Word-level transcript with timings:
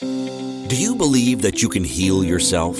Do 0.00 0.76
you 0.76 0.96
believe 0.96 1.42
that 1.42 1.62
you 1.62 1.68
can 1.68 1.84
heal 1.84 2.24
yourself? 2.24 2.76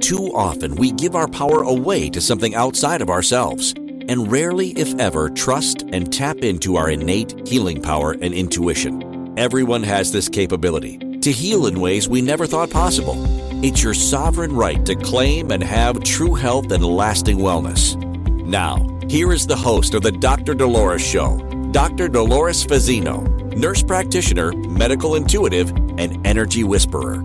Too 0.00 0.30
often 0.34 0.74
we 0.74 0.92
give 0.92 1.16
our 1.16 1.28
power 1.28 1.62
away 1.62 2.10
to 2.10 2.20
something 2.20 2.54
outside 2.54 3.00
of 3.00 3.08
ourselves 3.08 3.72
and 4.08 4.30
rarely, 4.30 4.70
if 4.70 4.94
ever, 4.98 5.30
trust 5.30 5.82
and 5.92 6.12
tap 6.12 6.38
into 6.38 6.76
our 6.76 6.90
innate 6.90 7.46
healing 7.48 7.80
power 7.80 8.12
and 8.12 8.34
intuition. 8.34 9.38
Everyone 9.38 9.82
has 9.82 10.12
this 10.12 10.28
capability 10.28 10.98
to 11.20 11.32
heal 11.32 11.66
in 11.66 11.80
ways 11.80 12.08
we 12.08 12.20
never 12.20 12.46
thought 12.46 12.70
possible. 12.70 13.16
It's 13.64 13.82
your 13.82 13.94
sovereign 13.94 14.54
right 14.54 14.84
to 14.86 14.94
claim 14.94 15.50
and 15.50 15.62
have 15.62 16.02
true 16.04 16.34
health 16.34 16.70
and 16.70 16.84
lasting 16.84 17.38
wellness. 17.38 17.96
Now, 18.44 18.86
here 19.08 19.32
is 19.32 19.46
the 19.46 19.56
host 19.56 19.94
of 19.94 20.02
the 20.02 20.12
Dr. 20.12 20.54
Dolores 20.54 21.02
Show, 21.02 21.38
Dr. 21.70 22.08
Dolores 22.08 22.64
Fazzino, 22.64 23.26
nurse 23.54 23.82
practitioner, 23.82 24.52
medical 24.52 25.16
intuitive, 25.16 25.72
and 25.98 26.26
energy 26.26 26.64
whisperer. 26.64 27.22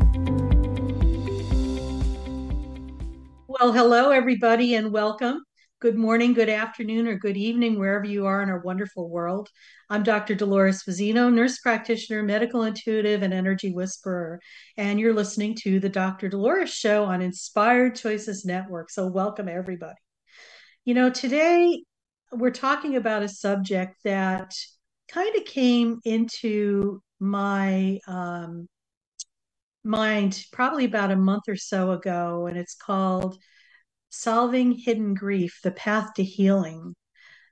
Well, 3.48 3.72
hello, 3.72 4.10
everybody, 4.10 4.76
and 4.76 4.92
welcome. 4.92 5.44
Good 5.80 5.96
morning, 5.96 6.34
good 6.34 6.50
afternoon, 6.50 7.08
or 7.08 7.16
good 7.16 7.38
evening, 7.38 7.78
wherever 7.78 8.06
you 8.06 8.26
are 8.26 8.42
in 8.42 8.50
our 8.50 8.60
wonderful 8.60 9.10
world. 9.10 9.50
I'm 9.90 10.02
Dr. 10.02 10.34
Dolores 10.34 10.82
Fazzino, 10.82 11.32
nurse 11.32 11.60
practitioner, 11.60 12.24
medical 12.24 12.64
intuitive, 12.64 13.22
and 13.22 13.34
energy 13.34 13.72
whisperer. 13.72 14.40
And 14.76 15.00
you're 15.00 15.14
listening 15.14 15.56
to 15.62 15.80
the 15.80 15.90
Dr. 15.90 16.30
Dolores 16.30 16.74
Show 16.74 17.04
on 17.04 17.22
Inspired 17.22 17.96
Choices 17.96 18.44
Network. 18.44 18.90
So, 18.90 19.08
welcome, 19.08 19.48
everybody. 19.48 20.00
You 20.84 20.96
know, 20.96 21.10
today 21.10 21.84
we're 22.32 22.52
talking 22.52 22.96
about 22.96 23.24
a 23.24 23.30
subject 23.30 23.98
that 24.04 24.56
kind 25.10 25.36
of 25.36 25.46
came 25.46 26.00
into 26.06 27.04
my 27.24 28.00
um, 28.08 28.68
mind 29.84 30.46
probably 30.52 30.86
about 30.86 31.12
a 31.12 31.16
month 31.16 31.44
or 31.48 31.56
so 31.56 31.92
ago, 31.92 32.48
and 32.48 32.58
it's 32.58 32.76
called 32.76 33.38
Solving 34.10 34.74
Hidden 34.74 35.14
Grief 35.16 35.60
The 35.64 35.72
Path 35.72 36.14
to 36.16 36.24
Healing. 36.24 36.96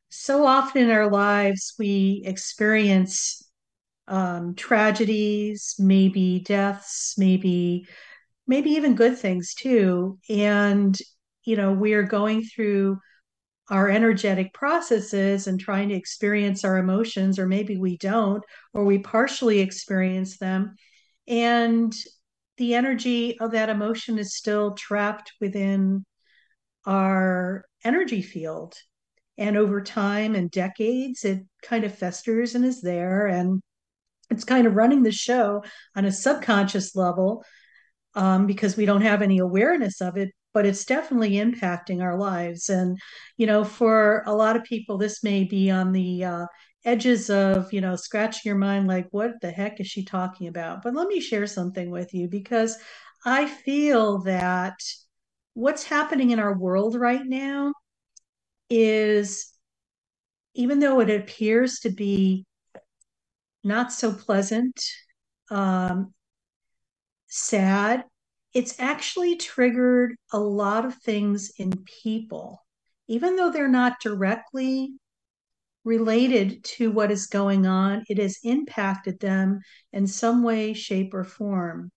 So 0.09 0.45
often 0.45 0.83
in 0.83 0.91
our 0.91 1.09
lives, 1.09 1.73
we 1.79 2.21
experience 2.25 3.49
um, 4.07 4.55
tragedies, 4.55 5.75
maybe 5.79 6.41
deaths, 6.45 7.15
maybe 7.17 7.87
maybe 8.47 8.71
even 8.71 8.95
good 8.95 9.17
things 9.17 9.53
too. 9.53 10.19
And 10.29 10.97
you 11.45 11.55
know, 11.55 11.71
we 11.71 11.93
are 11.93 12.03
going 12.03 12.43
through 12.43 12.99
our 13.71 13.89
energetic 13.89 14.53
processes 14.53 15.47
and 15.47 15.57
trying 15.57 15.89
to 15.89 15.95
experience 15.95 16.65
our 16.65 16.77
emotions, 16.77 17.39
or 17.39 17.47
maybe 17.47 17.77
we 17.77 17.97
don't, 17.97 18.43
or 18.73 18.83
we 18.83 18.99
partially 18.99 19.61
experience 19.61 20.37
them. 20.37 20.75
And 21.25 21.95
the 22.57 22.75
energy 22.75 23.39
of 23.39 23.51
that 23.51 23.69
emotion 23.69 24.19
is 24.19 24.35
still 24.35 24.73
trapped 24.73 25.31
within 25.39 26.05
our 26.85 27.63
energy 27.85 28.21
field. 28.21 28.75
And 29.37 29.55
over 29.55 29.81
time 29.81 30.35
and 30.35 30.51
decades, 30.51 31.23
it 31.23 31.39
kind 31.63 31.85
of 31.85 31.97
festers 31.97 32.55
and 32.55 32.65
is 32.65 32.81
there. 32.81 33.25
And 33.27 33.61
it's 34.29 34.43
kind 34.43 34.67
of 34.67 34.75
running 34.75 35.03
the 35.03 35.13
show 35.13 35.63
on 35.95 36.03
a 36.03 36.11
subconscious 36.11 36.93
level 36.93 37.45
um, 38.15 38.47
because 38.47 38.75
we 38.75 38.85
don't 38.85 39.01
have 39.01 39.21
any 39.21 39.37
awareness 39.37 40.01
of 40.01 40.17
it 40.17 40.31
but 40.53 40.65
it's 40.65 40.85
definitely 40.85 41.31
impacting 41.31 42.01
our 42.01 42.17
lives. 42.17 42.69
And, 42.69 42.99
you 43.37 43.47
know, 43.47 43.63
for 43.63 44.23
a 44.25 44.33
lot 44.33 44.55
of 44.55 44.63
people, 44.63 44.97
this 44.97 45.23
may 45.23 45.43
be 45.43 45.69
on 45.71 45.91
the 45.91 46.23
uh, 46.23 46.45
edges 46.83 47.29
of, 47.29 47.71
you 47.71 47.81
know, 47.81 47.95
scratching 47.95 48.41
your 48.45 48.57
mind 48.57 48.87
like, 48.87 49.07
what 49.11 49.39
the 49.41 49.51
heck 49.51 49.79
is 49.79 49.87
she 49.87 50.03
talking 50.03 50.47
about? 50.47 50.81
But 50.83 50.93
let 50.93 51.07
me 51.07 51.19
share 51.19 51.47
something 51.47 51.89
with 51.89 52.13
you 52.13 52.27
because 52.27 52.77
I 53.25 53.45
feel 53.47 54.19
that 54.23 54.75
what's 55.53 55.83
happening 55.83 56.31
in 56.31 56.39
our 56.39 56.57
world 56.57 56.95
right 56.95 57.25
now 57.25 57.73
is, 58.69 59.51
even 60.53 60.79
though 60.79 60.99
it 61.01 61.09
appears 61.09 61.79
to 61.79 61.89
be 61.89 62.45
not 63.63 63.91
so 63.93 64.11
pleasant, 64.11 64.81
um, 65.49 66.13
sad, 67.27 68.05
it's 68.53 68.79
actually 68.79 69.37
triggered 69.37 70.15
a 70.31 70.39
lot 70.39 70.85
of 70.85 70.95
things 70.95 71.51
in 71.57 71.71
people, 72.03 72.63
even 73.07 73.35
though 73.35 73.51
they're 73.51 73.67
not 73.67 74.01
directly 74.01 74.93
related 75.83 76.63
to 76.63 76.91
what 76.91 77.11
is 77.11 77.27
going 77.27 77.65
on, 77.65 78.03
it 78.07 78.17
has 78.17 78.39
impacted 78.43 79.19
them 79.19 79.59
in 79.93 80.05
some 80.05 80.43
way, 80.43 80.73
shape, 80.73 81.13
or 81.13 81.23
form. 81.23 81.91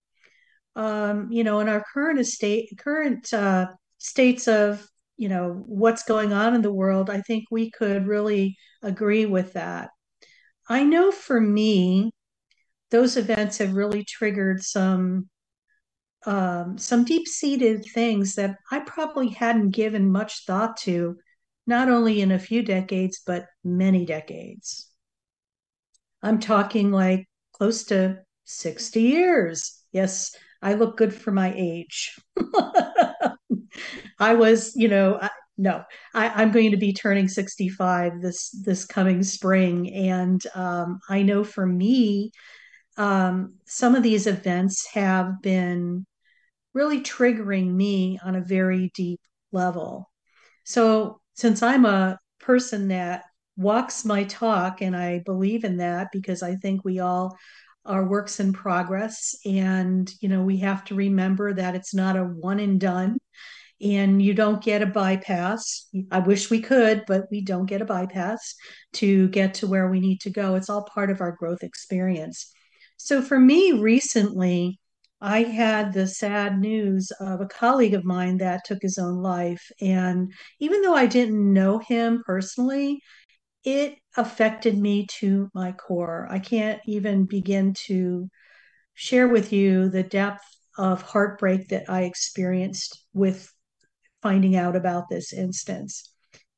Um, 0.75 1.31
you 1.31 1.43
know, 1.43 1.59
in 1.59 1.69
our 1.69 1.83
current 1.93 2.19
estate, 2.19 2.69
current 2.77 3.33
uh, 3.33 3.67
states 3.97 4.47
of 4.47 4.85
you 5.17 5.29
know 5.29 5.63
what's 5.65 6.03
going 6.03 6.33
on 6.33 6.55
in 6.55 6.61
the 6.61 6.73
world, 6.73 7.09
I 7.09 7.21
think 7.21 7.45
we 7.51 7.71
could 7.71 8.07
really 8.07 8.57
agree 8.81 9.25
with 9.25 9.53
that. 9.53 9.89
I 10.67 10.83
know 10.83 11.11
for 11.11 11.39
me, 11.39 12.11
those 12.91 13.17
events 13.17 13.59
have 13.59 13.73
really 13.73 14.03
triggered 14.03 14.63
some 14.63 15.29
um, 16.25 16.77
some 16.77 17.05
deep 17.05 17.27
seated 17.27 17.85
things 17.93 18.35
that 18.35 18.57
I 18.71 18.79
probably 18.79 19.29
hadn't 19.29 19.71
given 19.71 20.11
much 20.11 20.45
thought 20.45 20.77
to, 20.77 21.17
not 21.67 21.89
only 21.89 22.21
in 22.21 22.31
a 22.31 22.39
few 22.39 22.63
decades, 22.63 23.21
but 23.25 23.45
many 23.63 24.05
decades. 24.05 24.89
I'm 26.21 26.39
talking 26.39 26.91
like 26.91 27.27
close 27.53 27.85
to 27.85 28.19
60 28.45 29.01
years. 29.01 29.81
Yes, 29.91 30.35
I 30.61 30.73
look 30.73 30.97
good 30.97 31.13
for 31.13 31.31
my 31.31 31.53
age. 31.55 32.15
I 34.19 34.33
was, 34.35 34.75
you 34.75 34.87
know, 34.87 35.19
I, 35.21 35.29
no, 35.57 35.83
I, 36.13 36.41
am 36.41 36.51
going 36.51 36.71
to 36.71 36.77
be 36.77 36.93
turning 36.93 37.27
65 37.27 38.21
this 38.21 38.49
this 38.49 38.85
coming 38.85 39.23
spring, 39.23 39.93
and 39.93 40.41
um, 40.53 40.99
I 41.07 41.21
know 41.21 41.43
for 41.45 41.65
me, 41.65 42.31
um, 42.97 43.55
some 43.65 43.95
of 43.95 44.03
these 44.03 44.27
events 44.27 44.85
have 44.93 45.41
been 45.41 46.05
really 46.75 47.01
triggering 47.01 47.73
me 47.73 48.19
on 48.23 48.35
a 48.35 48.41
very 48.41 48.91
deep 48.93 49.21
level. 49.51 50.11
So, 50.65 51.21
since 51.33 51.63
I'm 51.63 51.85
a 51.85 52.19
person 52.39 52.89
that 52.89 53.23
walks 53.57 54.05
my 54.05 54.25
talk, 54.25 54.81
and 54.81 54.95
I 54.95 55.21
believe 55.25 55.63
in 55.63 55.77
that 55.77 56.09
because 56.11 56.43
I 56.43 56.55
think 56.55 56.83
we 56.83 56.99
all 56.99 57.35
are 57.85 58.07
works 58.07 58.39
in 58.39 58.53
progress, 58.53 59.35
and 59.45 60.11
you 60.21 60.29
know, 60.29 60.43
we 60.43 60.57
have 60.57 60.83
to 60.85 60.95
remember 60.95 61.53
that 61.53 61.75
it's 61.75 61.93
not 61.93 62.17
a 62.17 62.23
one 62.23 62.59
and 62.59 62.79
done. 62.79 63.17
And 63.81 64.21
you 64.21 64.33
don't 64.33 64.63
get 64.63 64.81
a 64.81 64.85
bypass. 64.85 65.89
I 66.09 66.19
wish 66.19 66.49
we 66.49 66.61
could, 66.61 67.03
but 67.07 67.25
we 67.29 67.41
don't 67.41 67.65
get 67.65 67.81
a 67.81 67.85
bypass 67.85 68.55
to 68.93 69.27
get 69.29 69.55
to 69.55 69.67
where 69.67 69.89
we 69.89 69.99
need 69.99 70.21
to 70.21 70.29
go. 70.29 70.55
It's 70.55 70.69
all 70.69 70.87
part 70.93 71.11
of 71.11 71.19
our 71.19 71.33
growth 71.33 71.61
experience. 71.61 72.53
So, 72.97 73.21
for 73.21 73.37
me 73.37 73.73
recently, 73.73 74.79
I 75.27 75.41
had 75.41 75.91
the 75.91 76.05
sad 76.05 76.59
news 76.59 77.09
of 77.19 77.41
a 77.41 77.47
colleague 77.47 77.95
of 77.95 78.05
mine 78.05 78.37
that 78.37 78.63
took 78.63 78.77
his 78.83 78.99
own 78.99 79.23
life. 79.23 79.71
And 79.81 80.31
even 80.59 80.83
though 80.83 80.93
I 80.93 81.07
didn't 81.07 81.51
know 81.51 81.79
him 81.79 82.21
personally, 82.27 83.01
it 83.63 83.95
affected 84.15 84.77
me 84.77 85.07
to 85.17 85.49
my 85.55 85.71
core. 85.71 86.27
I 86.29 86.37
can't 86.37 86.79
even 86.85 87.25
begin 87.25 87.73
to 87.87 88.29
share 88.93 89.27
with 89.27 89.51
you 89.51 89.89
the 89.89 90.03
depth 90.03 90.43
of 90.77 91.01
heartbreak 91.01 91.69
that 91.69 91.89
I 91.89 92.03
experienced 92.03 93.03
with 93.11 93.51
finding 94.21 94.55
out 94.55 94.75
about 94.75 95.09
this 95.09 95.33
instance. 95.33 96.13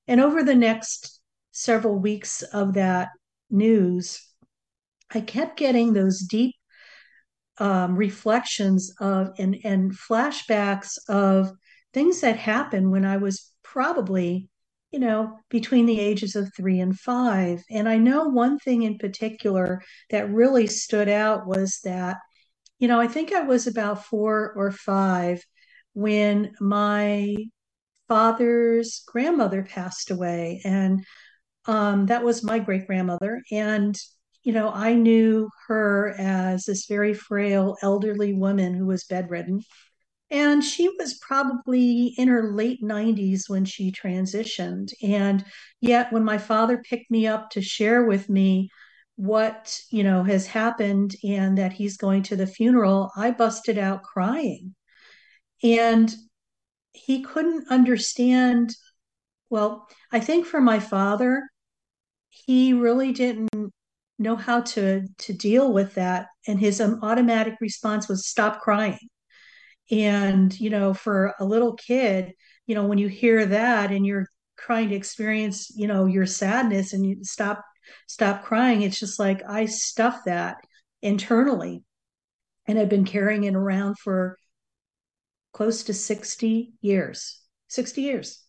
And 0.09 0.19
over 0.19 0.44
the 0.44 0.55
next 0.55 1.22
several 1.53 1.97
weeks 1.97 2.41
of 2.41 2.73
that 2.73 3.11
news, 3.49 4.22
I 5.09 5.22
kept 5.22 5.55
getting 5.55 5.94
those 5.94 6.19
deep 6.19 6.56
um, 7.59 7.95
reflections 7.95 8.93
of 8.99 9.31
and, 9.37 9.58
and 9.64 9.91
flashbacks 9.91 10.97
of 11.09 11.52
things 11.93 12.22
that 12.22 12.37
happened 12.37 12.91
when 12.91 13.05
I 13.05 13.17
was 13.17 13.52
probably, 13.64 14.49
you 14.91 14.99
know, 14.99 15.37
between 15.49 15.85
the 15.85 15.99
ages 15.99 16.35
of 16.35 16.52
three 16.55 16.79
and 16.79 16.97
five. 16.97 17.64
And 17.70 17.90
I 17.90 17.97
know 17.97 18.26
one 18.26 18.59
thing 18.59 18.84
in 18.84 18.97
particular 18.97 19.81
that 20.09 20.29
really 20.29 20.67
stood 20.67 21.09
out 21.09 21.47
was 21.47 21.79
that, 21.84 22.17
you 22.79 22.87
know, 22.87 22.99
I 22.99 23.08
think 23.08 23.34
I 23.34 23.41
was 23.41 23.67
about 23.67 24.05
four 24.05 24.53
or 24.55 24.72
five 24.72 25.43
when 25.93 26.53
my 26.59 27.35
father's 28.08 29.03
grandmother 29.08 29.64
passed 29.64 30.11
away. 30.11 30.61
And 30.64 31.03
um, 31.66 32.05
that 32.05 32.23
was 32.23 32.43
my 32.43 32.59
great 32.59 32.87
grandmother. 32.87 33.41
And 33.52 33.97
you 34.47 34.53
know, 34.53 34.72
I 34.72 34.94
knew 34.94 35.49
her 35.67 36.16
as 36.17 36.64
this 36.64 36.85
very 36.85 37.14
frail 37.14 37.76
elderly 37.82 38.34
woman 38.34 38.73
who 38.73 38.85
was 38.85 39.03
bedridden. 39.03 39.61
And 40.32 40.64
she 40.64 40.88
was 40.97 41.16
probably 41.16 42.14
in 42.17 42.29
her 42.29 42.53
late 42.53 42.82
90s 42.82 43.49
when 43.49 43.66
she 43.66 43.91
transitioned. 43.91 44.94
And 45.03 45.44
yet, 45.82 46.14
when 46.14 46.23
my 46.23 46.38
father 46.38 46.82
picked 46.90 47.11
me 47.11 47.28
up 47.28 47.49
to 47.52 47.61
share 47.61 48.05
with 48.05 48.29
me 48.29 48.70
what 49.17 49.82
you 49.90 50.03
know 50.03 50.23
has 50.23 50.47
happened 50.47 51.17
and 51.26 51.58
that 51.58 51.73
he's 51.73 51.97
going 51.97 52.22
to 52.22 52.35
the 52.35 52.46
funeral 52.46 53.11
i 53.17 53.32
busted 53.32 53.76
out 53.76 54.03
crying 54.03 54.76
and 55.64 56.14
he 56.91 57.23
couldn't 57.23 57.66
understand 57.72 58.76
well 59.50 59.88
i 60.11 60.20
think 60.20 60.46
for 60.46 60.61
my 60.61 60.79
father 60.79 61.41
he 62.29 62.73
really 62.73 63.11
didn't 63.11 63.50
know 64.19 64.35
how 64.35 64.61
to 64.61 65.08
to 65.17 65.34
deal 65.34 65.72
with 65.72 65.96
that. 65.96 66.28
And 66.47 66.59
his 66.59 66.81
um, 66.81 66.99
automatic 67.03 67.55
response 67.61 68.08
was 68.08 68.28
stop 68.28 68.61
crying. 68.61 68.99
And 69.91 70.58
you 70.59 70.69
know 70.69 70.93
for 70.93 71.34
a 71.40 71.46
little 71.46 71.73
kid 71.73 72.34
you 72.67 72.75
know 72.75 72.85
when 72.85 72.99
you 72.99 73.08
hear 73.08 73.46
that 73.46 73.91
and 73.91 74.05
you're 74.05 74.28
trying 74.58 74.90
to 74.90 74.96
experience 74.96 75.72
you 75.75 75.87
know 75.87 76.05
your 76.05 76.25
sadness 76.25 76.93
and 76.93 77.05
you 77.05 77.23
stop 77.23 77.64
stop 78.05 78.43
crying 78.43 78.81
it's 78.81 78.99
just 78.99 79.19
like 79.19 79.41
i 79.47 79.66
stuff 79.66 80.19
that 80.25 80.58
internally 81.02 81.84
and 82.67 82.78
i've 82.78 82.90
been 82.90 83.05
carrying 83.05 83.46
it 83.46 83.55
around 83.55 83.97
for 83.97 84.37
close 85.53 85.84
to 85.84 85.93
60 85.93 86.73
years 86.81 87.40
60 87.69 88.02
years 88.02 88.43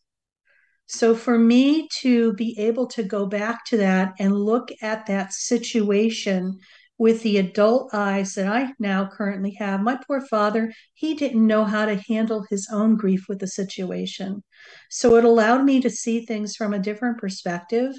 so 0.89 1.15
for 1.15 1.39
me 1.39 1.87
to 2.01 2.33
be 2.33 2.59
able 2.59 2.87
to 2.89 3.03
go 3.03 3.27
back 3.27 3.67
to 3.67 3.77
that 3.77 4.15
and 4.19 4.35
look 4.35 4.71
at 4.81 5.05
that 5.07 5.35
situation 5.35 6.59
with 6.97 7.23
the 7.23 7.37
adult 7.37 7.93
eyes 7.93 8.35
that 8.35 8.51
I 8.51 8.73
now 8.79 9.07
currently 9.07 9.53
have, 9.59 9.83
my 9.83 9.99
poor 10.07 10.23
father, 10.23 10.73
he 10.95 11.15
didn't 11.15 11.47
know 11.47 11.65
how 11.65 11.85
to 11.85 12.03
handle 12.09 12.45
his 12.49 12.69
own 12.73 12.97
grief 12.97 13.27
with 13.29 13.39
the 13.39 13.47
situation. 13.47 14.43
So 14.91 15.17
it 15.17 15.25
allowed 15.25 15.63
me 15.65 15.81
to 15.83 15.91
see 15.91 16.25
things 16.25 16.57
from 16.57 16.73
a 16.73 16.79
different 16.79 17.19
perspective 17.19 17.95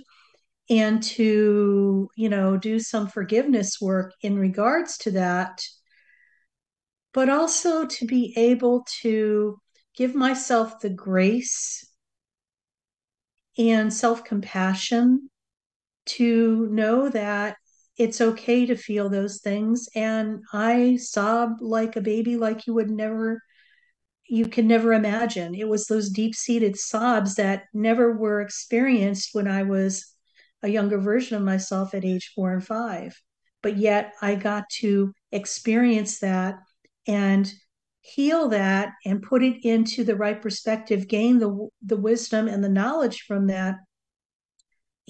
and 0.68 1.02
to, 1.04 2.10
you 2.18 2.30
know, 2.30 2.58
do 2.58 2.80
some 2.80 3.08
forgiveness 3.08 3.78
work 3.80 4.14
in 4.24 4.38
regards 4.38 4.98
to 5.00 5.12
that, 5.12 5.62
but 7.14 7.30
also 7.30 7.86
to 7.86 8.06
be 8.06 8.34
able 8.36 8.84
to 9.02 9.58
give 9.96 10.16
myself 10.16 10.80
the 10.80 10.90
grace 10.90 11.86
and 13.60 13.94
self 13.94 14.24
compassion 14.24 15.30
to 16.06 16.68
know 16.72 17.10
that 17.10 17.58
it's 17.98 18.22
okay 18.22 18.66
to 18.66 18.76
feel 18.76 19.10
those 19.10 19.42
things. 19.42 19.90
And 19.94 20.42
I 20.54 20.96
sobbed 20.96 21.62
like 21.62 21.96
a 21.98 22.02
baby, 22.02 22.38
like 22.38 22.66
you 22.66 22.74
would 22.74 22.90
never, 22.90 23.42
you 24.28 24.48
can 24.48 24.68
never 24.68 24.94
imagine. 24.94 25.54
It 25.54 25.68
was 25.68 25.86
those 25.86 26.10
deep 26.10 26.34
seated 26.34 26.78
sobs 26.78 27.36
that 27.36 27.66
never 27.74 28.16
were 28.16 28.40
experienced 28.40 29.32
when 29.34 29.48
I 29.48 29.64
was 29.64 30.16
a 30.64 30.70
younger 30.70 30.98
version 30.98 31.36
of 31.36 31.44
myself 31.44 31.94
at 31.94 32.06
age 32.06 32.32
four 32.34 32.54
and 32.54 32.66
five. 32.66 33.22
But 33.62 33.78
yet 33.78 34.14
I 34.22 34.36
got 34.36 34.70
to 34.80 35.14
experience 35.34 36.20
that 36.20 36.56
and 37.06 37.52
heal 38.02 38.50
that 38.50 38.94
and 39.06 39.22
put 39.22 39.44
it 39.44 39.64
into 39.64 40.04
the 40.04 40.16
right 40.16 40.42
perspective, 40.42 41.08
gain 41.08 41.40
the 41.40 41.70
the 41.82 41.98
wisdom 41.98 42.48
and 42.48 42.64
the 42.64 42.70
knowledge 42.70 43.22
from 43.28 43.48
that. 43.48 43.76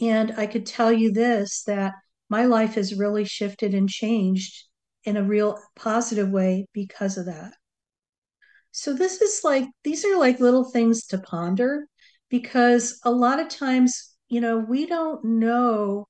And 0.01 0.33
I 0.37 0.47
could 0.47 0.65
tell 0.65 0.91
you 0.91 1.11
this 1.11 1.63
that 1.63 1.93
my 2.29 2.45
life 2.45 2.75
has 2.75 2.95
really 2.95 3.25
shifted 3.25 3.73
and 3.73 3.89
changed 3.89 4.65
in 5.03 5.17
a 5.17 5.23
real 5.23 5.57
positive 5.75 6.29
way 6.29 6.67
because 6.73 7.17
of 7.17 7.25
that. 7.25 7.53
So 8.71 8.93
this 8.93 9.21
is 9.21 9.41
like 9.43 9.65
these 9.83 10.05
are 10.05 10.17
like 10.17 10.39
little 10.39 10.63
things 10.71 11.05
to 11.07 11.17
ponder 11.17 11.87
because 12.29 12.99
a 13.03 13.11
lot 13.11 13.39
of 13.39 13.49
times, 13.49 14.13
you 14.29 14.41
know, 14.41 14.57
we 14.59 14.85
don't 14.85 15.23
know 15.25 16.07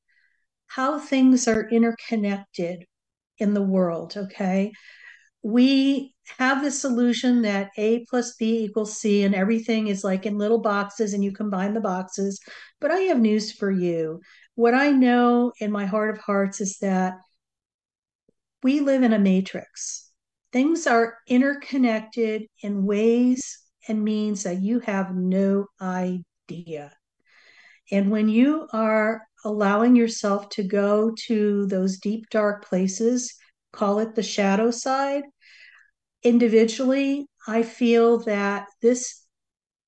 how 0.68 1.00
things 1.00 1.48
are 1.48 1.70
interconnected 1.70 2.86
in 3.38 3.54
the 3.54 3.62
world, 3.62 4.16
okay? 4.18 4.72
We 5.41 6.13
have 6.38 6.62
this 6.62 6.83
illusion 6.83 7.41
that 7.44 7.71
A 7.77 8.06
plus 8.09 8.36
B 8.36 8.63
equals 8.63 8.97
C 8.97 9.24
and 9.24 9.33
everything 9.33 9.88
is 9.88 10.03
like 10.03 10.25
in 10.25 10.38
little 10.38 10.59
boxes 10.59 11.13
and 11.13 11.24
you 11.24 11.31
combine 11.31 11.74
the 11.74 11.81
boxes. 11.81 12.39
But 12.81 12.91
I 12.91 13.00
have 13.01 13.19
news 13.19 13.51
for 13.51 13.71
you. 13.71 14.19
What 14.56 14.74
I 14.74 14.91
know 14.91 15.53
in 15.59 15.71
my 15.71 15.86
heart 15.86 16.15
of 16.15 16.21
hearts 16.21 16.59
is 16.59 16.77
that 16.81 17.13
we 18.62 18.81
live 18.81 19.03
in 19.03 19.13
a 19.13 19.19
matrix. 19.19 20.12
Things 20.51 20.86
are 20.88 21.15
interconnected 21.27 22.47
in 22.62 22.86
ways 22.86 23.59
and 23.88 24.03
means 24.03 24.44
that 24.44 24.62
you 24.62 24.80
have 24.81 25.15
no 25.15 25.68
idea. 25.81 26.91
And 27.91 28.12
when 28.12 28.27
you 28.27 28.68
are 28.74 29.21
allowing 29.45 29.95
yourself 29.95 30.50
to 30.50 30.63
go 30.63 31.13
to 31.27 31.65
those 31.68 31.97
deep, 31.97 32.30
dark 32.30 32.65
places, 32.65 33.33
call 33.71 34.00
it 34.00 34.16
the 34.16 34.24
shadow 34.24 34.71
side. 34.71 35.24
Individually, 36.24 37.27
I 37.48 37.63
feel 37.63 38.19
that 38.19 38.68
this 38.81 39.25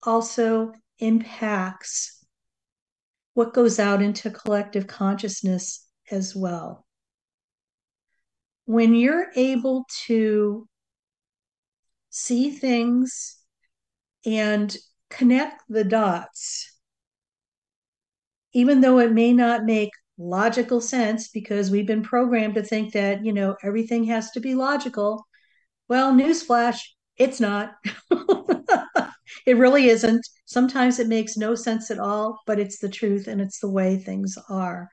also 0.04 0.72
impacts 1.00 2.26
what 3.34 3.54
goes 3.54 3.80
out 3.80 4.02
into 4.02 4.30
collective 4.30 4.88
consciousness 4.88 5.88
as 6.10 6.36
well. 6.36 6.86
When 8.66 8.94
you're 8.96 9.32
able 9.36 9.86
to 10.06 10.68
see 12.10 12.52
things 12.52 13.38
and 14.26 14.76
connect 15.10 15.64
the 15.70 15.84
dots, 15.84 16.78
even 18.54 18.82
though 18.82 19.00
it 19.00 19.12
may 19.12 19.34
not 19.34 19.64
make 19.66 19.92
logical 20.22 20.82
sense 20.82 21.30
because 21.30 21.72
we've 21.72 21.88
been 21.88 22.04
programmed 22.04 22.56
to 22.56 22.64
think 22.64 22.94
that, 22.94 23.26
you 23.26 23.34
know, 23.34 23.56
everything 23.64 24.04
has 24.06 24.32
to 24.32 24.40
be 24.40 24.56
logical. 24.56 25.26
Well, 25.90 26.14
newsflash, 26.14 26.80
it's 27.18 27.40
not. 27.40 27.74
it 29.46 29.58
really 29.58 29.88
isn't. 29.88 30.26
Sometimes 30.46 31.00
it 31.00 31.08
makes 31.08 31.38
no 31.38 31.56
sense 31.56 31.92
at 31.92 32.00
all, 32.00 32.40
but 32.46 32.60
it's 32.60 32.80
the 32.80 32.90
truth 32.90 33.28
and 33.28 33.42
it's 33.42 33.60
the 33.60 33.70
way 33.70 33.98
things 33.98 34.38
are. 34.50 34.90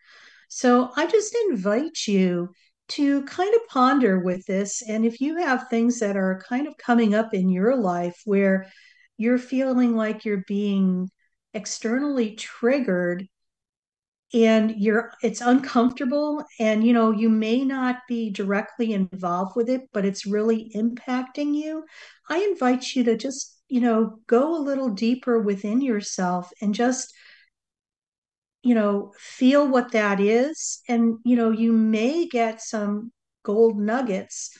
So 0.48 0.90
I 0.96 1.06
just 1.06 1.36
invite 1.50 2.06
you 2.06 2.50
to 2.88 3.22
kind 3.24 3.54
of 3.54 3.68
ponder 3.68 4.18
with 4.18 4.46
this. 4.46 4.82
And 4.82 5.04
if 5.04 5.20
you 5.20 5.36
have 5.36 5.68
things 5.68 6.00
that 6.00 6.16
are 6.16 6.42
kind 6.48 6.66
of 6.66 6.76
coming 6.78 7.14
up 7.14 7.34
in 7.34 7.50
your 7.50 7.76
life 7.76 8.18
where 8.24 8.66
you're 9.18 9.38
feeling 9.38 9.94
like 9.94 10.24
you're 10.24 10.44
being 10.46 11.10
externally 11.52 12.34
triggered 12.36 13.26
and 14.34 14.74
you're 14.76 15.12
it's 15.22 15.40
uncomfortable 15.40 16.44
and 16.60 16.84
you 16.84 16.92
know 16.92 17.10
you 17.10 17.30
may 17.30 17.64
not 17.64 18.00
be 18.06 18.28
directly 18.30 18.92
involved 18.92 19.56
with 19.56 19.70
it 19.70 19.82
but 19.92 20.04
it's 20.04 20.26
really 20.26 20.70
impacting 20.74 21.54
you. 21.54 21.84
I 22.28 22.38
invite 22.38 22.94
you 22.94 23.04
to 23.04 23.16
just 23.16 23.58
you 23.68 23.80
know 23.80 24.18
go 24.26 24.56
a 24.56 24.60
little 24.62 24.90
deeper 24.90 25.40
within 25.40 25.80
yourself 25.80 26.50
and 26.60 26.74
just 26.74 27.12
you 28.62 28.74
know 28.74 29.12
feel 29.18 29.66
what 29.66 29.92
that 29.92 30.20
is. 30.20 30.80
And 30.88 31.18
you 31.24 31.36
know 31.36 31.50
you 31.50 31.72
may 31.72 32.26
get 32.26 32.60
some 32.60 33.12
gold 33.42 33.78
nuggets 33.78 34.50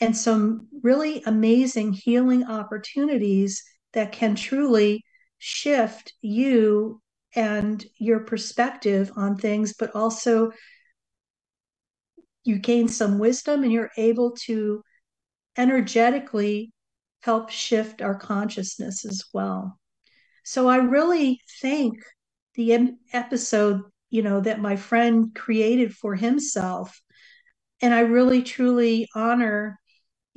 and 0.00 0.16
some 0.16 0.68
really 0.82 1.22
amazing 1.26 1.92
healing 1.92 2.44
opportunities 2.44 3.64
that 3.94 4.12
can 4.12 4.36
truly 4.36 5.04
shift 5.38 6.12
you 6.20 7.00
and 7.38 7.86
your 7.98 8.18
perspective 8.18 9.12
on 9.14 9.36
things, 9.36 9.72
but 9.78 9.94
also 9.94 10.50
you 12.42 12.58
gain 12.58 12.88
some 12.88 13.20
wisdom 13.20 13.62
and 13.62 13.70
you're 13.70 13.92
able 13.96 14.32
to 14.32 14.82
energetically 15.56 16.72
help 17.20 17.48
shift 17.48 18.02
our 18.02 18.16
consciousness 18.16 19.04
as 19.04 19.22
well. 19.32 19.78
So 20.44 20.66
I 20.66 20.78
really 20.78 21.40
think 21.60 22.02
the 22.56 22.96
episode, 23.12 23.82
you 24.10 24.22
know, 24.22 24.40
that 24.40 24.60
my 24.60 24.74
friend 24.74 25.32
created 25.32 25.94
for 25.94 26.16
himself, 26.16 27.00
and 27.80 27.94
I 27.94 28.00
really 28.00 28.42
truly 28.42 29.08
honor 29.14 29.78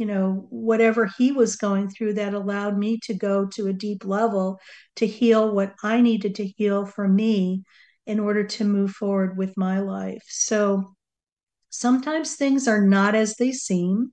you 0.02 0.08
know, 0.08 0.48
whatever 0.50 1.12
he 1.16 1.32
was 1.32 1.58
going 1.58 1.88
through 1.88 2.16
that 2.16 2.34
allowed 2.34 2.76
me 2.76 2.98
to 3.04 3.14
go 3.14 3.46
to 3.46 3.68
a 3.68 3.74
deep 3.74 4.04
level 4.04 4.60
to 4.96 5.06
heal 5.06 5.54
what 5.54 5.76
I 5.84 6.02
needed 6.02 6.34
to 6.36 6.48
heal 6.48 6.88
for 6.88 7.08
me 7.08 7.62
in 8.08 8.20
order 8.20 8.44
to 8.44 8.64
move 8.64 8.94
forward 8.94 9.38
with 9.38 9.56
my 9.58 9.80
life. 9.80 10.24
So 10.26 10.96
sometimes 11.70 12.34
things 12.34 12.68
are 12.68 12.82
not 12.82 13.14
as 13.14 13.36
they 13.36 13.52
seem. 13.52 14.12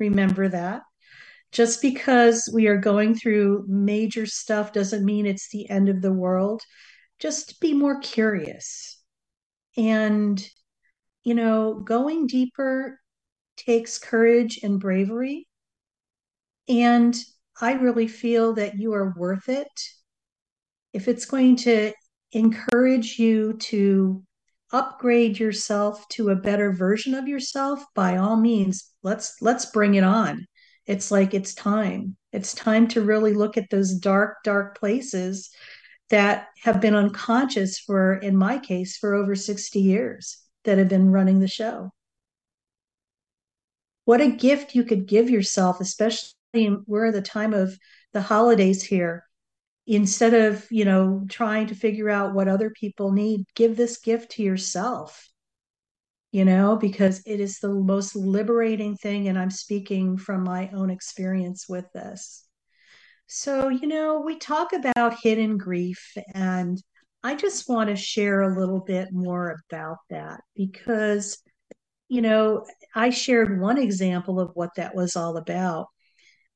Remember 0.00 0.48
that. 0.48 0.82
Just 1.52 1.80
because 1.80 2.50
we 2.52 2.66
are 2.66 2.76
going 2.76 3.14
through 3.14 3.66
major 3.68 4.26
stuff 4.26 4.72
doesn't 4.72 5.04
mean 5.04 5.26
it's 5.26 5.48
the 5.50 5.70
end 5.70 5.88
of 5.88 6.02
the 6.02 6.12
world. 6.12 6.60
Just 7.20 7.60
be 7.60 7.72
more 7.72 8.00
curious. 8.00 8.98
And, 9.76 10.44
you 11.22 11.34
know, 11.36 11.74
going 11.74 12.26
deeper 12.26 12.99
takes 13.64 13.98
courage 13.98 14.60
and 14.62 14.80
bravery. 14.80 15.46
And 16.68 17.16
I 17.60 17.72
really 17.74 18.08
feel 18.08 18.54
that 18.54 18.78
you 18.78 18.94
are 18.94 19.14
worth 19.16 19.48
it. 19.48 19.68
If 20.92 21.08
it's 21.08 21.26
going 21.26 21.56
to 21.56 21.92
encourage 22.32 23.18
you 23.18 23.54
to 23.54 24.22
upgrade 24.72 25.38
yourself 25.38 26.06
to 26.08 26.30
a 26.30 26.36
better 26.36 26.72
version 26.72 27.14
of 27.14 27.28
yourself, 27.28 27.84
by 27.94 28.16
all 28.16 28.36
means, 28.36 28.90
let's 29.02 29.36
let's 29.40 29.66
bring 29.66 29.94
it 29.94 30.04
on. 30.04 30.46
It's 30.86 31.10
like 31.10 31.34
it's 31.34 31.54
time. 31.54 32.16
It's 32.32 32.54
time 32.54 32.88
to 32.88 33.02
really 33.02 33.34
look 33.34 33.56
at 33.56 33.70
those 33.70 33.94
dark, 33.94 34.38
dark 34.44 34.78
places 34.78 35.50
that 36.08 36.48
have 36.62 36.80
been 36.80 36.94
unconscious 36.94 37.78
for, 37.78 38.14
in 38.14 38.36
my 38.36 38.58
case, 38.58 38.96
for 38.96 39.14
over 39.14 39.34
60 39.34 39.80
years 39.80 40.38
that 40.64 40.78
have 40.78 40.88
been 40.88 41.10
running 41.10 41.40
the 41.40 41.48
show. 41.48 41.90
What 44.10 44.20
a 44.20 44.28
gift 44.28 44.74
you 44.74 44.82
could 44.82 45.06
give 45.06 45.30
yourself, 45.30 45.80
especially 45.80 46.34
we're 46.88 47.06
at 47.06 47.14
the 47.14 47.22
time 47.22 47.54
of 47.54 47.78
the 48.12 48.20
holidays 48.20 48.82
here. 48.82 49.22
Instead 49.86 50.34
of, 50.34 50.66
you 50.68 50.84
know, 50.84 51.24
trying 51.28 51.68
to 51.68 51.76
figure 51.76 52.10
out 52.10 52.34
what 52.34 52.48
other 52.48 52.70
people 52.70 53.12
need, 53.12 53.44
give 53.54 53.76
this 53.76 53.98
gift 53.98 54.32
to 54.32 54.42
yourself 54.42 55.28
you 56.32 56.44
know, 56.44 56.76
because 56.76 57.22
it 57.24 57.38
is 57.38 57.58
the 57.58 57.68
most 57.68 58.16
liberating 58.16 58.96
thing. 58.96 59.28
And 59.28 59.38
I'm 59.38 59.50
speaking 59.50 60.16
from 60.16 60.42
my 60.42 60.70
own 60.74 60.90
experience 60.90 61.68
with 61.68 61.86
this. 61.92 62.44
So, 63.28 63.68
you 63.68 63.86
know, 63.86 64.22
we 64.24 64.38
talk 64.38 64.72
about 64.72 65.20
hidden 65.22 65.56
grief, 65.56 66.16
and 66.34 66.82
I 67.22 67.36
just 67.36 67.68
want 67.68 67.90
to 67.90 67.96
share 67.96 68.42
a 68.42 68.58
little 68.58 68.80
bit 68.80 69.12
more 69.12 69.56
about 69.70 69.98
that 70.10 70.40
because, 70.56 71.38
you 72.10 72.20
know, 72.20 72.66
I 72.94 73.10
shared 73.10 73.60
one 73.60 73.78
example 73.78 74.40
of 74.40 74.50
what 74.54 74.74
that 74.76 74.96
was 74.96 75.14
all 75.14 75.36
about. 75.36 75.86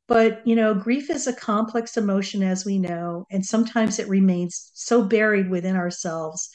But, 0.08 0.46
you 0.46 0.56
know, 0.56 0.74
grief 0.74 1.08
is 1.10 1.28
a 1.28 1.32
complex 1.32 1.96
emotion, 1.96 2.42
as 2.42 2.66
we 2.66 2.78
know, 2.78 3.24
and 3.30 3.46
sometimes 3.46 3.98
it 3.98 4.08
remains 4.08 4.70
so 4.74 5.04
buried 5.04 5.48
within 5.48 5.76
ourselves. 5.76 6.50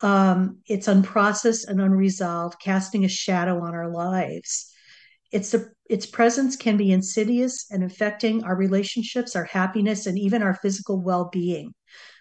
Um, 0.00 0.58
it's 0.66 0.88
unprocessed 0.88 1.68
and 1.68 1.80
unresolved, 1.80 2.60
casting 2.60 3.04
a 3.04 3.08
shadow 3.08 3.62
on 3.62 3.74
our 3.74 3.88
lives. 3.88 4.70
It's 5.30 5.54
a, 5.54 5.66
its 5.88 6.06
presence 6.06 6.56
can 6.56 6.76
be 6.76 6.90
insidious 6.90 7.66
and 7.70 7.84
affecting 7.84 8.42
our 8.42 8.56
relationships, 8.56 9.36
our 9.36 9.44
happiness, 9.44 10.06
and 10.06 10.18
even 10.18 10.42
our 10.42 10.54
physical 10.54 11.00
well 11.00 11.28
being. 11.32 11.72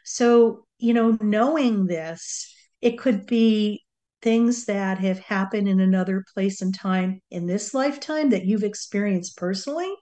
So, 0.06 0.66
you 0.77 0.94
know, 0.94 1.18
knowing 1.22 1.88
this, 1.88 2.54
it 2.82 3.00
could 3.00 3.25
be 3.25 3.84
things 4.22 4.66
that 4.66 4.98
have 5.00 5.20
happened 5.20 5.68
in 5.68 5.80
another 5.80 6.24
place 6.34 6.62
and 6.62 6.74
time 6.74 7.22
in 7.30 7.46
this 7.46 7.74
lifetime 7.74 8.30
that 8.32 8.46
you've 8.46 8.64
experienced 8.64 9.38
personally, 9.38 9.94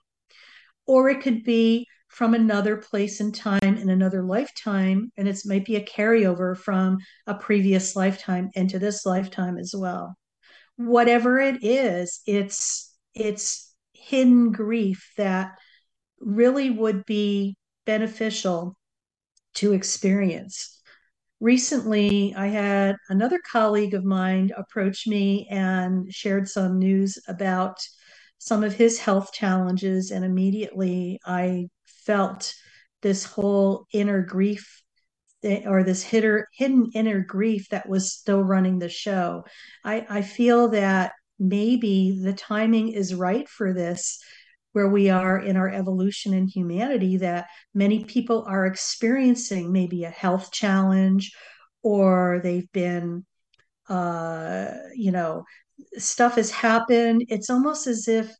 or 0.86 1.08
it 1.08 1.20
could 1.20 1.44
be 1.44 1.86
from 2.08 2.32
another 2.34 2.76
place 2.76 3.20
and 3.20 3.34
time 3.34 3.58
in 3.62 3.90
another 3.90 4.22
lifetime, 4.22 5.10
and 5.16 5.28
it 5.28 5.38
might 5.44 5.64
be 5.64 5.76
a 5.76 5.84
carryover 5.84 6.56
from 6.56 6.98
a 7.26 7.34
previous 7.34 7.94
lifetime 7.94 8.50
into 8.54 8.78
this 8.78 9.04
lifetime 9.04 9.58
as 9.58 9.74
well. 9.76 10.16
Whatever 10.76 11.38
it 11.40 11.62
is, 11.62 12.20
it's 12.26 12.94
it's 13.14 13.74
hidden 13.92 14.52
grief 14.52 15.12
that 15.16 15.58
really 16.20 16.70
would 16.70 17.04
be 17.04 17.56
beneficial 17.84 18.76
to 19.54 19.72
experience. 19.72 20.75
Recently, 21.40 22.34
I 22.34 22.46
had 22.46 22.96
another 23.10 23.38
colleague 23.50 23.92
of 23.94 24.04
mine 24.04 24.52
approach 24.56 25.06
me 25.06 25.46
and 25.50 26.12
shared 26.12 26.48
some 26.48 26.78
news 26.78 27.18
about 27.28 27.78
some 28.38 28.64
of 28.64 28.74
his 28.74 28.98
health 28.98 29.32
challenges. 29.32 30.10
And 30.10 30.24
immediately 30.24 31.20
I 31.26 31.68
felt 31.84 32.54
this 33.02 33.24
whole 33.24 33.86
inner 33.92 34.22
grief 34.22 34.82
or 35.66 35.84
this 35.84 36.02
hidden 36.02 36.90
inner 36.94 37.20
grief 37.20 37.68
that 37.68 37.88
was 37.88 38.12
still 38.12 38.42
running 38.42 38.78
the 38.78 38.88
show. 38.88 39.44
I, 39.84 40.06
I 40.08 40.22
feel 40.22 40.68
that 40.68 41.12
maybe 41.38 42.18
the 42.20 42.32
timing 42.32 42.88
is 42.88 43.14
right 43.14 43.48
for 43.48 43.72
this 43.72 44.18
where 44.76 44.88
we 44.88 45.08
are 45.08 45.38
in 45.38 45.56
our 45.56 45.70
evolution 45.70 46.34
in 46.34 46.46
humanity 46.46 47.16
that 47.16 47.46
many 47.72 48.04
people 48.04 48.44
are 48.46 48.66
experiencing 48.66 49.72
maybe 49.72 50.04
a 50.04 50.10
health 50.10 50.52
challenge 50.52 51.32
or 51.82 52.40
they've 52.42 52.70
been 52.72 53.24
uh 53.88 54.68
you 54.94 55.10
know 55.10 55.42
stuff 55.96 56.34
has 56.34 56.50
happened. 56.50 57.24
It's 57.28 57.50
almost 57.50 57.86
as 57.86 58.06
if 58.06 58.30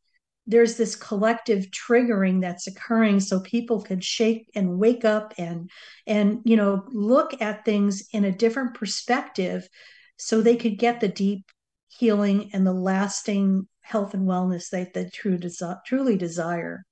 there's 0.47 0.77
this 0.77 0.95
collective 0.95 1.67
triggering 1.71 2.41
that's 2.41 2.67
occurring 2.67 3.21
so 3.21 3.41
people 3.41 3.83
could 3.83 4.05
shake 4.05 4.49
and 4.55 4.79
wake 4.79 5.05
up 5.05 5.35
and 5.39 5.71
and 6.07 6.41
you 6.45 6.57
know 6.57 6.85
look 6.93 7.41
at 7.41 7.65
things 7.65 8.09
in 8.13 8.25
a 8.25 8.31
different 8.31 8.75
perspective 8.75 9.67
so 10.19 10.41
they 10.43 10.57
could 10.57 10.79
get 10.79 11.01
the 11.01 11.09
deep 11.09 11.45
healing 11.89 12.51
and 12.53 12.67
the 12.67 12.73
lasting 12.73 13.67
health 13.87 14.15
and 14.15 14.27
wellness 14.27 14.71
that 14.71 14.95
they 14.95 15.09
true 15.09 15.39
desi- 15.39 15.79
truly 15.87 16.17
desire. 16.17 16.85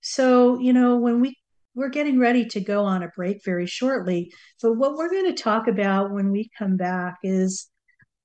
So, 0.00 0.58
you 0.58 0.72
know, 0.72 0.96
when 0.96 1.20
we 1.20 1.36
we're 1.74 1.88
getting 1.88 2.18
ready 2.18 2.44
to 2.44 2.60
go 2.60 2.84
on 2.84 3.02
a 3.02 3.08
break 3.08 3.42
very 3.44 3.66
shortly. 3.66 4.30
but 4.60 4.74
what 4.74 4.94
we're 4.94 5.10
going 5.10 5.34
to 5.34 5.42
talk 5.42 5.68
about 5.68 6.12
when 6.12 6.30
we 6.30 6.50
come 6.58 6.76
back 6.76 7.16
is 7.22 7.70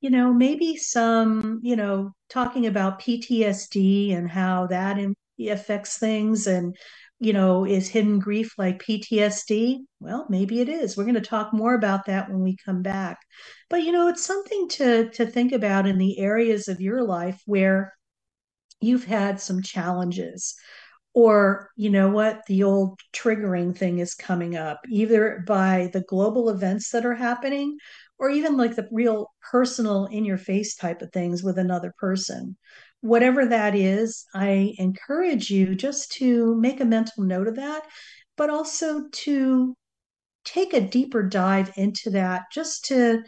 you 0.01 0.10
know, 0.12 0.34
maybe 0.34 0.77
some, 0.77 1.60
you 1.63 1.75
know, 1.75 2.12
talking 2.30 2.68
about 2.68 3.01
PTSD 3.01 4.16
and 4.16 4.30
how 4.30 4.68
that 4.68 4.98
affects 5.50 5.98
things 5.98 6.48
and 6.48 6.75
you 7.19 7.33
know, 7.33 7.65
is 7.65 7.89
hidden 7.89 8.19
grief 8.19 8.53
like 8.57 8.83
PTSD? 8.83 9.79
Well, 10.00 10.27
maybe 10.29 10.62
it 10.62 10.69
is. 10.69 10.95
We're 10.95 11.03
going 11.03 11.15
to 11.15 11.21
talk 11.21 11.53
more 11.53 11.74
about 11.74 12.05
that 12.05 12.29
when 12.29 12.41
we 12.41 12.57
come 12.63 12.81
back. 12.83 13.17
But 13.69 13.83
you 13.83 13.91
know, 13.91 14.07
it's 14.07 14.25
something 14.25 14.69
to 14.69 15.09
to 15.12 15.25
think 15.25 15.51
about 15.51 15.88
in 15.88 15.97
the 15.97 16.19
areas 16.19 16.67
of 16.67 16.81
your 16.81 17.03
life 17.03 17.41
where 17.45 17.93
you've 18.81 19.05
had 19.05 19.41
some 19.41 19.62
challenges 19.62 20.55
or 21.13 21.71
you 21.75 21.89
know 21.89 22.09
what 22.09 22.41
the 22.47 22.62
old 22.62 23.00
triggering 23.12 23.75
thing 23.75 23.97
is 23.97 24.13
coming 24.13 24.55
up 24.55 24.79
either 24.88 25.43
by 25.47 25.89
the 25.93 26.01
global 26.01 26.50
events 26.50 26.91
that 26.91 27.05
are 27.05 27.15
happening 27.15 27.75
or 28.19 28.29
even 28.29 28.55
like 28.55 28.75
the 28.75 28.88
real 28.91 29.31
personal 29.51 30.05
in 30.05 30.25
your 30.25 30.38
face 30.38 30.75
type 30.75 31.01
of 31.01 31.12
things 31.12 31.41
with 31.41 31.57
another 31.57 31.91
person 31.97 32.55
whatever 33.01 33.46
that 33.46 33.75
is, 33.75 34.25
I 34.34 34.74
encourage 34.77 35.50
you 35.50 35.75
just 35.75 36.12
to 36.13 36.56
make 36.56 36.82
a 36.82 36.86
mental 36.86 37.24
note 37.24 37.48
of 37.48 37.56
that, 37.56 37.84
but 38.36 38.50
also 38.50 39.08
to 39.10 39.75
take 40.46 40.74
a 40.74 40.82
deeper 40.82 41.24
dive 41.24 41.72
into 41.75 42.12
that 42.12 42.44
just 42.51 42.86
to 42.86 43.22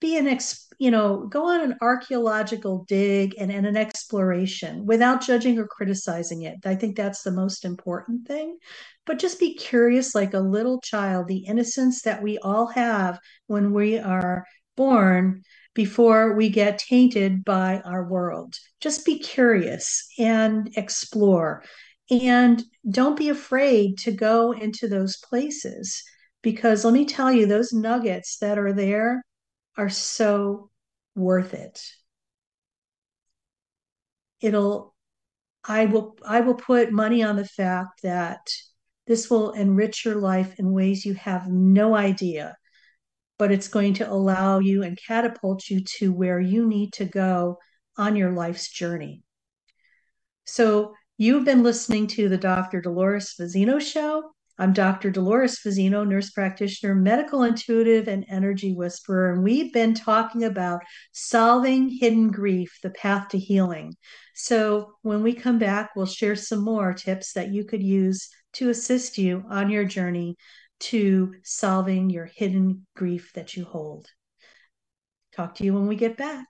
be 0.00 0.18
an 0.18 0.26
ex 0.26 0.68
you 0.78 0.90
know 0.90 1.26
go 1.28 1.46
on 1.46 1.60
an 1.60 1.76
archaeological 1.80 2.84
dig 2.88 3.34
and, 3.38 3.52
and 3.52 3.66
an 3.66 3.76
exploration 3.76 4.84
without 4.84 5.22
judging 5.22 5.58
or 5.58 5.66
criticizing 5.66 6.42
it. 6.42 6.56
I 6.64 6.74
think 6.74 6.96
that's 6.96 7.22
the 7.22 7.30
most 7.30 7.64
important 7.64 8.26
thing. 8.26 8.58
But 9.06 9.18
just 9.18 9.40
be 9.40 9.54
curious 9.54 10.14
like 10.14 10.34
a 10.34 10.40
little 10.40 10.80
child 10.80 11.28
the 11.28 11.46
innocence 11.46 12.02
that 12.02 12.22
we 12.22 12.38
all 12.38 12.66
have 12.66 13.18
when 13.46 13.72
we 13.72 13.98
are 13.98 14.44
born 14.76 15.42
before 15.74 16.34
we 16.34 16.48
get 16.48 16.78
tainted 16.78 17.44
by 17.44 17.80
our 17.84 18.04
world. 18.04 18.56
Just 18.80 19.06
be 19.06 19.18
curious 19.18 20.06
and 20.18 20.70
explore. 20.76 21.64
And 22.10 22.62
don't 22.88 23.16
be 23.16 23.30
afraid 23.30 23.98
to 23.98 24.12
go 24.12 24.52
into 24.52 24.88
those 24.88 25.16
places 25.16 26.02
because 26.42 26.84
let 26.84 26.92
me 26.92 27.04
tell 27.04 27.32
you, 27.32 27.46
those 27.46 27.72
nuggets 27.72 28.38
that 28.38 28.58
are 28.58 28.72
there 28.72 29.24
are 29.76 29.88
so 29.88 30.70
worth 31.14 31.54
it. 31.54 31.80
It'll, 34.40 34.94
I 35.64 35.86
will, 35.86 36.18
I 36.26 36.40
will 36.40 36.56
put 36.56 36.90
money 36.90 37.22
on 37.22 37.36
the 37.36 37.46
fact 37.46 38.02
that 38.02 38.40
this 39.06 39.30
will 39.30 39.52
enrich 39.52 40.04
your 40.04 40.16
life 40.16 40.58
in 40.58 40.72
ways 40.72 41.06
you 41.06 41.14
have 41.14 41.48
no 41.48 41.94
idea 41.94 42.56
but 43.38 43.52
it's 43.52 43.68
going 43.68 43.94
to 43.94 44.10
allow 44.10 44.58
you 44.58 44.82
and 44.82 44.98
catapult 45.06 45.68
you 45.68 45.82
to 45.98 46.12
where 46.12 46.40
you 46.40 46.66
need 46.66 46.92
to 46.94 47.04
go 47.04 47.58
on 47.96 48.16
your 48.16 48.30
life's 48.30 48.70
journey. 48.70 49.22
So, 50.44 50.94
you've 51.18 51.44
been 51.44 51.62
listening 51.62 52.06
to 52.08 52.28
the 52.28 52.38
Dr. 52.38 52.80
Dolores 52.80 53.34
Fazzino 53.38 53.80
Show. 53.80 54.32
I'm 54.58 54.72
Dr. 54.72 55.10
Dolores 55.10 55.58
Fazzino, 55.58 56.06
nurse 56.06 56.30
practitioner, 56.30 56.94
medical 56.94 57.42
intuitive, 57.42 58.06
and 58.06 58.24
energy 58.28 58.74
whisperer. 58.74 59.32
And 59.32 59.42
we've 59.42 59.72
been 59.72 59.94
talking 59.94 60.44
about 60.44 60.82
solving 61.12 61.88
hidden 61.88 62.30
grief, 62.30 62.78
the 62.82 62.90
path 62.90 63.28
to 63.30 63.38
healing. 63.38 63.96
So, 64.34 64.92
when 65.02 65.22
we 65.22 65.32
come 65.32 65.58
back, 65.58 65.90
we'll 65.96 66.06
share 66.06 66.36
some 66.36 66.62
more 66.62 66.92
tips 66.92 67.32
that 67.32 67.52
you 67.52 67.64
could 67.64 67.82
use 67.82 68.28
to 68.54 68.70
assist 68.70 69.18
you 69.18 69.44
on 69.48 69.70
your 69.70 69.84
journey 69.84 70.36
to 70.82 71.34
solving 71.42 72.10
your 72.10 72.26
hidden 72.26 72.86
grief 72.96 73.32
that 73.34 73.56
you 73.56 73.64
hold. 73.64 74.08
Talk 75.34 75.54
to 75.56 75.64
you 75.64 75.74
when 75.74 75.86
we 75.86 75.96
get 75.96 76.16
back. 76.16 76.46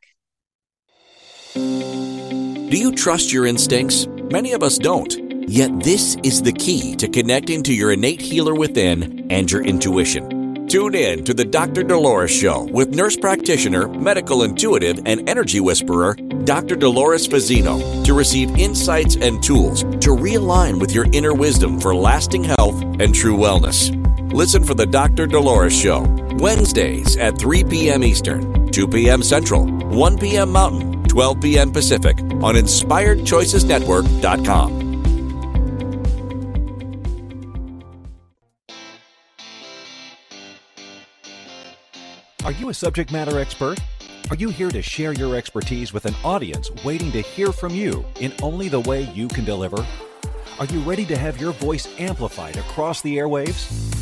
Do 1.54 2.78
you 2.78 2.92
trust 2.92 3.32
your 3.32 3.46
instincts? 3.46 4.06
Many 4.30 4.52
of 4.52 4.62
us 4.62 4.78
don't. 4.78 5.14
Yet, 5.48 5.80
this 5.80 6.16
is 6.22 6.40
the 6.40 6.52
key 6.52 6.96
to 6.96 7.08
connecting 7.08 7.62
to 7.64 7.74
your 7.74 7.92
innate 7.92 8.22
healer 8.22 8.54
within 8.54 9.30
and 9.30 9.50
your 9.50 9.62
intuition. 9.62 10.66
Tune 10.66 10.94
in 10.94 11.24
to 11.24 11.34
the 11.34 11.44
Dr. 11.44 11.82
Dolores 11.82 12.30
Show 12.30 12.62
with 12.64 12.94
nurse 12.94 13.16
practitioner, 13.16 13.88
medical 13.88 14.44
intuitive, 14.44 15.00
and 15.04 15.28
energy 15.28 15.60
whisperer, 15.60 16.14
Dr. 16.14 16.76
Dolores 16.76 17.28
Fazzino, 17.28 18.02
to 18.04 18.14
receive 18.14 18.56
insights 18.56 19.16
and 19.16 19.42
tools 19.42 19.82
to 19.82 20.16
realign 20.16 20.80
with 20.80 20.92
your 20.92 21.06
inner 21.12 21.34
wisdom 21.34 21.78
for 21.78 21.94
lasting 21.94 22.44
health 22.44 22.80
and 23.00 23.14
true 23.14 23.36
wellness. 23.36 24.01
Listen 24.32 24.64
for 24.64 24.72
the 24.72 24.86
Dr. 24.86 25.26
Dolores 25.26 25.78
Show, 25.78 26.06
Wednesdays 26.38 27.18
at 27.18 27.38
3 27.38 27.64
p.m. 27.64 28.02
Eastern, 28.02 28.70
2 28.70 28.88
p.m. 28.88 29.22
Central, 29.22 29.66
1 29.66 30.16
p.m. 30.16 30.50
Mountain, 30.50 31.04
12 31.04 31.38
p.m. 31.38 31.70
Pacific 31.70 32.18
on 32.18 32.54
InspiredChoicesNetwork.com. 32.54 34.92
Are 42.46 42.52
you 42.52 42.70
a 42.70 42.74
subject 42.74 43.12
matter 43.12 43.38
expert? 43.38 43.78
Are 44.30 44.36
you 44.36 44.48
here 44.48 44.70
to 44.70 44.80
share 44.80 45.12
your 45.12 45.36
expertise 45.36 45.92
with 45.92 46.06
an 46.06 46.14
audience 46.24 46.70
waiting 46.82 47.12
to 47.12 47.20
hear 47.20 47.52
from 47.52 47.74
you 47.74 48.02
in 48.18 48.32
only 48.40 48.70
the 48.70 48.80
way 48.80 49.02
you 49.12 49.28
can 49.28 49.44
deliver? 49.44 49.86
Are 50.58 50.66
you 50.66 50.80
ready 50.80 51.04
to 51.04 51.18
have 51.18 51.38
your 51.38 51.52
voice 51.52 51.86
amplified 51.98 52.56
across 52.56 53.02
the 53.02 53.18
airwaves? 53.18 54.01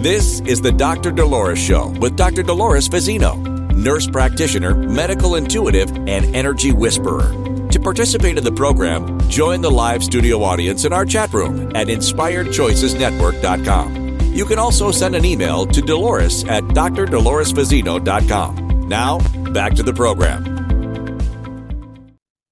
This 0.00 0.40
is 0.46 0.62
the 0.62 0.72
Dr. 0.72 1.12
Dolores 1.12 1.58
Show 1.58 1.88
with 2.00 2.16
Dr. 2.16 2.42
Dolores 2.42 2.88
Fazzino, 2.88 3.36
nurse 3.74 4.06
practitioner, 4.06 4.74
medical 4.74 5.34
intuitive, 5.34 5.90
and 5.90 6.34
energy 6.34 6.72
whisperer. 6.72 7.68
To 7.68 7.78
participate 7.78 8.38
in 8.38 8.44
the 8.44 8.50
program, 8.50 9.20
join 9.28 9.60
the 9.60 9.70
live 9.70 10.02
studio 10.02 10.42
audience 10.42 10.86
in 10.86 10.94
our 10.94 11.04
chat 11.04 11.30
room 11.34 11.70
at 11.76 11.88
inspiredchoicesnetwork.com. 11.88 14.20
You 14.32 14.46
can 14.46 14.58
also 14.58 14.90
send 14.90 15.14
an 15.14 15.26
email 15.26 15.66
to 15.66 15.82
Dolores 15.82 16.44
at 16.44 16.64
drdoloresfazzino.com. 16.64 18.88
Now, 18.88 19.18
back 19.52 19.74
to 19.74 19.82
the 19.82 19.92
program. 19.92 20.60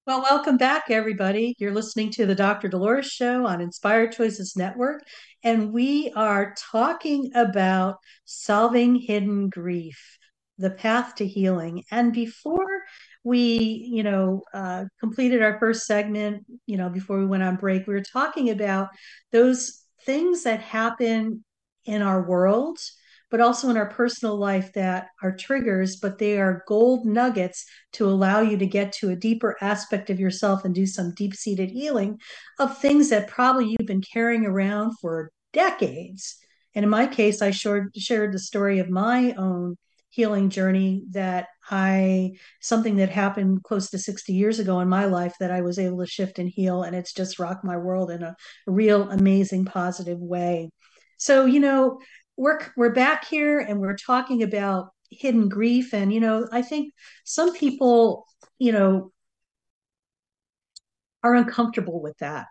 Well, 0.09 0.23
welcome 0.23 0.57
back, 0.57 0.85
everybody. 0.89 1.53
You're 1.59 1.71
listening 1.71 2.09
to 2.13 2.25
the 2.25 2.33
Dr. 2.33 2.67
Dolores 2.67 3.05
Show 3.05 3.45
on 3.45 3.61
Inspired 3.61 4.11
Choices 4.11 4.55
Network, 4.55 5.03
and 5.43 5.71
we 5.71 6.11
are 6.15 6.53
talking 6.71 7.31
about 7.35 7.97
solving 8.25 8.95
hidden 8.95 9.49
grief, 9.49 10.17
the 10.57 10.69
path 10.69 11.15
to 11.15 11.27
healing. 11.27 11.83
And 11.91 12.11
before 12.11 12.83
we, 13.23 13.87
you 13.91 14.03
know, 14.03 14.43
uh, 14.53 14.85
completed 14.99 15.41
our 15.41 15.59
first 15.59 15.85
segment, 15.85 16.45
you 16.65 16.77
know, 16.77 16.89
before 16.89 17.19
we 17.19 17.25
went 17.25 17.43
on 17.43 17.55
break, 17.55 17.87
we 17.87 17.93
were 17.93 18.01
talking 18.01 18.49
about 18.49 18.89
those 19.31 19.85
things 20.05 20.43
that 20.43 20.61
happen 20.61 21.43
in 21.85 22.01
our 22.01 22.21
world, 22.27 22.77
but 23.31 23.41
also 23.41 23.69
in 23.69 23.77
our 23.77 23.89
personal 23.89 24.37
life 24.37 24.73
that 24.73 25.07
are 25.21 25.35
triggers, 25.35 25.97
but 25.97 26.17
they 26.17 26.39
are 26.39 26.63
gold 26.67 27.05
nuggets 27.05 27.65
to 27.93 28.07
allow 28.07 28.41
you 28.41 28.57
to 28.57 28.65
get 28.65 28.91
to 28.91 29.09
a 29.09 29.15
deeper 29.15 29.55
aspect 29.61 30.09
of 30.09 30.19
yourself 30.19 30.65
and 30.65 30.73
do 30.73 30.85
some 30.85 31.13
deep 31.15 31.33
seated 31.33 31.69
healing 31.69 32.17
of 32.59 32.77
things 32.77 33.09
that 33.09 33.27
probably 33.27 33.67
you've 33.67 33.87
been 33.87 34.01
carrying 34.01 34.45
around 34.45 34.97
for 34.99 35.31
decades. 35.53 36.37
And 36.75 36.83
in 36.83 36.89
my 36.89 37.07
case, 37.07 37.41
I 37.41 37.51
shared, 37.51 37.91
shared 37.95 38.33
the 38.33 38.39
story 38.39 38.79
of 38.79 38.89
my 38.89 39.33
own 39.33 39.77
healing 40.09 40.49
journey 40.49 41.03
that 41.11 41.47
I 41.69 42.31
something 42.61 42.95
that 42.97 43.09
happened 43.09 43.63
close 43.63 43.89
to 43.91 43.99
60 43.99 44.33
years 44.33 44.59
ago 44.59 44.79
in 44.79 44.89
my 44.89 45.05
life 45.05 45.35
that 45.39 45.51
I 45.51 45.61
was 45.61 45.77
able 45.77 45.99
to 45.99 46.07
shift 46.07 46.39
and 46.39 46.49
heal 46.49 46.83
and 46.83 46.95
it's 46.95 47.13
just 47.13 47.37
rocked 47.39 47.63
my 47.63 47.77
world 47.77 48.09
in 48.09 48.23
a 48.23 48.35
real 48.65 49.09
amazing 49.09 49.65
positive 49.65 50.19
way. 50.19 50.71
So, 51.17 51.45
you 51.45 51.59
know, 51.59 51.99
we're 52.37 52.59
we're 52.75 52.93
back 52.93 53.27
here 53.27 53.59
and 53.59 53.79
we're 53.79 53.97
talking 53.97 54.41
about 54.43 54.89
hidden 55.11 55.47
grief 55.49 55.93
and 55.93 56.11
you 56.11 56.19
know, 56.19 56.47
I 56.51 56.61
think 56.63 56.93
some 57.23 57.53
people, 57.53 58.25
you 58.57 58.71
know, 58.71 59.11
are 61.23 61.35
uncomfortable 61.35 62.01
with 62.01 62.17
that. 62.19 62.47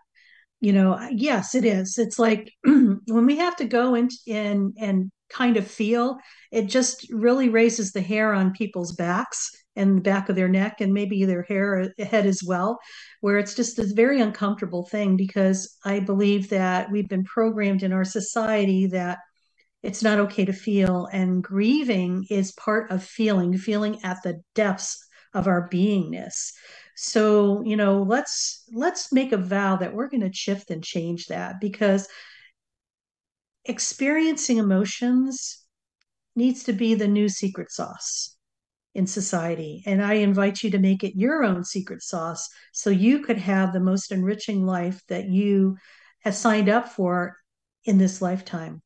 You 0.61 0.73
know, 0.73 0.99
yes, 1.11 1.55
it 1.55 1.65
is. 1.65 1.97
It's 1.97 2.19
like 2.19 2.51
when 2.63 3.25
we 3.25 3.37
have 3.37 3.55
to 3.57 3.65
go 3.65 3.95
in 3.95 4.09
and 4.27 4.73
and 4.77 5.11
kind 5.29 5.57
of 5.57 5.67
feel, 5.67 6.17
it 6.51 6.65
just 6.65 7.07
really 7.11 7.49
raises 7.49 7.91
the 7.91 8.01
hair 8.01 8.33
on 8.33 8.51
people's 8.51 8.93
backs 8.93 9.51
and 9.79 9.97
the 9.97 10.01
back 10.01 10.29
of 10.29 10.35
their 10.35 10.49
neck 10.49 10.81
and 10.81 10.93
maybe 10.93 11.23
their 11.25 11.43
hair 11.43 11.91
uh, 11.99 12.05
head 12.05 12.25
as 12.25 12.43
well 12.43 12.79
where 13.21 13.37
it's 13.37 13.55
just 13.55 13.77
this 13.77 13.93
very 13.93 14.21
uncomfortable 14.21 14.85
thing 14.85 15.15
because 15.15 15.77
i 15.85 15.99
believe 15.99 16.49
that 16.49 16.91
we've 16.91 17.09
been 17.09 17.23
programmed 17.23 17.81
in 17.81 17.93
our 17.93 18.05
society 18.05 18.87
that 18.87 19.19
it's 19.81 20.03
not 20.03 20.19
okay 20.19 20.45
to 20.45 20.53
feel 20.53 21.07
and 21.11 21.43
grieving 21.43 22.25
is 22.29 22.51
part 22.53 22.91
of 22.91 23.03
feeling 23.03 23.57
feeling 23.57 23.99
at 24.03 24.21
the 24.23 24.41
depths 24.53 24.97
of 25.33 25.47
our 25.47 25.69
beingness 25.69 26.51
so 27.01 27.63
you 27.63 27.77
know 27.77 28.03
let's 28.03 28.65
let's 28.73 29.13
make 29.13 29.31
a 29.31 29.37
vow 29.37 29.77
that 29.77 29.93
we're 29.93 30.09
going 30.09 30.19
to 30.19 30.33
shift 30.33 30.69
and 30.69 30.83
change 30.83 31.27
that 31.27 31.61
because 31.61 32.09
experiencing 33.63 34.57
emotions 34.57 35.65
needs 36.35 36.63
to 36.63 36.73
be 36.73 36.95
the 36.95 37.07
new 37.07 37.29
secret 37.29 37.71
sauce 37.71 38.35
in 38.95 39.07
society. 39.07 39.83
And 39.85 40.03
I 40.03 40.15
invite 40.15 40.61
you 40.61 40.71
to 40.71 40.79
make 40.79 41.03
it 41.03 41.15
your 41.15 41.43
own 41.43 41.63
secret 41.63 42.01
sauce 42.01 42.49
so 42.73 42.89
you 42.89 43.19
could 43.19 43.37
have 43.37 43.71
the 43.71 43.79
most 43.79 44.11
enriching 44.11 44.65
life 44.65 45.01
that 45.07 45.29
you 45.29 45.77
have 46.23 46.35
signed 46.35 46.67
up 46.67 46.89
for 46.89 47.37
in 47.85 47.97
this 47.97 48.21
lifetime. 48.21 48.81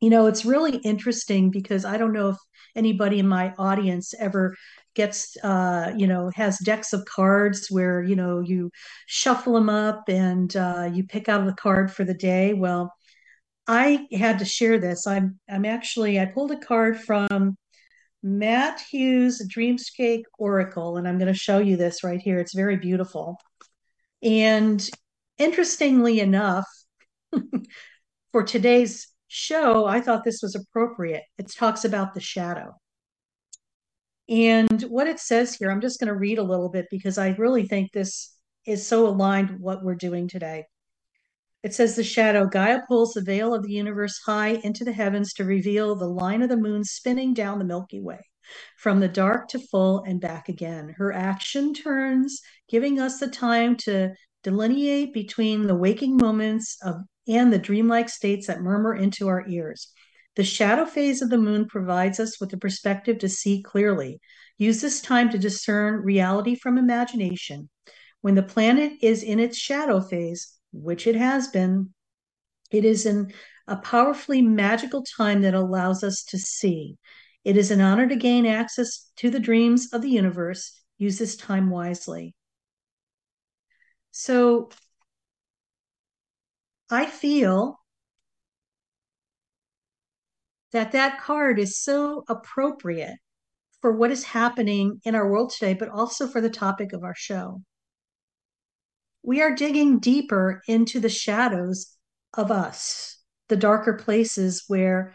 You 0.00 0.10
know, 0.10 0.26
it's 0.26 0.44
really 0.44 0.76
interesting 0.76 1.50
because 1.50 1.84
I 1.84 1.96
don't 1.96 2.12
know 2.12 2.30
if 2.30 2.36
anybody 2.76 3.18
in 3.18 3.26
my 3.26 3.54
audience 3.58 4.14
ever 4.18 4.54
gets 4.94 5.36
uh, 5.42 5.92
you 5.96 6.06
know 6.06 6.30
has 6.34 6.58
decks 6.58 6.92
of 6.92 7.04
cards 7.04 7.68
where 7.70 8.02
you 8.02 8.16
know 8.16 8.40
you 8.40 8.70
shuffle 9.06 9.54
them 9.54 9.68
up 9.68 10.04
and 10.08 10.56
uh, 10.56 10.88
you 10.92 11.04
pick 11.04 11.28
out 11.28 11.44
the 11.46 11.54
card 11.54 11.92
for 11.92 12.04
the 12.04 12.14
day 12.14 12.54
well 12.54 12.92
i 13.66 14.06
had 14.12 14.38
to 14.38 14.44
share 14.44 14.78
this 14.78 15.06
i'm 15.06 15.38
i'm 15.48 15.64
actually 15.64 16.20
i 16.20 16.26
pulled 16.26 16.50
a 16.50 16.58
card 16.58 17.00
from 17.00 17.56
Matt 18.26 18.80
Hughes 18.80 19.46
Dreamscape 19.54 20.22
Oracle, 20.38 20.96
and 20.96 21.06
I'm 21.06 21.18
going 21.18 21.30
to 21.30 21.38
show 21.38 21.58
you 21.58 21.76
this 21.76 22.02
right 22.02 22.18
here. 22.18 22.38
It's 22.38 22.54
very 22.54 22.76
beautiful. 22.76 23.38
And 24.22 24.88
interestingly 25.36 26.20
enough, 26.20 26.64
for 28.32 28.42
today's 28.42 29.08
show, 29.28 29.84
I 29.84 30.00
thought 30.00 30.24
this 30.24 30.40
was 30.42 30.54
appropriate. 30.54 31.24
It 31.36 31.52
talks 31.52 31.84
about 31.84 32.14
the 32.14 32.20
shadow. 32.20 32.74
And 34.28 34.82
what 34.82 35.06
it 35.06 35.20
says 35.20 35.54
here, 35.54 35.70
I'm 35.70 35.80
just 35.80 36.00
going 36.00 36.08
to 36.08 36.18
read 36.18 36.38
a 36.38 36.42
little 36.42 36.70
bit 36.70 36.86
because 36.90 37.18
I 37.18 37.30
really 37.30 37.66
think 37.66 37.92
this 37.92 38.34
is 38.66 38.86
so 38.86 39.06
aligned 39.06 39.50
with 39.50 39.60
what 39.60 39.84
we're 39.84 39.94
doing 39.94 40.28
today. 40.28 40.64
It 41.62 41.74
says 41.74 41.96
the 41.96 42.04
shadow 42.04 42.46
Gaia 42.46 42.80
pulls 42.88 43.12
the 43.12 43.22
veil 43.22 43.54
of 43.54 43.62
the 43.62 43.72
universe 43.72 44.20
high 44.26 44.60
into 44.64 44.84
the 44.84 44.92
heavens 44.92 45.32
to 45.34 45.44
reveal 45.44 45.94
the 45.94 46.08
line 46.08 46.42
of 46.42 46.48
the 46.48 46.56
moon 46.56 46.84
spinning 46.84 47.32
down 47.32 47.58
the 47.58 47.64
Milky 47.64 48.00
Way 48.00 48.20
from 48.76 49.00
the 49.00 49.08
dark 49.08 49.48
to 49.48 49.58
full 49.58 50.02
and 50.06 50.20
back 50.20 50.48
again. 50.48 50.94
Her 50.98 51.12
action 51.12 51.72
turns, 51.72 52.40
giving 52.68 53.00
us 53.00 53.18
the 53.18 53.28
time 53.28 53.76
to 53.78 54.12
delineate 54.42 55.14
between 55.14 55.66
the 55.66 55.74
waking 55.74 56.16
moments 56.18 56.76
of 56.82 56.96
and 57.26 57.50
the 57.50 57.58
dreamlike 57.58 58.10
states 58.10 58.46
that 58.46 58.60
murmur 58.60 58.94
into 58.94 59.28
our 59.28 59.48
ears. 59.48 59.90
The 60.36 60.44
shadow 60.44 60.84
phase 60.84 61.22
of 61.22 61.30
the 61.30 61.38
moon 61.38 61.66
provides 61.66 62.18
us 62.18 62.40
with 62.40 62.50
the 62.50 62.56
perspective 62.56 63.18
to 63.20 63.28
see 63.28 63.62
clearly. 63.62 64.20
Use 64.58 64.80
this 64.80 65.00
time 65.00 65.30
to 65.30 65.38
discern 65.38 66.02
reality 66.02 66.54
from 66.54 66.78
imagination. 66.78 67.68
When 68.20 68.34
the 68.34 68.42
planet 68.42 68.94
is 69.00 69.22
in 69.22 69.38
its 69.38 69.56
shadow 69.58 70.00
phase, 70.00 70.52
which 70.72 71.06
it 71.06 71.14
has 71.14 71.48
been, 71.48 71.94
it 72.70 72.84
is 72.84 73.06
a 73.06 73.76
powerfully 73.76 74.42
magical 74.42 75.04
time 75.16 75.42
that 75.42 75.54
allows 75.54 76.02
us 76.02 76.24
to 76.24 76.38
see. 76.38 76.96
It 77.44 77.56
is 77.56 77.70
an 77.70 77.80
honor 77.80 78.08
to 78.08 78.16
gain 78.16 78.46
access 78.46 79.10
to 79.16 79.30
the 79.30 79.38
dreams 79.38 79.92
of 79.92 80.02
the 80.02 80.10
universe. 80.10 80.80
Use 80.98 81.18
this 81.18 81.36
time 81.36 81.70
wisely. 81.70 82.34
So 84.10 84.70
I 86.90 87.06
feel 87.06 87.78
that 90.74 90.90
that 90.90 91.20
card 91.20 91.60
is 91.60 91.78
so 91.78 92.24
appropriate 92.28 93.16
for 93.80 93.96
what 93.96 94.10
is 94.10 94.24
happening 94.24 95.00
in 95.04 95.14
our 95.14 95.30
world 95.30 95.50
today, 95.50 95.72
but 95.72 95.88
also 95.88 96.26
for 96.26 96.40
the 96.40 96.50
topic 96.50 96.92
of 96.92 97.04
our 97.04 97.14
show. 97.14 97.62
We 99.22 99.40
are 99.40 99.54
digging 99.54 100.00
deeper 100.00 100.62
into 100.66 100.98
the 100.98 101.08
shadows 101.08 101.96
of 102.36 102.50
us, 102.50 103.18
the 103.48 103.56
darker 103.56 103.94
places 103.94 104.64
where 104.66 105.14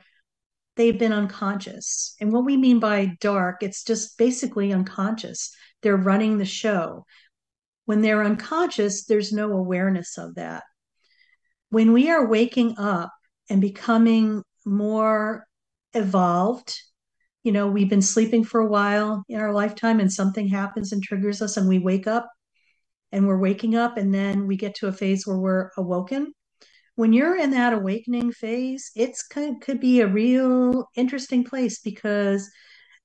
they've 0.77 0.97
been 0.97 1.11
unconscious. 1.11 2.15
And 2.21 2.31
what 2.31 2.45
we 2.45 2.55
mean 2.55 2.79
by 2.79 3.17
dark, 3.19 3.61
it's 3.61 3.83
just 3.83 4.17
basically 4.17 4.71
unconscious. 4.71 5.53
They're 5.81 5.97
running 5.97 6.37
the 6.37 6.45
show. 6.45 7.05
When 7.83 8.01
they're 8.01 8.23
unconscious, 8.23 9.03
there's 9.05 9.33
no 9.33 9.51
awareness 9.51 10.17
of 10.17 10.35
that. 10.35 10.63
When 11.69 11.91
we 11.91 12.09
are 12.09 12.25
waking 12.25 12.75
up 12.77 13.11
and 13.49 13.59
becoming 13.59 14.41
more 14.65 15.45
evolved, 15.93 16.75
you 17.43 17.51
know, 17.51 17.67
we've 17.67 17.89
been 17.89 18.01
sleeping 18.01 18.43
for 18.43 18.59
a 18.61 18.67
while 18.67 19.23
in 19.29 19.39
our 19.39 19.53
lifetime 19.53 19.99
and 19.99 20.11
something 20.11 20.47
happens 20.47 20.91
and 20.91 21.01
triggers 21.01 21.41
us 21.41 21.57
and 21.57 21.67
we 21.67 21.79
wake 21.79 22.07
up 22.07 22.29
and 23.11 23.27
we're 23.27 23.39
waking 23.39 23.75
up 23.75 23.97
and 23.97 24.13
then 24.13 24.45
we 24.47 24.57
get 24.57 24.75
to 24.75 24.87
a 24.87 24.93
phase 24.93 25.25
where 25.25 25.37
we're 25.37 25.71
awoken 25.77 26.33
when 26.99 27.13
you're 27.13 27.37
in 27.37 27.51
that 27.51 27.71
awakening 27.71 28.33
phase, 28.33 28.91
it's 28.93 29.25
kind 29.25 29.61
could 29.61 29.79
be 29.79 30.01
a 30.01 30.07
real 30.07 30.89
interesting 30.97 31.45
place 31.45 31.79
because 31.79 32.51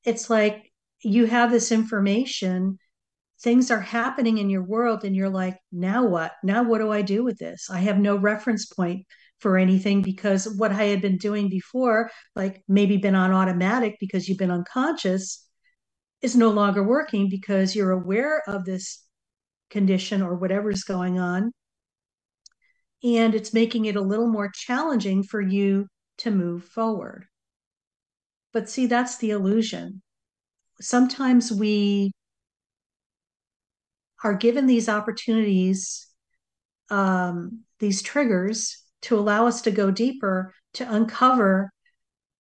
it's 0.03 0.29
like 0.29 0.73
you 1.05 1.27
have 1.27 1.53
this 1.53 1.71
information, 1.71 2.81
things 3.41 3.71
are 3.71 3.81
happening 3.81 4.39
in 4.39 4.51
your 4.51 4.65
world, 4.65 5.05
and 5.05 5.15
you're 5.15 5.31
like, 5.31 5.57
now 5.71 6.05
what? 6.05 6.33
Now 6.43 6.65
what 6.65 6.79
do 6.79 6.91
I 6.91 7.03
do 7.03 7.23
with 7.23 7.39
this? 7.39 7.71
I 7.71 7.79
have 7.79 7.99
no 8.01 8.17
reference 8.17 8.67
point 8.67 9.07
for 9.41 9.59
anything 9.59 10.03
because 10.03 10.49
what 10.57 10.73
I 10.73 10.85
had 10.85 11.03
been 11.03 11.19
doing 11.19 11.49
before, 11.49 12.11
like 12.35 12.63
maybe 12.69 12.97
been 12.97 13.15
on 13.15 13.33
automatic 13.33 13.97
because 14.01 14.29
you've 14.29 14.39
been 14.39 14.51
unconscious, 14.51 15.47
is 16.23 16.37
no 16.37 16.51
longer 16.51 16.83
working 16.83 17.29
because 17.29 17.77
you're 17.77 17.91
aware 17.91 18.43
of 18.49 18.65
this 18.65 19.05
condition 19.71 20.23
or 20.23 20.37
whatever's 20.37 20.85
going 20.85 21.19
on 21.19 21.53
and 23.05 23.35
it's 23.35 23.53
making 23.53 23.85
it 23.85 23.97
a 23.97 24.01
little 24.01 24.29
more 24.29 24.51
challenging 24.53 25.23
for 25.23 25.41
you 25.41 25.87
to 26.19 26.31
move 26.31 26.65
forward. 26.65 27.27
But 28.53 28.71
see, 28.71 28.87
that's 28.87 29.19
the 29.19 29.31
illusion. 29.31 30.01
Sometimes 30.81 31.53
we 31.53 32.13
are 34.25 34.35
given 34.35 34.67
these 34.67 34.89
opportunities, 34.89 36.07
um, 36.89 37.65
these 37.79 38.01
triggers 38.01 38.83
to 39.05 39.19
allow 39.19 39.47
us 39.47 39.63
to 39.63 39.71
go 39.71 39.91
deeper, 39.91 40.53
to 40.75 40.93
uncover 40.93 41.71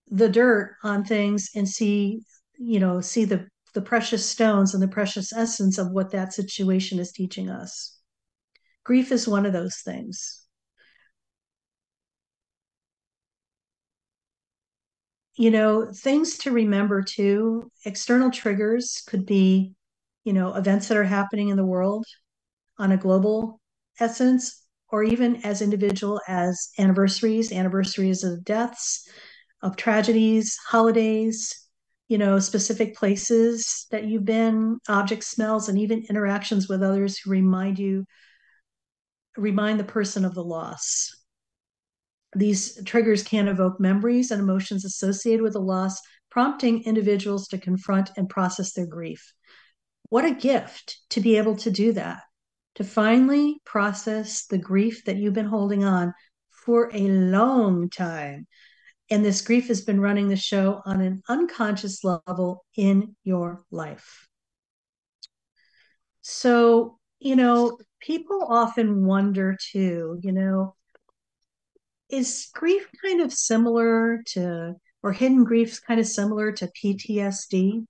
the 0.08 0.28
dirt 0.28 0.76
on 0.82 1.04
things 1.04 1.50
and 1.54 1.68
see, 1.68 2.20
you 2.58 2.80
know, 2.80 3.00
see 3.00 3.24
the 3.24 3.46
the 3.74 3.82
precious 3.82 4.28
stones 4.28 4.72
and 4.72 4.82
the 4.82 4.88
precious 4.88 5.32
essence 5.32 5.78
of 5.78 5.90
what 5.90 6.12
that 6.12 6.32
situation 6.32 7.00
is 7.00 7.10
teaching 7.10 7.50
us. 7.50 7.98
Grief 8.84 9.10
is 9.10 9.26
one 9.26 9.46
of 9.46 9.52
those 9.52 9.78
things. 9.78 10.44
you 15.36 15.50
know, 15.50 15.90
things 15.92 16.38
to 16.38 16.52
remember 16.52 17.02
too. 17.02 17.70
External 17.84 18.30
triggers 18.30 19.02
could 19.06 19.26
be, 19.26 19.74
you 20.24 20.32
know, 20.32 20.54
events 20.54 20.88
that 20.88 20.96
are 20.96 21.04
happening 21.04 21.48
in 21.48 21.56
the 21.56 21.64
world 21.66 22.06
on 22.78 22.92
a 22.92 22.96
global 22.96 23.60
essence, 23.98 24.63
or 24.94 25.02
even 25.02 25.44
as 25.44 25.60
individual 25.60 26.20
as 26.28 26.68
anniversaries, 26.78 27.50
anniversaries 27.50 28.22
of 28.22 28.44
deaths, 28.44 29.08
of 29.60 29.74
tragedies, 29.74 30.56
holidays, 30.68 31.66
you 32.06 32.16
know, 32.16 32.38
specific 32.38 32.94
places 32.94 33.88
that 33.90 34.04
you've 34.04 34.24
been, 34.24 34.78
object 34.88 35.24
smells, 35.24 35.68
and 35.68 35.80
even 35.80 36.06
interactions 36.08 36.68
with 36.68 36.80
others 36.80 37.18
who 37.18 37.30
remind 37.30 37.76
you, 37.76 38.04
remind 39.36 39.80
the 39.80 39.84
person 39.84 40.24
of 40.24 40.32
the 40.32 40.44
loss. 40.44 41.10
These 42.36 42.80
triggers 42.84 43.24
can 43.24 43.48
evoke 43.48 43.80
memories 43.80 44.30
and 44.30 44.40
emotions 44.40 44.84
associated 44.84 45.42
with 45.42 45.54
the 45.54 45.60
loss, 45.60 46.00
prompting 46.30 46.84
individuals 46.84 47.48
to 47.48 47.58
confront 47.58 48.10
and 48.16 48.28
process 48.28 48.72
their 48.74 48.86
grief. 48.86 49.34
What 50.08 50.24
a 50.24 50.30
gift 50.30 51.00
to 51.10 51.20
be 51.20 51.36
able 51.36 51.56
to 51.56 51.70
do 51.72 51.90
that, 51.94 52.20
to 52.76 52.84
finally 52.84 53.60
process 53.64 54.46
the 54.46 54.58
grief 54.58 55.04
that 55.04 55.16
you've 55.16 55.34
been 55.34 55.46
holding 55.46 55.84
on 55.84 56.12
for 56.50 56.90
a 56.92 57.08
long 57.08 57.88
time. 57.88 58.46
And 59.10 59.24
this 59.24 59.42
grief 59.42 59.68
has 59.68 59.82
been 59.82 60.00
running 60.00 60.28
the 60.28 60.36
show 60.36 60.80
on 60.84 61.00
an 61.00 61.22
unconscious 61.28 62.02
level 62.02 62.64
in 62.76 63.14
your 63.22 63.64
life. 63.70 64.26
So, 66.22 66.98
you 67.18 67.36
know, 67.36 67.78
people 68.00 68.46
often 68.48 69.04
wonder 69.04 69.56
too, 69.72 70.18
you 70.22 70.32
know, 70.32 70.74
is 72.08 72.48
grief 72.54 72.88
kind 73.04 73.20
of 73.20 73.32
similar 73.32 74.22
to, 74.28 74.74
or 75.02 75.12
hidden 75.12 75.44
griefs 75.44 75.80
kind 75.80 76.00
of 76.00 76.06
similar 76.06 76.52
to 76.52 76.70
PTSD? 76.82 77.84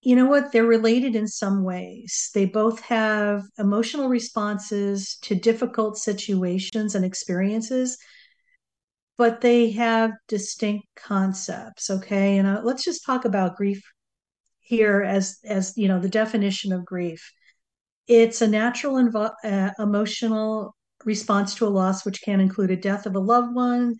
You 0.00 0.16
know 0.16 0.26
what? 0.26 0.52
They're 0.52 0.64
related 0.64 1.16
in 1.16 1.26
some 1.26 1.64
ways. 1.64 2.30
They 2.34 2.44
both 2.44 2.80
have 2.82 3.42
emotional 3.58 4.08
responses 4.08 5.16
to 5.22 5.34
difficult 5.34 5.98
situations 5.98 6.94
and 6.94 7.04
experiences, 7.04 7.98
but 9.16 9.40
they 9.40 9.70
have 9.72 10.12
distinct 10.28 10.86
concepts. 10.96 11.90
Okay. 11.90 12.38
And 12.38 12.46
uh, 12.46 12.60
let's 12.62 12.84
just 12.84 13.04
talk 13.04 13.24
about 13.24 13.56
grief 13.56 13.82
here 14.60 15.02
as 15.02 15.38
as 15.44 15.72
you 15.76 15.88
know 15.88 15.98
the 15.98 16.10
definition 16.10 16.72
of 16.72 16.84
grief 16.84 17.32
it's 18.08 18.40
a 18.40 18.48
natural 18.48 18.94
invo- 18.94 19.34
uh, 19.44 19.70
emotional 19.78 20.74
response 21.04 21.54
to 21.54 21.66
a 21.66 21.68
loss, 21.68 22.04
which 22.04 22.22
can 22.22 22.40
include 22.40 22.70
a 22.70 22.76
death 22.76 23.06
of 23.06 23.14
a 23.14 23.20
loved 23.20 23.54
one, 23.54 23.96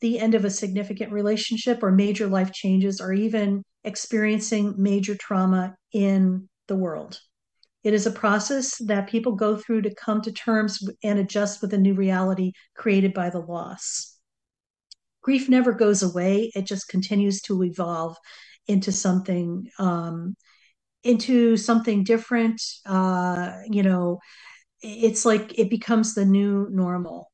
the 0.00 0.18
end 0.18 0.34
of 0.34 0.44
a 0.44 0.50
significant 0.50 1.12
relationship, 1.12 1.82
or 1.82 1.92
major 1.92 2.26
life 2.26 2.52
changes, 2.52 3.00
or 3.00 3.12
even 3.12 3.62
experiencing 3.84 4.74
major 4.78 5.14
trauma 5.14 5.76
in 5.92 6.48
the 6.68 6.76
world. 6.76 7.20
It 7.84 7.94
is 7.94 8.06
a 8.06 8.12
process 8.12 8.76
that 8.86 9.08
people 9.08 9.32
go 9.32 9.56
through 9.56 9.82
to 9.82 9.94
come 9.94 10.22
to 10.22 10.32
terms 10.32 10.88
and 11.02 11.18
adjust 11.18 11.60
with 11.60 11.74
a 11.74 11.78
new 11.78 11.94
reality 11.94 12.52
created 12.76 13.12
by 13.12 13.30
the 13.30 13.40
loss. 13.40 14.16
Grief 15.22 15.48
never 15.48 15.72
goes 15.72 16.02
away, 16.02 16.50
it 16.54 16.66
just 16.66 16.88
continues 16.88 17.40
to 17.42 17.62
evolve 17.64 18.16
into 18.68 18.92
something 18.92 19.68
um, 19.78 20.36
into 21.04 21.56
something 21.56 22.04
different 22.04 22.62
uh 22.86 23.52
you 23.68 23.82
know 23.82 24.20
it's 24.82 25.24
like 25.24 25.58
it 25.58 25.68
becomes 25.70 26.14
the 26.14 26.24
new 26.24 26.68
normal 26.70 27.31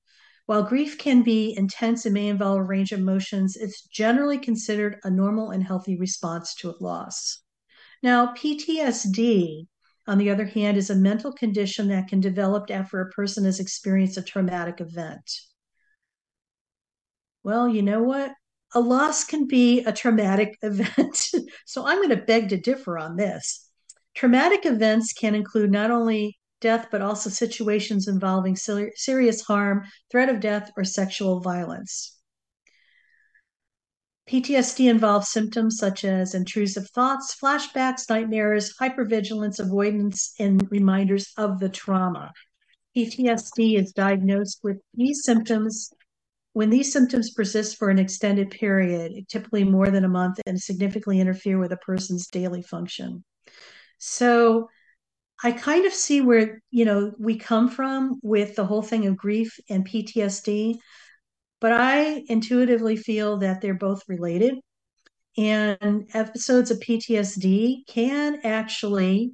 while 0.48 0.62
grief 0.62 0.96
can 0.96 1.22
be 1.22 1.54
intense 1.58 2.06
and 2.06 2.14
may 2.14 2.28
involve 2.28 2.58
a 2.58 2.62
range 2.62 2.90
of 2.90 3.00
emotions 3.00 3.54
it's 3.54 3.82
generally 3.82 4.38
considered 4.38 4.96
a 5.04 5.10
normal 5.10 5.50
and 5.50 5.62
healthy 5.62 5.98
response 5.98 6.54
to 6.54 6.70
a 6.70 6.74
loss 6.80 7.42
now 8.02 8.32
ptsd 8.34 9.66
on 10.06 10.16
the 10.16 10.30
other 10.30 10.46
hand 10.46 10.78
is 10.78 10.88
a 10.88 10.94
mental 10.94 11.32
condition 11.32 11.88
that 11.88 12.08
can 12.08 12.18
develop 12.18 12.70
after 12.70 13.00
a 13.00 13.10
person 13.10 13.44
has 13.44 13.60
experienced 13.60 14.16
a 14.16 14.22
traumatic 14.22 14.80
event 14.80 15.30
well 17.42 17.68
you 17.68 17.82
know 17.82 18.02
what 18.02 18.32
a 18.74 18.80
loss 18.80 19.24
can 19.24 19.46
be 19.46 19.82
a 19.84 19.92
traumatic 19.92 20.58
event. 20.62 21.30
so 21.66 21.86
I'm 21.86 21.98
going 21.98 22.10
to 22.10 22.16
beg 22.16 22.50
to 22.50 22.56
differ 22.56 22.98
on 22.98 23.16
this. 23.16 23.66
Traumatic 24.14 24.66
events 24.66 25.12
can 25.12 25.34
include 25.34 25.70
not 25.70 25.90
only 25.90 26.37
death, 26.60 26.88
but 26.90 27.02
also 27.02 27.30
situations 27.30 28.08
involving 28.08 28.56
ser- 28.56 28.92
serious 28.94 29.42
harm, 29.42 29.84
threat 30.10 30.28
of 30.28 30.40
death, 30.40 30.70
or 30.76 30.84
sexual 30.84 31.40
violence. 31.40 32.18
PTSD 34.28 34.90
involves 34.90 35.30
symptoms 35.30 35.78
such 35.78 36.04
as 36.04 36.34
intrusive 36.34 36.90
thoughts, 36.90 37.34
flashbacks, 37.42 38.10
nightmares, 38.10 38.74
hypervigilance, 38.78 39.58
avoidance, 39.58 40.34
and 40.38 40.70
reminders 40.70 41.32
of 41.38 41.60
the 41.60 41.68
trauma. 41.70 42.30
PTSD 42.94 43.78
is 43.78 43.92
diagnosed 43.92 44.60
with 44.62 44.78
these 44.94 45.24
symptoms 45.24 45.90
when 46.52 46.70
these 46.70 46.92
symptoms 46.92 47.30
persist 47.30 47.76
for 47.78 47.88
an 47.88 47.98
extended 47.98 48.50
period, 48.50 49.12
typically 49.28 49.64
more 49.64 49.90
than 49.90 50.04
a 50.04 50.08
month, 50.08 50.40
and 50.44 50.60
significantly 50.60 51.20
interfere 51.20 51.58
with 51.58 51.72
a 51.72 51.76
person's 51.76 52.26
daily 52.26 52.62
function. 52.62 53.24
So 53.98 54.68
I 55.42 55.52
kind 55.52 55.86
of 55.86 55.92
see 55.92 56.20
where, 56.20 56.62
you 56.70 56.84
know, 56.84 57.12
we 57.18 57.36
come 57.38 57.68
from 57.68 58.18
with 58.22 58.56
the 58.56 58.66
whole 58.66 58.82
thing 58.82 59.06
of 59.06 59.16
grief 59.16 59.58
and 59.70 59.86
PTSD, 59.86 60.78
but 61.60 61.72
I 61.72 62.24
intuitively 62.28 62.96
feel 62.96 63.38
that 63.38 63.60
they're 63.60 63.74
both 63.74 64.02
related. 64.08 64.54
And 65.36 66.08
episodes 66.14 66.70
of 66.72 66.80
PTSD 66.80 67.86
can 67.86 68.40
actually 68.44 69.32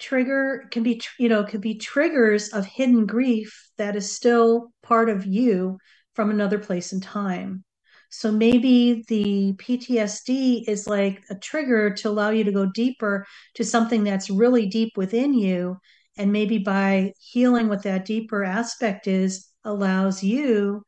trigger 0.00 0.66
can 0.70 0.82
be 0.82 1.00
you 1.18 1.28
know 1.28 1.44
could 1.44 1.60
be 1.60 1.74
triggers 1.74 2.48
of 2.48 2.64
hidden 2.64 3.06
grief 3.06 3.70
that 3.76 3.94
is 3.94 4.10
still 4.10 4.72
part 4.82 5.10
of 5.10 5.26
you 5.26 5.78
from 6.14 6.30
another 6.30 6.58
place 6.58 6.92
and 6.92 7.02
time 7.02 7.62
so 8.10 8.32
maybe 8.32 9.04
the 9.08 9.54
PTSD 9.54 10.68
is 10.68 10.86
like 10.86 11.22
a 11.30 11.36
trigger 11.36 11.94
to 11.94 12.08
allow 12.08 12.30
you 12.30 12.44
to 12.44 12.52
go 12.52 12.66
deeper 12.66 13.24
to 13.54 13.64
something 13.64 14.04
that's 14.04 14.28
really 14.28 14.66
deep 14.66 14.96
within 14.96 15.32
you. 15.32 15.78
And 16.18 16.32
maybe 16.32 16.58
by 16.58 17.12
healing 17.20 17.68
what 17.68 17.84
that 17.84 18.04
deeper 18.04 18.44
aspect 18.44 19.06
is, 19.06 19.46
allows 19.64 20.22
you 20.22 20.82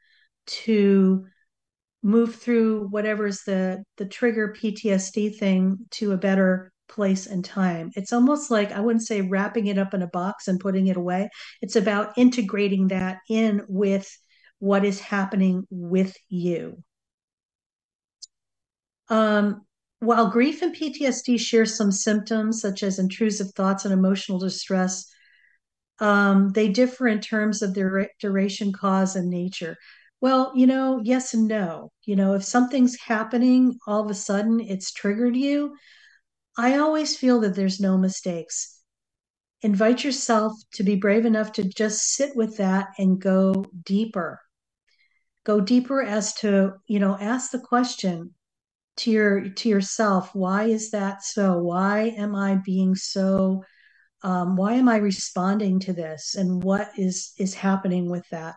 to 0.46 1.26
move 2.02 2.34
through 2.34 2.88
whatever's 2.88 3.42
the 3.44 3.84
the 3.96 4.06
trigger 4.06 4.54
PTSD 4.58 5.36
thing 5.38 5.78
to 5.92 6.12
a 6.12 6.16
better 6.16 6.72
place 6.88 7.26
and 7.26 7.44
time. 7.44 7.90
It's 7.94 8.12
almost 8.12 8.50
like 8.50 8.72
I 8.72 8.80
wouldn't 8.80 9.06
say 9.06 9.22
wrapping 9.22 9.68
it 9.68 9.78
up 9.78 9.94
in 9.94 10.02
a 10.02 10.08
box 10.08 10.48
and 10.48 10.60
putting 10.60 10.88
it 10.88 10.96
away. 10.96 11.30
It's 11.60 11.76
about 11.76 12.12
integrating 12.16 12.88
that 12.88 13.18
in 13.30 13.62
with 13.68 14.10
what 14.58 14.84
is 14.84 15.00
happening 15.00 15.66
with 15.70 16.16
you. 16.28 16.82
Um, 19.12 19.66
while 19.98 20.30
grief 20.30 20.62
and 20.62 20.74
PTSD 20.74 21.38
share 21.38 21.66
some 21.66 21.92
symptoms, 21.92 22.62
such 22.62 22.82
as 22.82 22.98
intrusive 22.98 23.52
thoughts 23.54 23.84
and 23.84 23.92
emotional 23.92 24.38
distress, 24.38 25.04
um, 25.98 26.48
they 26.52 26.68
differ 26.68 27.06
in 27.08 27.20
terms 27.20 27.60
of 27.60 27.74
their 27.74 28.08
duration, 28.18 28.72
cause, 28.72 29.14
and 29.14 29.28
nature. 29.28 29.76
Well, 30.22 30.52
you 30.56 30.66
know, 30.66 30.98
yes 31.04 31.34
and 31.34 31.46
no. 31.46 31.92
You 32.04 32.16
know, 32.16 32.32
if 32.32 32.42
something's 32.42 32.98
happening 32.98 33.78
all 33.86 34.02
of 34.02 34.10
a 34.10 34.14
sudden, 34.14 34.60
it's 34.60 34.92
triggered 34.92 35.36
you. 35.36 35.76
I 36.56 36.78
always 36.78 37.14
feel 37.14 37.40
that 37.40 37.54
there's 37.54 37.80
no 37.80 37.98
mistakes. 37.98 38.80
Invite 39.60 40.04
yourself 40.04 40.54
to 40.72 40.84
be 40.84 40.96
brave 40.96 41.26
enough 41.26 41.52
to 41.52 41.64
just 41.64 42.14
sit 42.14 42.34
with 42.34 42.56
that 42.56 42.88
and 42.96 43.20
go 43.20 43.66
deeper. 43.84 44.40
Go 45.44 45.60
deeper 45.60 46.02
as 46.02 46.32
to, 46.36 46.76
you 46.86 46.98
know, 46.98 47.18
ask 47.20 47.50
the 47.50 47.58
question 47.58 48.34
to 48.98 49.10
your 49.10 49.48
to 49.48 49.68
yourself 49.68 50.34
why 50.34 50.64
is 50.64 50.90
that 50.90 51.22
so? 51.24 51.58
Why 51.58 52.14
am 52.16 52.34
i 52.34 52.56
being 52.64 52.94
so 52.94 53.64
um, 54.22 54.56
why 54.56 54.74
am 54.74 54.88
i 54.88 54.96
responding 54.96 55.80
to 55.80 55.92
this? 55.92 56.34
And 56.34 56.62
what 56.62 56.90
is 56.96 57.32
is 57.38 57.54
happening 57.54 58.10
with 58.10 58.28
that? 58.30 58.56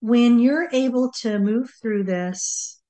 When 0.00 0.38
you're 0.38 0.68
able 0.72 1.12
to 1.22 1.38
move 1.38 1.70
through 1.80 2.04
this 2.04 2.82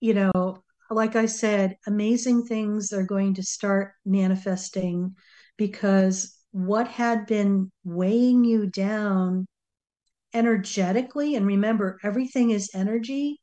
you 0.00 0.14
know 0.14 0.62
like 0.90 1.16
i 1.16 1.26
said 1.26 1.76
amazing 1.86 2.44
things 2.44 2.92
are 2.92 3.02
going 3.04 3.34
to 3.34 3.42
start 3.42 3.92
manifesting 4.04 5.14
because 5.56 6.36
what 6.52 6.88
had 6.88 7.26
been 7.26 7.70
weighing 7.84 8.44
you 8.44 8.66
down 8.66 9.46
energetically 10.34 11.34
and 11.34 11.46
remember 11.46 11.98
everything 12.02 12.50
is 12.50 12.70
energy 12.74 13.38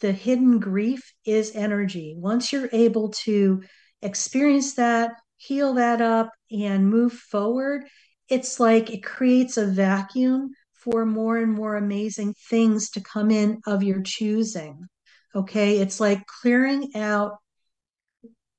the 0.00 0.12
hidden 0.12 0.58
grief 0.58 1.12
is 1.24 1.54
energy. 1.54 2.14
Once 2.16 2.52
you're 2.52 2.68
able 2.72 3.10
to 3.24 3.62
experience 4.02 4.74
that, 4.74 5.12
heal 5.36 5.74
that 5.74 6.00
up, 6.00 6.30
and 6.50 6.88
move 6.88 7.12
forward, 7.12 7.84
it's 8.28 8.60
like 8.60 8.90
it 8.90 9.02
creates 9.02 9.56
a 9.56 9.66
vacuum 9.66 10.50
for 10.72 11.04
more 11.04 11.38
and 11.38 11.52
more 11.52 11.76
amazing 11.76 12.34
things 12.48 12.90
to 12.90 13.00
come 13.00 13.30
in 13.30 13.60
of 13.66 13.82
your 13.82 14.02
choosing. 14.02 14.86
Okay. 15.34 15.78
It's 15.78 16.00
like 16.00 16.26
clearing 16.26 16.92
out, 16.94 17.38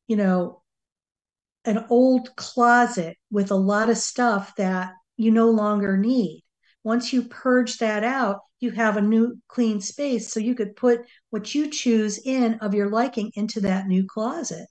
you 0.08 0.16
know, 0.16 0.62
an 1.66 1.86
old 1.90 2.36
closet 2.36 3.18
with 3.32 3.52
a 3.52 3.56
lot 3.56 3.90
of 3.90 3.98
stuff 3.98 4.56
that 4.56 4.94
you 5.18 5.32
no 5.32 5.50
longer 5.50 5.98
need. 5.98 6.44
Once 6.84 7.12
you 7.12 7.24
purge 7.24 7.78
that 7.78 8.04
out, 8.04 8.40
you 8.60 8.72
have 8.72 8.98
a 8.98 9.02
new 9.02 9.38
clean 9.48 9.82
space 9.82 10.32
so 10.32 10.40
you 10.40 10.56
could 10.56 10.76
put 10.76 11.02
what 11.30 11.54
you 11.54 11.70
choose 11.70 12.20
in 12.26 12.56
of 12.56 12.74
your 12.74 12.90
liking 12.90 13.32
into 13.36 13.60
that 13.62 13.88
new 13.88 14.06
closet. 14.06 14.68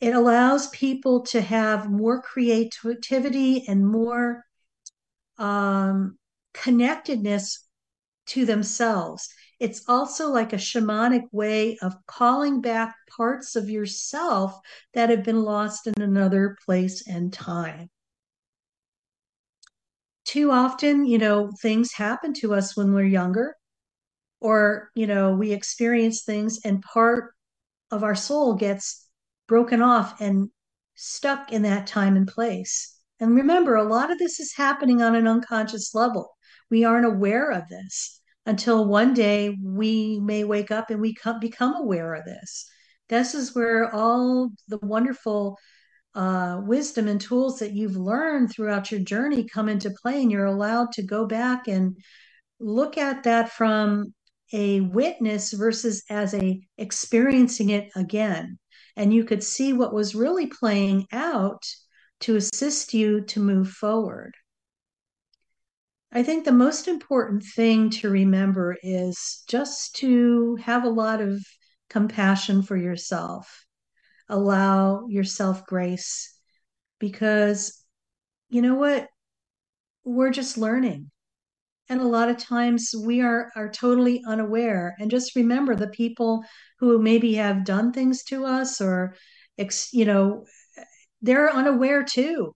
It 0.00 0.14
allows 0.14 0.68
people 0.68 1.22
to 1.26 1.40
have 1.40 1.90
more 1.90 2.20
creativity 2.20 3.64
and 3.68 3.86
more 3.86 4.44
um, 5.38 6.18
connectedness 6.52 7.66
to 8.26 8.44
themselves. 8.44 9.28
It's 9.60 9.88
also 9.88 10.30
like 10.30 10.52
a 10.52 10.56
shamanic 10.56 11.24
way 11.32 11.78
of 11.80 11.94
calling 12.06 12.60
back 12.60 12.94
parts 13.16 13.56
of 13.56 13.70
yourself 13.70 14.58
that 14.94 15.10
have 15.10 15.22
been 15.22 15.42
lost 15.42 15.86
in 15.86 16.02
another 16.02 16.56
place 16.66 17.06
and 17.06 17.32
time 17.32 17.88
too 20.24 20.50
often, 20.50 21.06
you 21.06 21.18
know, 21.18 21.50
things 21.60 21.92
happen 21.92 22.32
to 22.34 22.54
us 22.54 22.76
when 22.76 22.92
we're 22.92 23.04
younger, 23.04 23.54
or, 24.40 24.90
you 24.94 25.06
know, 25.06 25.34
we 25.34 25.52
experience 25.52 26.22
things 26.22 26.60
and 26.64 26.82
part 26.82 27.34
of 27.90 28.02
our 28.02 28.14
soul 28.14 28.54
gets 28.54 29.08
broken 29.46 29.82
off 29.82 30.20
and 30.20 30.50
stuck 30.94 31.52
in 31.52 31.62
that 31.62 31.86
time 31.86 32.16
and 32.16 32.26
place. 32.26 32.98
And 33.20 33.34
remember, 33.34 33.76
a 33.76 33.84
lot 33.84 34.10
of 34.10 34.18
this 34.18 34.40
is 34.40 34.54
happening 34.56 35.02
on 35.02 35.14
an 35.14 35.28
unconscious 35.28 35.94
level. 35.94 36.36
We 36.70 36.84
aren't 36.84 37.06
aware 37.06 37.50
of 37.50 37.68
this 37.68 38.20
until 38.46 38.86
one 38.86 39.14
day 39.14 39.56
we 39.62 40.20
may 40.20 40.44
wake 40.44 40.70
up 40.70 40.90
and 40.90 41.00
we 41.00 41.14
come, 41.14 41.40
become 41.40 41.74
aware 41.74 42.14
of 42.14 42.24
this. 42.24 42.68
This 43.08 43.34
is 43.34 43.54
where 43.54 43.94
all 43.94 44.50
the 44.68 44.78
wonderful 44.78 45.58
uh, 46.14 46.60
wisdom 46.62 47.08
and 47.08 47.20
tools 47.20 47.58
that 47.58 47.72
you've 47.72 47.96
learned 47.96 48.50
throughout 48.50 48.90
your 48.90 49.00
journey 49.00 49.44
come 49.44 49.68
into 49.68 49.90
play 49.90 50.22
and 50.22 50.30
you're 50.30 50.44
allowed 50.44 50.92
to 50.92 51.02
go 51.02 51.26
back 51.26 51.66
and 51.66 51.96
look 52.60 52.96
at 52.96 53.24
that 53.24 53.50
from 53.50 54.14
a 54.52 54.80
witness 54.80 55.52
versus 55.52 56.04
as 56.08 56.34
a 56.34 56.60
experiencing 56.78 57.70
it 57.70 57.90
again. 57.96 58.58
And 58.96 59.12
you 59.12 59.24
could 59.24 59.42
see 59.42 59.72
what 59.72 59.92
was 59.92 60.14
really 60.14 60.46
playing 60.46 61.06
out 61.12 61.64
to 62.20 62.36
assist 62.36 62.94
you 62.94 63.22
to 63.22 63.40
move 63.40 63.70
forward. 63.70 64.34
I 66.12 66.22
think 66.22 66.44
the 66.44 66.52
most 66.52 66.86
important 66.86 67.42
thing 67.42 67.90
to 67.90 68.08
remember 68.08 68.76
is 68.84 69.42
just 69.48 69.96
to 69.96 70.56
have 70.62 70.84
a 70.84 70.88
lot 70.88 71.20
of 71.20 71.44
compassion 71.90 72.62
for 72.62 72.76
yourself 72.76 73.63
allow 74.28 75.06
yourself 75.08 75.66
grace 75.66 76.32
because 76.98 77.84
you 78.48 78.62
know 78.62 78.74
what? 78.74 79.08
We're 80.04 80.30
just 80.30 80.58
learning. 80.58 81.10
And 81.88 82.00
a 82.00 82.06
lot 82.06 82.28
of 82.30 82.38
times 82.38 82.94
we 82.98 83.20
are 83.20 83.50
are 83.56 83.70
totally 83.70 84.22
unaware. 84.26 84.96
And 84.98 85.10
just 85.10 85.36
remember 85.36 85.74
the 85.74 85.88
people 85.88 86.44
who 86.78 86.98
maybe 87.00 87.34
have 87.34 87.64
done 87.64 87.92
things 87.92 88.22
to 88.24 88.44
us 88.46 88.80
or 88.80 89.16
you 89.92 90.04
know 90.04 90.44
they're 91.22 91.50
unaware 91.52 92.04
too 92.04 92.54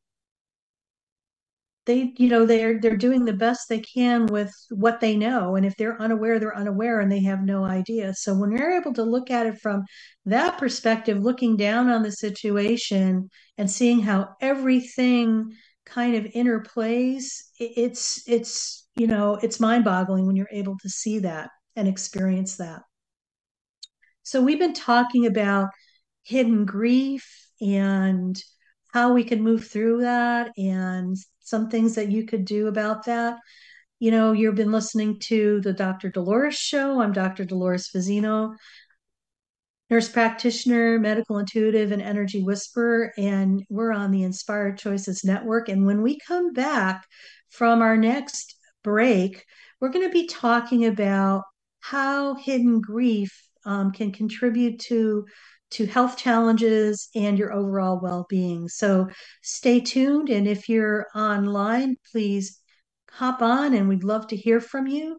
they 1.89 2.13
you 2.19 2.29
know 2.29 2.45
they're 2.45 2.79
they're 2.79 2.97
doing 2.97 3.25
the 3.25 3.33
best 3.33 3.69
they 3.69 3.81
can 3.81 4.27
with 4.27 4.53
what 4.71 5.01
they 5.01 5.17
know. 5.17 5.57
And 5.57 5.67
if 5.67 5.75
they're 5.77 6.01
unaware 6.01 6.39
they're 6.39 6.57
unaware 6.57 7.01
and 7.01 7.11
they 7.11 7.23
have 7.23 7.43
no 7.43 7.65
idea. 7.65 8.15
So 8.15 8.35
when 8.35 8.53
you're 8.53 8.71
able 8.79 8.93
to 8.93 9.03
look 9.03 9.31
at 9.31 9.47
it 9.47 9.59
from 9.59 9.83
that 10.27 10.59
perspective 10.59 11.19
looking 11.19 11.57
down 11.57 11.89
on 11.89 12.03
the 12.03 12.13
situation 12.13 13.29
and 13.57 13.71
seeing 13.71 14.01
how 14.01 14.29
everything 14.41 15.51
kind 15.87 16.15
of 16.15 16.25
interplays 16.35 17.25
it's 17.59 18.23
it's 18.29 18.87
you 18.95 19.07
know 19.07 19.37
it's 19.43 19.59
mind 19.59 19.85
boggling 19.85 20.27
when 20.27 20.37
you're 20.37 20.47
able 20.53 20.77
to 20.83 20.91
see 20.91 21.19
that 21.21 21.49
and 21.75 21.89
experience 21.89 22.57
that. 22.57 22.83
So 24.25 24.43
we've 24.43 24.59
been 24.59 24.75
talking 24.75 25.25
about 25.25 25.71
hidden 26.23 26.67
grief 26.67 27.49
and 27.63 28.39
how 28.93 29.15
we 29.15 29.25
can 29.25 29.43
move 29.43 29.67
through 29.67 30.03
that 30.03 30.51
and 30.59 31.17
some 31.49 31.69
things 31.69 31.95
that 31.95 32.11
you 32.11 32.25
could 32.25 32.45
do 32.45 32.69
about 32.69 33.05
that. 33.07 33.39
You 33.99 34.11
know, 34.11 34.33
you've 34.33 34.55
been 34.55 34.73
listening 34.73 35.19
to 35.21 35.61
the 35.61 35.73
Dr. 35.73 36.11
Dolores 36.11 36.55
show. 36.55 37.01
I'm 37.01 37.13
Dr. 37.13 37.45
Dolores 37.45 37.89
Fazzino, 37.89 38.55
nurse 39.91 40.09
practitioner, 40.09 40.99
medical 40.99 41.39
intuitive, 41.39 41.91
and 41.91 42.03
energy 42.03 42.43
whisperer. 42.43 43.13
And 43.17 43.65
we're 43.69 43.93
on 43.93 44.13
the 44.13 44.23
Inspired 44.23 44.79
Choices 44.79 45.25
Network. 45.25 45.69
And 45.69 45.85
when 45.85 46.03
we 46.03 46.19
come 46.21 46.53
back 46.53 47.07
from 47.49 47.83
our 47.83 47.97
next 47.97 48.55
break, 48.85 49.45
we're 49.81 49.91
going 49.91 50.07
to 50.07 50.13
be 50.13 50.27
talking 50.27 50.87
about 50.87 51.43
how 51.81 52.35
hidden 52.35 52.81
grief 52.81 53.33
um, 53.65 53.93
can 53.93 54.13
contribute 54.13 54.79
to 54.81 55.27
to 55.71 55.87
health 55.87 56.17
challenges 56.17 57.09
and 57.15 57.39
your 57.39 57.53
overall 57.53 58.01
well 58.01 58.27
being. 58.29 58.69
So 58.69 59.09
stay 59.43 59.81
tuned. 59.81 60.31
And 60.31 60.47
if 60.47 60.69
you're 60.69 61.07
online, 61.15 61.97
please 62.11 62.59
hop 63.11 63.43
on 63.43 63.75
and 63.75 63.89
we'd 63.89 64.05
love 64.05 64.29
to 64.29 64.37
hear 64.37 64.61
from 64.61 64.87
you. 64.87 65.19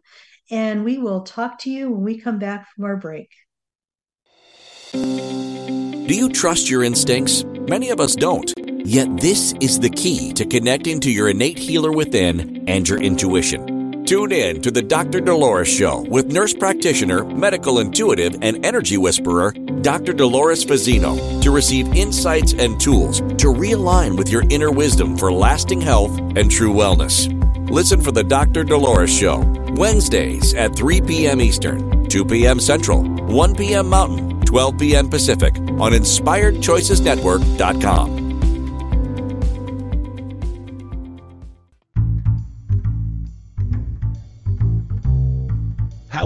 And 0.50 0.84
we 0.84 0.98
will 0.98 1.22
talk 1.22 1.60
to 1.60 1.70
you 1.70 1.90
when 1.90 2.02
we 2.02 2.18
come 2.18 2.38
back 2.38 2.66
from 2.74 2.84
our 2.84 2.96
break. 2.96 3.30
Do 4.92 6.16
you 6.16 6.28
trust 6.28 6.68
your 6.68 6.82
instincts? 6.82 7.44
Many 7.44 7.90
of 7.90 8.00
us 8.00 8.16
don't. 8.16 8.52
Yet, 8.84 9.20
this 9.20 9.54
is 9.60 9.78
the 9.78 9.90
key 9.90 10.32
to 10.32 10.44
connecting 10.44 10.98
to 11.00 11.10
your 11.10 11.28
innate 11.28 11.58
healer 11.58 11.92
within 11.92 12.64
and 12.68 12.88
your 12.88 13.00
intuition. 13.00 13.79
Tune 14.10 14.32
in 14.32 14.60
to 14.62 14.72
the 14.72 14.82
Dr. 14.82 15.20
Dolores 15.20 15.68
Show 15.68 16.00
with 16.00 16.32
nurse 16.32 16.52
practitioner, 16.52 17.24
medical 17.24 17.78
intuitive, 17.78 18.36
and 18.42 18.66
energy 18.66 18.96
whisperer, 18.96 19.52
Dr. 19.52 20.12
Dolores 20.12 20.64
Fazzino, 20.64 21.40
to 21.40 21.52
receive 21.52 21.94
insights 21.94 22.52
and 22.54 22.80
tools 22.80 23.20
to 23.20 23.54
realign 23.54 24.18
with 24.18 24.28
your 24.28 24.42
inner 24.50 24.72
wisdom 24.72 25.16
for 25.16 25.30
lasting 25.30 25.80
health 25.80 26.18
and 26.34 26.50
true 26.50 26.74
wellness. 26.74 27.30
Listen 27.70 28.00
for 28.00 28.10
the 28.10 28.24
Dr. 28.24 28.64
Dolores 28.64 29.16
Show, 29.16 29.44
Wednesdays 29.76 30.54
at 30.54 30.74
3 30.74 31.02
p.m. 31.02 31.40
Eastern, 31.40 32.08
2 32.08 32.24
p.m. 32.24 32.58
Central, 32.58 33.04
1 33.04 33.54
p.m. 33.54 33.88
Mountain, 33.88 34.40
12 34.40 34.76
p.m. 34.76 35.08
Pacific 35.08 35.56
on 35.78 35.92
InspiredChoicesNetwork.com. 35.92 38.19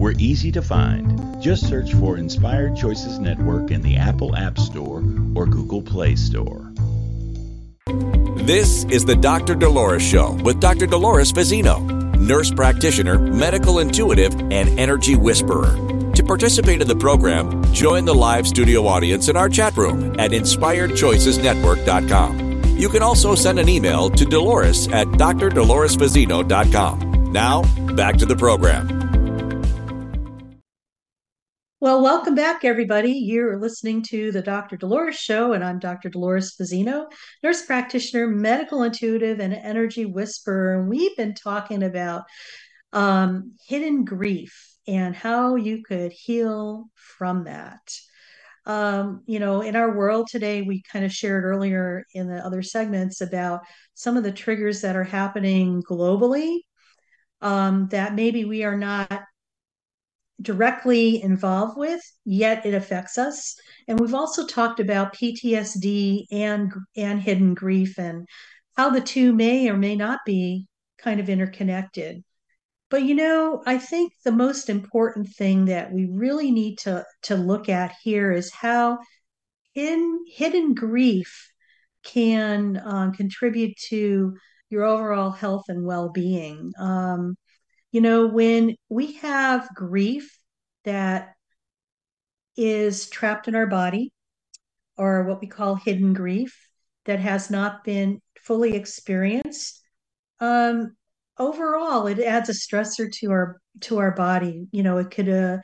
We're 0.00 0.12
easy 0.12 0.50
to 0.52 0.62
find. 0.62 1.42
Just 1.42 1.68
search 1.68 1.92
for 1.92 2.16
Inspired 2.16 2.74
Choices 2.74 3.18
Network 3.18 3.70
in 3.70 3.82
the 3.82 3.96
Apple 3.96 4.34
App 4.34 4.56
Store 4.56 5.04
or 5.34 5.44
Google 5.44 5.82
Play 5.82 6.16
Store. 6.16 6.72
This 8.36 8.84
is 8.84 9.04
the 9.04 9.14
Dr. 9.14 9.54
Dolores 9.54 10.02
Show 10.02 10.38
with 10.42 10.58
Dr. 10.58 10.86
Dolores 10.86 11.30
Fazzino, 11.30 12.18
nurse 12.18 12.50
practitioner, 12.50 13.18
medical 13.18 13.80
intuitive, 13.80 14.32
and 14.50 14.80
energy 14.80 15.16
whisperer. 15.16 15.76
To 16.14 16.24
participate 16.24 16.80
in 16.80 16.88
the 16.88 16.96
program, 16.96 17.62
join 17.74 18.06
the 18.06 18.14
live 18.14 18.48
studio 18.48 18.86
audience 18.86 19.28
in 19.28 19.36
our 19.36 19.50
chat 19.50 19.76
room 19.76 20.18
at 20.18 20.30
inspiredchoicesnetwork.com. 20.30 22.78
You 22.78 22.88
can 22.88 23.02
also 23.02 23.34
send 23.34 23.58
an 23.58 23.68
email 23.68 24.08
to 24.08 24.24
Dolores 24.24 24.88
at 24.88 25.08
drdoloresfazzino.com. 25.08 27.32
Now, 27.32 27.62
back 27.94 28.16
to 28.16 28.24
the 28.24 28.36
program. 28.36 28.99
Well, 31.90 32.02
welcome 32.02 32.36
back, 32.36 32.64
everybody. 32.64 33.10
You're 33.10 33.58
listening 33.58 34.02
to 34.10 34.30
the 34.30 34.42
Dr. 34.42 34.76
Dolores 34.76 35.16
Show, 35.16 35.54
and 35.54 35.64
I'm 35.64 35.80
Dr. 35.80 36.08
Dolores 36.08 36.54
Fazzino, 36.54 37.06
nurse 37.42 37.66
practitioner, 37.66 38.28
medical 38.28 38.84
intuitive, 38.84 39.40
and 39.40 39.52
energy 39.52 40.06
whisperer. 40.06 40.78
And 40.78 40.88
we've 40.88 41.16
been 41.16 41.34
talking 41.34 41.82
about 41.82 42.22
um, 42.92 43.54
hidden 43.66 44.04
grief 44.04 44.72
and 44.86 45.16
how 45.16 45.56
you 45.56 45.82
could 45.82 46.12
heal 46.12 46.84
from 46.94 47.42
that. 47.46 47.92
Um, 48.66 49.24
you 49.26 49.40
know, 49.40 49.60
in 49.60 49.74
our 49.74 49.92
world 49.92 50.28
today, 50.30 50.62
we 50.62 50.84
kind 50.92 51.04
of 51.04 51.12
shared 51.12 51.42
earlier 51.42 52.04
in 52.14 52.28
the 52.28 52.36
other 52.36 52.62
segments 52.62 53.20
about 53.20 53.62
some 53.94 54.16
of 54.16 54.22
the 54.22 54.30
triggers 54.30 54.82
that 54.82 54.94
are 54.94 55.02
happening 55.02 55.82
globally 55.82 56.58
um, 57.40 57.88
that 57.88 58.14
maybe 58.14 58.44
we 58.44 58.62
are 58.62 58.76
not 58.76 59.24
directly 60.40 61.22
involved 61.22 61.76
with, 61.76 62.00
yet 62.24 62.64
it 62.64 62.74
affects 62.74 63.18
us. 63.18 63.54
And 63.88 63.98
we've 64.00 64.14
also 64.14 64.46
talked 64.46 64.80
about 64.80 65.14
PTSD 65.14 66.26
and 66.30 66.72
and 66.96 67.20
hidden 67.20 67.54
grief 67.54 67.98
and 67.98 68.26
how 68.76 68.90
the 68.90 69.00
two 69.00 69.32
may 69.32 69.68
or 69.68 69.76
may 69.76 69.96
not 69.96 70.20
be 70.24 70.66
kind 70.98 71.20
of 71.20 71.28
interconnected. 71.28 72.22
But 72.90 73.04
you 73.04 73.14
know, 73.14 73.62
I 73.66 73.78
think 73.78 74.12
the 74.24 74.32
most 74.32 74.68
important 74.68 75.28
thing 75.28 75.66
that 75.66 75.92
we 75.92 76.06
really 76.10 76.50
need 76.50 76.78
to 76.78 77.04
to 77.22 77.36
look 77.36 77.68
at 77.68 77.94
here 78.02 78.32
is 78.32 78.52
how 78.52 78.98
in 79.74 80.24
hidden 80.28 80.74
grief 80.74 81.52
can 82.02 82.76
uh, 82.78 83.12
contribute 83.12 83.76
to 83.88 84.36
your 84.70 84.84
overall 84.84 85.30
health 85.30 85.64
and 85.68 85.84
well-being. 85.84 86.72
Um, 86.78 87.36
you 87.92 88.00
know, 88.00 88.26
when 88.26 88.76
we 88.88 89.14
have 89.14 89.68
grief 89.74 90.38
that 90.84 91.34
is 92.56 93.08
trapped 93.08 93.48
in 93.48 93.54
our 93.54 93.66
body, 93.66 94.12
or 94.96 95.24
what 95.24 95.40
we 95.40 95.46
call 95.46 95.74
hidden 95.76 96.12
grief, 96.12 96.68
that 97.06 97.18
has 97.20 97.50
not 97.50 97.84
been 97.84 98.20
fully 98.40 98.76
experienced, 98.76 99.82
um, 100.40 100.94
overall, 101.38 102.06
it 102.06 102.18
adds 102.18 102.48
a 102.48 102.52
stressor 102.52 103.10
to 103.12 103.30
our 103.30 103.60
to 103.80 103.98
our 103.98 104.12
body. 104.12 104.66
You 104.72 104.82
know, 104.82 104.98
it 104.98 105.10
could 105.10 105.28
uh, 105.28 105.58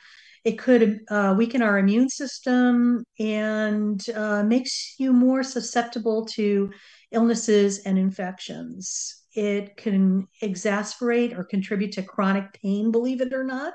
it 0.45 0.59
could 0.59 1.01
uh, 1.11 1.35
weaken 1.37 1.63
our 1.63 1.79
immune 1.79 2.09
system 2.09 3.05
and 3.19 4.05
uh, 4.15 4.43
makes 4.43 4.95
you 4.99 5.13
more 5.13 5.43
susceptible 5.43 6.27
to 6.27 6.71
illnesses 7.13 7.81
and 7.81 7.99
infections 7.99 9.26
it 9.37 9.77
can 9.77 10.27
exasperate 10.41 11.33
or 11.35 11.45
contribute 11.45 11.93
to 11.93 12.03
chronic 12.03 12.53
pain, 12.55 12.91
believe 12.91 13.21
it 13.21 13.33
or 13.33 13.45
not. 13.45 13.75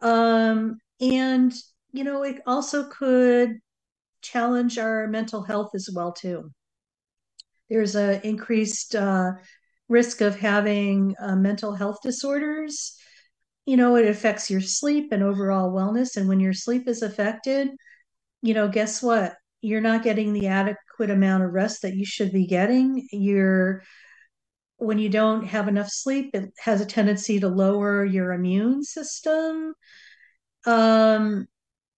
Um, 0.00 0.78
and, 1.00 1.52
you 1.92 2.04
know, 2.04 2.22
it 2.22 2.40
also 2.46 2.88
could 2.88 3.58
challenge 4.22 4.78
our 4.78 5.06
mental 5.08 5.42
health 5.42 5.70
as 5.74 5.88
well, 5.92 6.12
too. 6.12 6.50
There's 7.70 7.94
an 7.94 8.20
increased 8.24 8.94
uh, 8.94 9.32
risk 9.88 10.20
of 10.20 10.38
having 10.38 11.14
uh, 11.18 11.36
mental 11.36 11.74
health 11.74 11.98
disorders. 12.02 12.96
You 13.66 13.78
know, 13.78 13.96
it 13.96 14.06
affects 14.06 14.50
your 14.50 14.60
sleep 14.60 15.12
and 15.12 15.22
overall 15.22 15.72
wellness. 15.72 16.16
And 16.16 16.28
when 16.28 16.40
your 16.40 16.52
sleep 16.52 16.86
is 16.86 17.02
affected, 17.02 17.68
you 18.42 18.52
know, 18.52 18.68
guess 18.68 19.02
what? 19.02 19.36
You're 19.62 19.80
not 19.80 20.02
getting 20.02 20.34
the 20.34 20.48
adequate 20.48 21.10
amount 21.10 21.44
of 21.44 21.52
rest 21.52 21.80
that 21.82 21.94
you 21.94 22.04
should 22.04 22.32
be 22.32 22.46
getting. 22.46 23.08
You're 23.10 23.82
when 24.78 24.98
you 24.98 25.08
don't 25.08 25.44
have 25.46 25.68
enough 25.68 25.88
sleep, 25.88 26.30
it 26.34 26.52
has 26.58 26.80
a 26.80 26.86
tendency 26.86 27.40
to 27.40 27.48
lower 27.48 28.04
your 28.04 28.32
immune 28.32 28.82
system. 28.84 29.74
Um, 30.66 31.46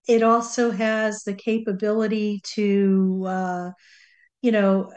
it 0.09 0.23
also 0.23 0.71
has 0.73 1.25
the 1.25 1.35
capability 1.35 2.43
to, 2.55 3.25
uh, 3.27 3.71
you 4.43 4.53
know, 4.53 4.93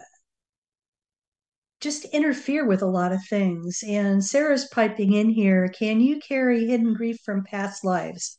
just 1.79 2.05
interfere 2.05 2.65
with 2.65 2.81
a 2.81 2.85
lot 2.87 3.11
of 3.11 3.19
things. 3.29 3.83
And 3.87 4.23
Sarah's 4.23 4.67
piping 4.67 5.13
in 5.13 5.29
here 5.29 5.69
can 5.69 6.01
you 6.01 6.19
carry 6.19 6.67
hidden 6.67 6.93
grief 6.93 7.17
from 7.23 7.43
past 7.43 7.83
lives? 7.85 8.35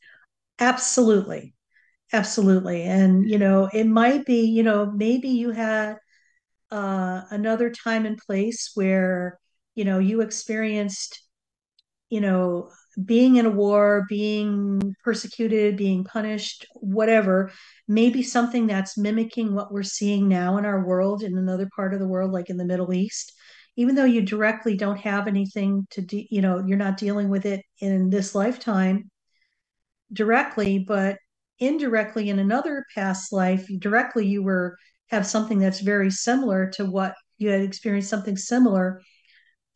Absolutely. 0.59 1.53
Absolutely. 2.13 2.83
And, 2.83 3.29
you 3.29 3.39
know, 3.39 3.69
it 3.73 3.85
might 3.85 4.25
be, 4.25 4.41
you 4.45 4.63
know, 4.63 4.91
maybe 4.91 5.29
you 5.29 5.51
had 5.51 5.97
uh, 6.71 7.21
another 7.29 7.69
time 7.69 8.05
and 8.05 8.17
place 8.17 8.71
where 8.75 9.39
you 9.75 9.85
know 9.85 9.99
you 9.99 10.21
experienced 10.21 11.21
you 12.09 12.21
know 12.21 12.69
being 13.05 13.37
in 13.37 13.45
a 13.45 13.49
war 13.49 14.05
being 14.09 14.95
persecuted 15.03 15.77
being 15.77 16.03
punished 16.03 16.65
whatever 16.75 17.51
maybe 17.87 18.21
something 18.21 18.67
that's 18.67 18.97
mimicking 18.97 19.53
what 19.53 19.71
we're 19.71 19.83
seeing 19.83 20.27
now 20.27 20.57
in 20.57 20.65
our 20.65 20.85
world 20.85 21.23
in 21.23 21.37
another 21.37 21.69
part 21.75 21.93
of 21.93 21.99
the 21.99 22.07
world 22.07 22.31
like 22.31 22.49
in 22.49 22.57
the 22.57 22.65
middle 22.65 22.93
east 22.93 23.33
even 23.77 23.95
though 23.95 24.05
you 24.05 24.21
directly 24.21 24.75
don't 24.75 24.99
have 24.99 25.27
anything 25.27 25.87
to 25.89 26.01
do 26.01 26.23
you 26.29 26.41
know 26.41 26.63
you're 26.65 26.77
not 26.77 26.97
dealing 26.97 27.29
with 27.29 27.45
it 27.45 27.63
in 27.79 28.09
this 28.09 28.35
lifetime 28.35 29.09
directly 30.11 30.79
but 30.79 31.17
indirectly 31.59 32.29
in 32.29 32.39
another 32.39 32.85
past 32.93 33.31
life 33.31 33.65
directly 33.79 34.27
you 34.27 34.43
were 34.43 34.75
have 35.11 35.27
something 35.27 35.59
that's 35.59 35.81
very 35.81 36.09
similar 36.09 36.69
to 36.71 36.85
what 36.85 37.15
you 37.37 37.49
had 37.49 37.61
experienced 37.61 38.09
something 38.09 38.37
similar 38.37 39.01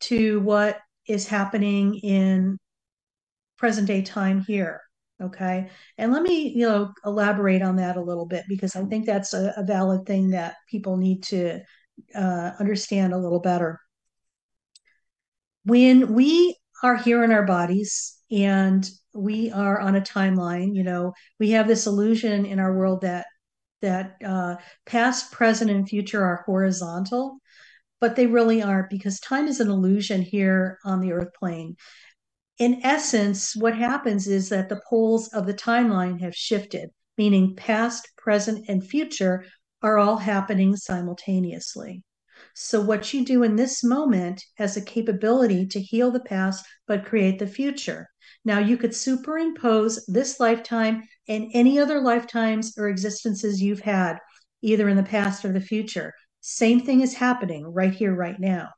to 0.00 0.40
what 0.40 0.78
is 1.06 1.28
happening 1.28 1.94
in 2.02 2.58
present 3.56 3.86
day 3.86 4.02
time 4.02 4.42
here 4.46 4.80
okay? 5.22 5.70
And 5.96 6.12
let 6.12 6.22
me 6.22 6.48
you 6.48 6.68
know 6.68 6.92
elaborate 7.04 7.62
on 7.62 7.76
that 7.76 7.96
a 7.96 8.02
little 8.02 8.26
bit 8.26 8.44
because 8.48 8.76
i 8.76 8.84
think 8.84 9.06
that's 9.06 9.32
a, 9.32 9.54
a 9.56 9.64
valid 9.64 10.04
thing 10.06 10.30
that 10.30 10.56
people 10.70 10.96
need 10.96 11.22
to 11.24 11.60
uh, 12.14 12.50
understand 12.60 13.12
a 13.12 13.18
little 13.18 13.40
better. 13.40 13.80
When 15.64 16.14
we 16.14 16.56
are 16.82 16.96
here 16.96 17.24
in 17.24 17.32
our 17.32 17.44
bodies 17.44 18.16
and 18.30 18.88
we 19.14 19.50
are 19.50 19.80
on 19.80 19.96
a 19.96 20.00
timeline 20.00 20.74
you 20.74 20.82
know 20.82 21.12
we 21.40 21.50
have 21.50 21.66
this 21.66 21.86
illusion 21.86 22.44
in 22.44 22.58
our 22.58 22.76
world 22.76 23.00
that 23.00 23.26
that 23.82 24.16
uh, 24.24 24.56
past, 24.84 25.32
present, 25.32 25.70
and 25.70 25.88
future 25.88 26.22
are 26.22 26.42
horizontal, 26.46 27.38
but 28.00 28.16
they 28.16 28.26
really 28.26 28.62
aren't 28.62 28.90
because 28.90 29.20
time 29.20 29.46
is 29.46 29.60
an 29.60 29.70
illusion 29.70 30.22
here 30.22 30.78
on 30.84 31.00
the 31.00 31.12
earth 31.12 31.32
plane. 31.38 31.76
In 32.58 32.80
essence, 32.82 33.54
what 33.54 33.76
happens 33.76 34.26
is 34.26 34.48
that 34.48 34.68
the 34.68 34.80
poles 34.88 35.28
of 35.28 35.46
the 35.46 35.54
timeline 35.54 36.20
have 36.20 36.34
shifted, 36.34 36.90
meaning 37.18 37.54
past, 37.54 38.08
present, 38.16 38.64
and 38.68 38.86
future 38.86 39.44
are 39.82 39.98
all 39.98 40.16
happening 40.16 40.74
simultaneously. 40.76 42.02
So, 42.54 42.80
what 42.80 43.12
you 43.12 43.24
do 43.24 43.42
in 43.42 43.56
this 43.56 43.84
moment 43.84 44.42
has 44.54 44.76
a 44.76 44.84
capability 44.84 45.66
to 45.66 45.80
heal 45.80 46.10
the 46.10 46.20
past 46.20 46.64
but 46.86 47.04
create 47.04 47.38
the 47.38 47.46
future. 47.46 48.08
Now, 48.46 48.60
you 48.60 48.76
could 48.76 48.94
superimpose 48.94 50.06
this 50.06 50.38
lifetime 50.38 51.02
and 51.28 51.50
any 51.52 51.80
other 51.80 52.00
lifetimes 52.00 52.78
or 52.78 52.88
existences 52.88 53.60
you've 53.60 53.80
had, 53.80 54.18
either 54.62 54.88
in 54.88 54.96
the 54.96 55.02
past 55.02 55.44
or 55.44 55.52
the 55.52 55.60
future. 55.60 56.14
Same 56.42 56.80
thing 56.80 57.00
is 57.00 57.12
happening 57.12 57.66
right 57.66 57.92
here, 57.92 58.14
right 58.14 58.38
now. 58.38 58.68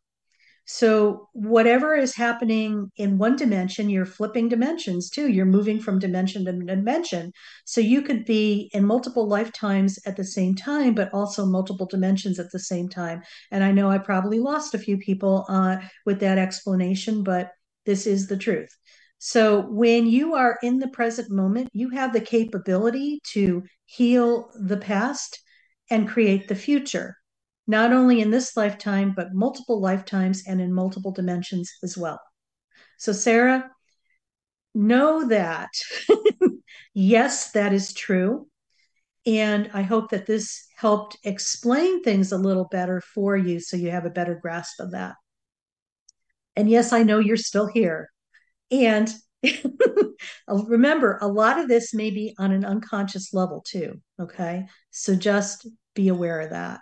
So, 0.64 1.28
whatever 1.34 1.94
is 1.94 2.16
happening 2.16 2.90
in 2.96 3.18
one 3.18 3.36
dimension, 3.36 3.90
you're 3.90 4.06
flipping 4.06 4.48
dimensions 4.48 5.10
too. 5.10 5.28
You're 5.28 5.44
moving 5.44 5.80
from 5.80 5.98
dimension 5.98 6.46
to 6.46 6.52
dimension. 6.52 7.32
So, 7.66 7.82
you 7.82 8.00
could 8.00 8.24
be 8.24 8.70
in 8.72 8.86
multiple 8.86 9.28
lifetimes 9.28 9.98
at 10.06 10.16
the 10.16 10.24
same 10.24 10.54
time, 10.54 10.94
but 10.94 11.12
also 11.12 11.44
multiple 11.44 11.86
dimensions 11.86 12.38
at 12.38 12.50
the 12.52 12.58
same 12.58 12.88
time. 12.88 13.20
And 13.50 13.62
I 13.62 13.72
know 13.72 13.90
I 13.90 13.98
probably 13.98 14.40
lost 14.40 14.74
a 14.74 14.78
few 14.78 14.96
people 14.96 15.44
uh, 15.50 15.76
with 16.06 16.20
that 16.20 16.38
explanation, 16.38 17.22
but 17.22 17.50
this 17.84 18.06
is 18.06 18.28
the 18.28 18.36
truth. 18.38 18.74
So, 19.18 19.62
when 19.62 20.06
you 20.06 20.34
are 20.34 20.58
in 20.62 20.78
the 20.78 20.88
present 20.88 21.30
moment, 21.30 21.70
you 21.72 21.90
have 21.90 22.12
the 22.12 22.20
capability 22.20 23.20
to 23.32 23.64
heal 23.84 24.50
the 24.54 24.76
past 24.76 25.40
and 25.90 26.08
create 26.08 26.48
the 26.48 26.54
future 26.54 27.16
not 27.68 27.92
only 27.92 28.22
in 28.22 28.30
this 28.30 28.56
lifetime, 28.56 29.12
but 29.14 29.34
multiple 29.34 29.78
lifetimes 29.78 30.42
and 30.48 30.58
in 30.58 30.72
multiple 30.72 31.12
dimensions 31.12 31.70
as 31.84 31.98
well. 31.98 32.18
So, 32.96 33.12
Sarah, 33.12 33.70
know 34.74 35.28
that 35.28 35.68
yes, 36.94 37.52
that 37.52 37.74
is 37.74 37.92
true. 37.92 38.48
And 39.26 39.70
I 39.74 39.82
hope 39.82 40.10
that 40.10 40.24
this 40.24 40.66
helped 40.76 41.18
explain 41.24 42.02
things 42.02 42.32
a 42.32 42.38
little 42.38 42.64
better 42.70 43.02
for 43.02 43.36
you 43.36 43.60
so 43.60 43.76
you 43.76 43.90
have 43.90 44.06
a 44.06 44.10
better 44.10 44.38
grasp 44.40 44.80
of 44.80 44.92
that. 44.92 45.16
And 46.56 46.70
yes, 46.70 46.94
I 46.94 47.02
know 47.02 47.18
you're 47.18 47.36
still 47.36 47.66
here. 47.66 48.08
And 48.70 49.12
oh, 50.48 50.64
remember, 50.66 51.18
a 51.20 51.28
lot 51.28 51.58
of 51.58 51.68
this 51.68 51.94
may 51.94 52.10
be 52.10 52.34
on 52.38 52.52
an 52.52 52.64
unconscious 52.64 53.32
level 53.32 53.62
too. 53.66 54.00
Okay. 54.20 54.66
So 54.90 55.14
just 55.14 55.66
be 55.94 56.08
aware 56.08 56.40
of 56.40 56.50
that. 56.50 56.80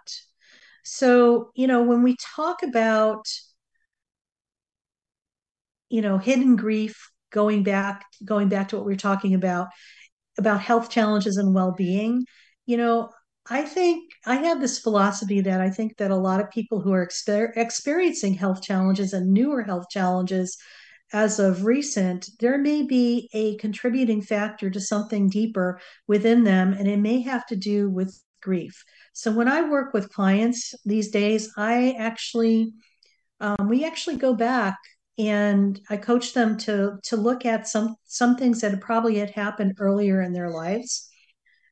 So, 0.85 1.51
you 1.55 1.67
know, 1.67 1.83
when 1.83 2.03
we 2.03 2.17
talk 2.37 2.63
about, 2.63 3.27
you 5.89 6.01
know, 6.01 6.19
hidden 6.19 6.57
grief, 6.57 7.11
going 7.31 7.63
back, 7.63 8.05
going 8.25 8.49
back 8.49 8.69
to 8.69 8.77
what 8.77 8.87
we 8.87 8.95
are 8.95 8.97
talking 8.97 9.35
about, 9.35 9.69
about 10.39 10.61
health 10.61 10.91
challenges 10.91 11.37
and 11.37 11.55
well-being, 11.55 12.25
you 12.67 12.77
know, 12.77 13.11
I 13.49 13.63
think 13.63 14.13
I 14.25 14.37
have 14.37 14.61
this 14.61 14.79
philosophy 14.79 15.41
that 15.43 15.61
I 15.61 15.71
think 15.71 15.99
that 15.99 16.11
a 16.11 16.17
lot 16.17 16.41
of 16.41 16.51
people 16.51 16.81
who 16.81 16.93
are 16.93 17.07
exper- 17.07 17.57
experiencing 17.57 18.35
health 18.35 18.63
challenges 18.63 19.13
and 19.13 19.33
newer 19.33 19.63
health 19.63 19.87
challenges 19.89 20.57
as 21.13 21.39
of 21.39 21.65
recent, 21.65 22.29
there 22.41 22.59
may 22.59 22.83
be 22.83 23.29
a 23.33 23.57
contributing 23.57 24.23
factor 24.23 24.71
to 24.71 24.81
something 24.81 25.29
deeper 25.29 25.81
within 26.07 26.45
them, 26.45 26.73
and 26.73 26.89
it 26.89 26.99
may 26.99 27.21
have 27.23 27.47
to 27.47 27.57
do 27.57 27.89
with 27.89 28.21
grief. 28.43 28.85
So 29.13 29.33
when 29.33 29.49
I 29.49 29.69
work 29.69 29.93
with 29.93 30.13
clients 30.13 30.75
these 30.85 31.11
days, 31.11 31.51
I 31.57 31.95
actually 31.99 32.73
um, 33.41 33.69
we 33.69 33.85
actually 33.85 34.17
go 34.17 34.35
back 34.35 34.77
and 35.19 35.81
I 35.91 35.97
coach 35.97 36.35
them 36.35 36.57
to 36.59 36.99
to 37.05 37.17
look 37.17 37.47
at 37.47 37.69
some 37.69 37.97
some 38.05 38.37
things 38.37 38.61
that 38.61 38.81
probably 38.81 39.19
had 39.19 39.31
happened 39.31 39.75
earlier 39.79 40.23
in 40.23 40.33
their 40.33 40.51
lives, 40.51 41.09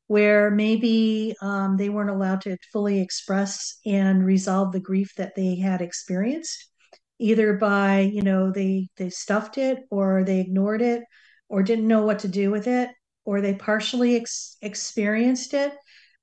where 0.07 0.51
maybe 0.51 1.35
um, 1.41 1.77
they 1.77 1.89
weren't 1.89 2.09
allowed 2.09 2.41
to 2.41 2.57
fully 2.71 3.01
express 3.01 3.79
and 3.85 4.25
resolve 4.25 4.71
the 4.71 4.79
grief 4.79 5.13
that 5.17 5.35
they 5.35 5.55
had 5.55 5.81
experienced, 5.81 6.71
either 7.19 7.53
by 7.53 7.99
you 8.01 8.21
know 8.21 8.51
they 8.51 8.87
they 8.97 9.09
stuffed 9.09 9.57
it 9.57 9.79
or 9.89 10.23
they 10.23 10.39
ignored 10.39 10.81
it 10.81 11.03
or 11.49 11.63
didn't 11.63 11.87
know 11.87 12.03
what 12.03 12.19
to 12.19 12.27
do 12.27 12.51
with 12.51 12.67
it 12.67 12.89
or 13.23 13.41
they 13.41 13.53
partially 13.53 14.15
ex- 14.15 14.57
experienced 14.61 15.53
it 15.53 15.73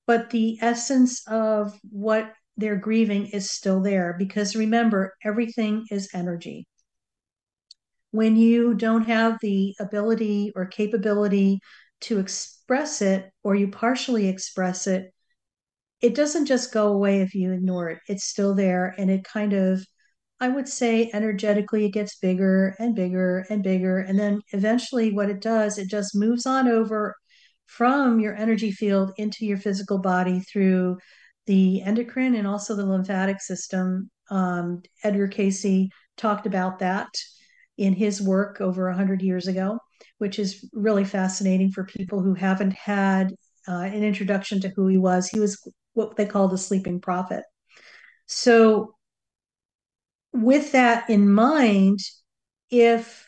but 0.06 0.30
the 0.30 0.58
essence 0.60 1.26
of 1.28 1.78
what 1.90 2.32
they're 2.56 2.76
grieving 2.76 3.26
is 3.28 3.50
still 3.50 3.80
there 3.80 4.14
because 4.18 4.54
remember, 4.56 5.14
everything 5.24 5.86
is 5.90 6.08
energy. 6.14 6.66
When 8.10 8.36
you 8.36 8.74
don't 8.74 9.04
have 9.04 9.38
the 9.40 9.74
ability 9.80 10.52
or 10.54 10.66
capability 10.66 11.60
to 12.02 12.18
express 12.18 13.00
it, 13.00 13.30
or 13.42 13.54
you 13.54 13.68
partially 13.68 14.28
express 14.28 14.86
it, 14.86 15.12
it 16.00 16.14
doesn't 16.14 16.46
just 16.46 16.72
go 16.72 16.88
away 16.88 17.20
if 17.20 17.34
you 17.34 17.52
ignore 17.52 17.88
it. 17.88 18.00
It's 18.08 18.24
still 18.24 18.54
there. 18.54 18.94
And 18.98 19.10
it 19.10 19.24
kind 19.24 19.52
of, 19.52 19.86
I 20.42 20.48
would 20.48 20.68
say, 20.68 21.08
energetically, 21.14 21.84
it 21.84 21.92
gets 21.92 22.16
bigger 22.16 22.74
and 22.80 22.96
bigger 22.96 23.46
and 23.48 23.62
bigger. 23.62 24.00
And 24.00 24.18
then 24.18 24.40
eventually, 24.52 25.12
what 25.12 25.30
it 25.30 25.40
does, 25.40 25.78
it 25.78 25.88
just 25.88 26.16
moves 26.16 26.46
on 26.46 26.66
over 26.66 27.14
from 27.66 28.18
your 28.18 28.34
energy 28.34 28.72
field 28.72 29.12
into 29.18 29.46
your 29.46 29.56
physical 29.56 29.98
body 29.98 30.40
through 30.40 30.98
the 31.46 31.80
endocrine 31.82 32.34
and 32.34 32.48
also 32.48 32.74
the 32.74 32.84
lymphatic 32.84 33.40
system. 33.40 34.10
Um, 34.32 34.82
Edgar 35.04 35.28
Cayce 35.28 35.88
talked 36.16 36.46
about 36.46 36.80
that 36.80 37.14
in 37.78 37.92
his 37.92 38.20
work 38.20 38.60
over 38.60 38.88
100 38.88 39.22
years 39.22 39.46
ago, 39.46 39.78
which 40.18 40.40
is 40.40 40.68
really 40.72 41.04
fascinating 41.04 41.70
for 41.70 41.84
people 41.84 42.20
who 42.20 42.34
haven't 42.34 42.72
had 42.72 43.32
uh, 43.68 43.82
an 43.82 44.02
introduction 44.02 44.60
to 44.62 44.72
who 44.74 44.88
he 44.88 44.98
was. 44.98 45.28
He 45.28 45.38
was 45.38 45.56
what 45.92 46.16
they 46.16 46.26
call 46.26 46.48
the 46.48 46.58
sleeping 46.58 47.00
prophet. 47.00 47.44
So, 48.26 48.96
with 50.32 50.72
that 50.72 51.08
in 51.10 51.30
mind, 51.30 52.00
if 52.70 53.26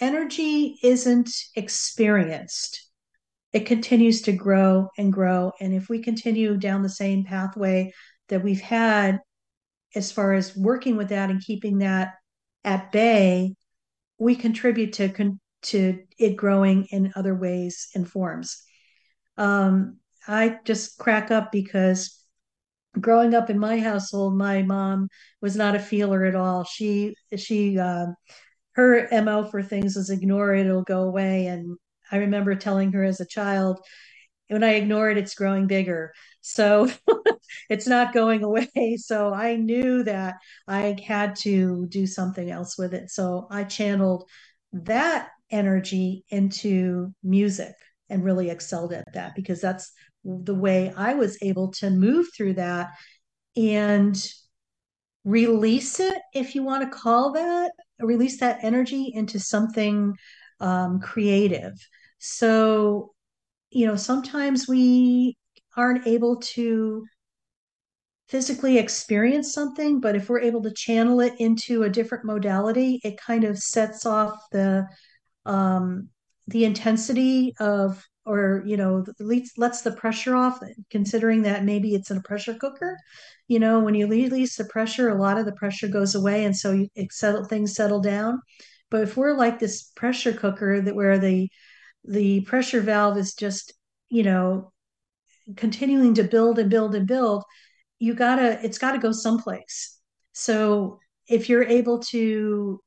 energy 0.00 0.78
isn't 0.82 1.30
experienced, 1.54 2.88
it 3.52 3.66
continues 3.66 4.22
to 4.22 4.32
grow 4.32 4.88
and 4.96 5.12
grow. 5.12 5.52
And 5.60 5.74
if 5.74 5.88
we 5.88 6.02
continue 6.02 6.56
down 6.56 6.82
the 6.82 6.88
same 6.88 7.24
pathway 7.24 7.92
that 8.28 8.42
we've 8.42 8.60
had 8.60 9.20
as 9.94 10.10
far 10.10 10.32
as 10.32 10.56
working 10.56 10.96
with 10.96 11.10
that 11.10 11.30
and 11.30 11.40
keeping 11.40 11.78
that 11.78 12.14
at 12.64 12.90
bay, 12.92 13.54
we 14.18 14.34
contribute 14.34 14.94
to 14.94 15.38
to 15.62 16.02
it 16.18 16.34
growing 16.36 16.86
in 16.86 17.12
other 17.14 17.34
ways 17.34 17.88
and 17.94 18.08
forms. 18.08 18.62
Um, 19.36 19.98
I 20.26 20.58
just 20.64 20.98
crack 20.98 21.30
up 21.30 21.52
because 21.52 22.21
growing 23.00 23.34
up 23.34 23.50
in 23.50 23.58
my 23.58 23.78
household, 23.78 24.36
my 24.36 24.62
mom 24.62 25.08
was 25.40 25.56
not 25.56 25.74
a 25.74 25.80
feeler 25.80 26.24
at 26.24 26.34
all. 26.34 26.64
She 26.64 27.14
she 27.36 27.78
uh, 27.78 28.06
her 28.72 29.08
mo 29.22 29.44
for 29.44 29.62
things 29.62 29.96
is 29.96 30.10
ignore 30.10 30.54
it 30.54 30.66
it'll 30.66 30.82
go 30.82 31.02
away. 31.02 31.46
And 31.46 31.76
i 32.10 32.16
remember 32.18 32.54
telling 32.54 32.92
her 32.92 33.04
as 33.04 33.20
a 33.20 33.26
child 33.26 33.80
when 34.48 34.64
i 34.64 34.74
ignore 34.74 35.10
it 35.10 35.18
it's 35.18 35.34
growing 35.34 35.66
bigger. 35.66 36.12
So 36.40 36.90
it's 37.70 37.86
not 37.86 38.14
going 38.14 38.42
away. 38.42 38.68
So 38.98 39.32
i 39.32 39.56
knew 39.56 40.04
that 40.04 40.36
i 40.68 40.96
had 41.06 41.36
to 41.36 41.86
do 41.88 42.06
something 42.06 42.50
else 42.50 42.78
with 42.78 42.94
it. 42.94 43.10
So 43.10 43.46
i 43.50 43.64
channeled 43.64 44.28
that 44.72 45.28
energy 45.50 46.24
into 46.30 47.14
music 47.22 47.74
and 48.08 48.24
really 48.24 48.50
excelled 48.50 48.92
at 48.92 49.12
that 49.14 49.34
because 49.34 49.60
that's 49.60 49.92
the 50.24 50.54
way 50.54 50.92
i 50.96 51.14
was 51.14 51.38
able 51.42 51.70
to 51.70 51.90
move 51.90 52.26
through 52.34 52.54
that 52.54 52.90
and 53.56 54.28
release 55.24 56.00
it 56.00 56.20
if 56.34 56.54
you 56.54 56.62
want 56.62 56.82
to 56.82 56.98
call 56.98 57.32
that 57.32 57.70
release 58.00 58.40
that 58.40 58.58
energy 58.62 59.12
into 59.14 59.38
something 59.38 60.14
um, 60.60 61.00
creative. 61.00 61.74
So, 62.18 63.12
you 63.70 63.86
know, 63.86 63.96
sometimes 63.96 64.68
we 64.68 65.36
aren't 65.76 66.06
able 66.06 66.36
to 66.36 67.04
physically 68.28 68.78
experience 68.78 69.52
something, 69.52 70.00
but 70.00 70.16
if 70.16 70.28
we're 70.28 70.40
able 70.40 70.62
to 70.62 70.72
channel 70.72 71.20
it 71.20 71.34
into 71.38 71.82
a 71.82 71.90
different 71.90 72.24
modality, 72.24 73.00
it 73.04 73.18
kind 73.18 73.44
of 73.44 73.58
sets 73.58 74.06
off 74.06 74.38
the 74.52 74.86
um, 75.44 76.08
the 76.46 76.64
intensity 76.64 77.54
of 77.58 78.04
or 78.24 78.62
you 78.66 78.76
know 78.76 79.04
lets 79.20 79.58
lets 79.58 79.82
the 79.82 79.92
pressure 79.92 80.34
off 80.36 80.60
considering 80.90 81.42
that 81.42 81.64
maybe 81.64 81.94
it's 81.94 82.10
in 82.10 82.18
a 82.18 82.22
pressure 82.22 82.54
cooker. 82.54 82.96
You 83.48 83.58
know 83.58 83.80
when 83.80 83.94
you 83.94 84.06
release 84.08 84.56
the 84.56 84.64
pressure 84.64 85.08
a 85.08 85.20
lot 85.20 85.38
of 85.38 85.46
the 85.46 85.52
pressure 85.52 85.88
goes 85.88 86.14
away 86.14 86.44
and 86.44 86.56
so 86.56 86.72
you, 86.72 86.88
it 86.94 87.12
settle, 87.12 87.44
things 87.44 87.74
settle 87.74 88.00
down. 88.00 88.40
But 88.90 89.02
if 89.02 89.16
we're 89.16 89.36
like 89.36 89.58
this 89.58 89.84
pressure 89.96 90.32
cooker 90.32 90.80
that 90.80 90.94
where 90.94 91.18
the 91.18 91.48
the 92.04 92.42
pressure 92.42 92.80
valve 92.80 93.18
is 93.18 93.34
just 93.34 93.72
you 94.08 94.22
know 94.22 94.72
continuing 95.56 96.14
to 96.14 96.24
build 96.24 96.58
and 96.58 96.70
build 96.70 96.94
and 96.94 97.06
build 97.06 97.44
you 98.02 98.14
gotta 98.14 98.58
it's 98.64 98.78
gotta 98.78 98.98
go 98.98 99.12
someplace. 99.12 99.96
So 100.32 100.98
if 101.28 101.48
you're 101.48 101.62
able 101.62 102.00
to 102.00 102.80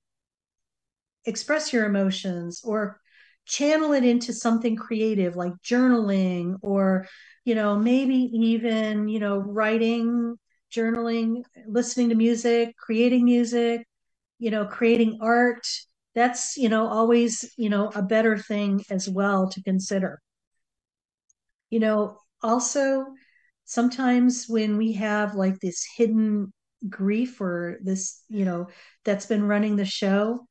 express 1.23 1.71
your 1.71 1.85
emotions 1.85 2.61
or 2.65 2.99
channel 3.45 3.93
it 3.93 4.03
into 4.03 4.33
something 4.33 4.75
creative 4.75 5.35
like 5.35 5.53
journaling 5.63 6.55
or 6.61 7.07
you 7.45 7.55
know 7.55 7.77
maybe 7.77 8.15
even 8.33 9.07
you 9.07 9.19
know 9.19 9.37
writing 9.37 10.35
journaling 10.71 11.43
listening 11.67 12.09
to 12.09 12.15
music 12.15 12.75
creating 12.77 13.25
music 13.25 13.85
you 14.39 14.51
know 14.51 14.65
creating 14.65 15.19
art. 15.21 15.65
That's 16.13 16.57
you 16.57 16.69
know 16.69 16.87
always 16.87 17.53
you 17.57 17.69
know 17.69 17.91
a 17.95 18.01
better 18.01 18.37
thing 18.37 18.83
as 18.89 19.09
well 19.09 19.49
to 19.49 19.63
consider. 19.63 20.21
You 21.69 21.79
know 21.79 22.17
also 22.41 23.05
sometimes 23.65 24.45
when 24.47 24.77
we 24.77 24.93
have 24.93 25.35
like 25.35 25.59
this 25.59 25.85
hidden 25.97 26.53
grief 26.89 27.41
or 27.41 27.79
this 27.81 28.23
you 28.29 28.45
know 28.45 28.67
that's 29.03 29.25
been 29.25 29.47
running 29.47 29.75
the 29.75 29.85
show 29.85 30.45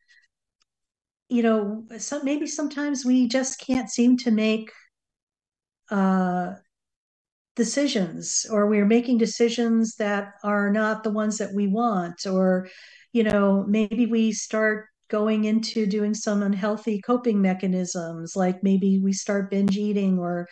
you 1.29 1.43
know 1.43 1.85
some 1.99 2.25
maybe 2.25 2.47
sometimes 2.47 3.05
we 3.05 3.27
just 3.29 3.59
can't 3.59 3.91
seem 3.91 4.17
to 4.17 4.31
make 4.31 4.71
uh 5.91 6.55
decisions 7.57 8.47
or 8.51 8.67
we're 8.67 8.87
making 8.87 9.17
decisions 9.19 9.95
that 9.97 10.33
are 10.43 10.71
not 10.71 11.05
the 11.05 11.11
ones 11.11 11.39
that 11.39 11.55
we 11.55 11.69
want 11.69 12.27
or 12.27 12.69
you 13.13 13.23
know 13.23 13.65
maybe 13.69 14.07
we 14.07 14.33
start 14.33 14.87
going 15.09 15.45
into 15.45 15.87
doing 15.87 16.15
some 16.15 16.43
unhealthy 16.43 17.01
coping 17.01 17.41
mechanisms 17.41 18.35
like 18.35 18.63
maybe 18.63 18.99
we 18.99 19.13
start 19.13 19.51
binge 19.51 19.77
eating 19.77 20.19
or 20.19 20.49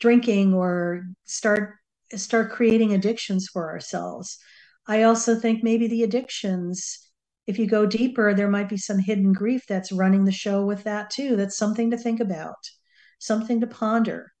drinking 0.00 0.52
or 0.52 1.04
start 1.24 1.76
start 2.16 2.50
creating 2.52 2.92
addictions 2.92 3.48
for 3.52 3.70
ourselves. 3.70 4.38
I 4.86 5.02
also 5.02 5.38
think 5.38 5.62
maybe 5.62 5.88
the 5.88 6.02
addictions 6.02 7.01
if 7.46 7.58
you 7.58 7.66
go 7.66 7.86
deeper 7.86 8.34
there 8.34 8.50
might 8.50 8.68
be 8.68 8.76
some 8.76 8.98
hidden 8.98 9.32
grief 9.32 9.64
that's 9.68 9.92
running 9.92 10.24
the 10.24 10.32
show 10.32 10.64
with 10.64 10.84
that 10.84 11.10
too. 11.10 11.36
That's 11.36 11.56
something 11.56 11.90
to 11.90 11.96
think 11.96 12.20
about 12.20 12.56
something 13.18 13.60
to 13.60 13.66
ponder. 13.66 14.32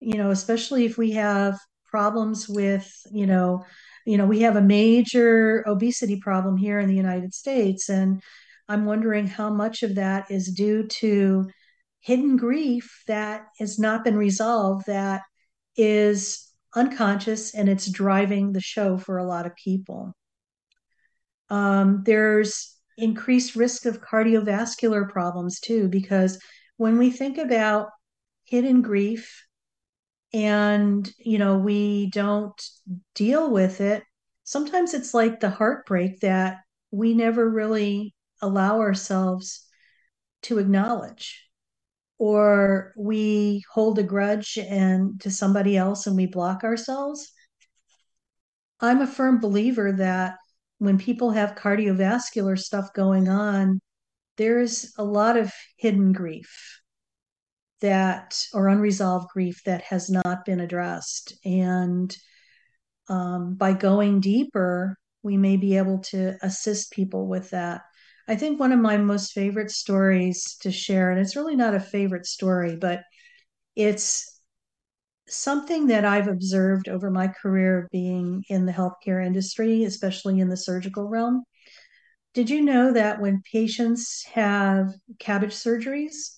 You 0.00 0.18
know 0.18 0.30
especially 0.30 0.84
if 0.84 0.98
we 0.98 1.12
have 1.12 1.58
problems 1.86 2.48
with 2.48 2.90
you 3.10 3.26
know 3.26 3.64
you 4.04 4.16
know 4.16 4.26
we 4.26 4.40
have 4.40 4.56
a 4.56 4.62
major 4.62 5.64
obesity 5.66 6.18
problem 6.20 6.56
here 6.56 6.78
in 6.78 6.88
the 6.88 6.94
united 6.94 7.32
states 7.32 7.88
and 7.88 8.22
i'm 8.68 8.84
wondering 8.84 9.26
how 9.26 9.50
much 9.50 9.82
of 9.82 9.94
that 9.94 10.30
is 10.30 10.52
due 10.52 10.86
to 10.88 11.48
hidden 12.00 12.36
grief 12.36 13.02
that 13.06 13.46
has 13.58 13.78
not 13.78 14.04
been 14.04 14.16
resolved 14.16 14.86
that 14.86 15.22
is 15.76 16.50
unconscious 16.74 17.54
and 17.54 17.68
it's 17.68 17.90
driving 17.90 18.52
the 18.52 18.60
show 18.60 18.98
for 18.98 19.18
a 19.18 19.26
lot 19.26 19.46
of 19.46 19.54
people 19.56 20.14
um, 21.50 22.02
there's 22.04 22.74
increased 22.98 23.56
risk 23.56 23.86
of 23.86 24.00
cardiovascular 24.00 25.08
problems 25.08 25.60
too 25.60 25.88
because 25.88 26.38
when 26.76 26.98
we 26.98 27.10
think 27.10 27.38
about 27.38 27.88
hidden 28.44 28.80
grief 28.80 29.44
and 30.32 31.12
you 31.18 31.38
know 31.38 31.58
we 31.58 32.08
don't 32.10 32.62
deal 33.14 33.50
with 33.50 33.80
it 33.80 34.02
sometimes 34.44 34.94
it's 34.94 35.12
like 35.12 35.40
the 35.40 35.50
heartbreak 35.50 36.20
that 36.20 36.58
we 36.90 37.14
never 37.14 37.48
really 37.48 38.14
allow 38.40 38.80
ourselves 38.80 39.66
to 40.42 40.58
acknowledge. 40.58 41.42
Or 42.18 42.94
we 42.96 43.62
hold 43.70 43.98
a 43.98 44.02
grudge 44.02 44.58
and 44.58 45.20
to 45.20 45.30
somebody 45.30 45.76
else 45.76 46.06
and 46.06 46.16
we 46.16 46.26
block 46.26 46.64
ourselves. 46.64 47.30
I'm 48.80 49.02
a 49.02 49.06
firm 49.06 49.40
believer 49.40 49.92
that 49.92 50.36
when 50.78 50.98
people 50.98 51.30
have 51.30 51.54
cardiovascular 51.54 52.58
stuff 52.58 52.92
going 52.94 53.28
on 53.28 53.80
there's 54.36 54.92
a 54.98 55.04
lot 55.04 55.36
of 55.36 55.52
hidden 55.76 56.12
grief 56.12 56.80
that 57.80 58.46
or 58.52 58.68
unresolved 58.68 59.28
grief 59.32 59.62
that 59.64 59.82
has 59.82 60.08
not 60.08 60.44
been 60.44 60.60
addressed. 60.60 61.34
And 61.44 62.16
um, 63.08 63.54
by 63.54 63.72
going 63.72 64.20
deeper 64.20 64.96
we 65.22 65.36
may 65.36 65.56
be 65.56 65.76
able 65.76 65.98
to 65.98 66.36
assist 66.40 66.92
people 66.92 67.26
with 67.26 67.50
that. 67.50 67.80
I 68.28 68.36
think 68.36 68.60
one 68.60 68.70
of 68.70 68.78
my 68.78 68.96
most 68.96 69.32
favorite 69.32 69.72
stories 69.72 70.56
to 70.60 70.70
share 70.70 71.10
and 71.10 71.20
it's 71.20 71.36
really 71.36 71.56
not 71.56 71.74
a 71.74 71.80
favorite 71.80 72.26
story 72.26 72.76
but 72.76 73.02
it's 73.74 74.35
something 75.28 75.86
that 75.86 76.04
i've 76.04 76.28
observed 76.28 76.88
over 76.88 77.10
my 77.10 77.28
career 77.28 77.88
being 77.90 78.42
in 78.48 78.66
the 78.66 78.72
healthcare 78.72 79.24
industry 79.24 79.84
especially 79.84 80.40
in 80.40 80.48
the 80.48 80.56
surgical 80.56 81.08
realm 81.08 81.42
did 82.34 82.50
you 82.50 82.60
know 82.60 82.92
that 82.92 83.20
when 83.20 83.42
patients 83.50 84.22
have 84.34 84.92
CABG 85.18 85.46
surgeries 85.46 86.36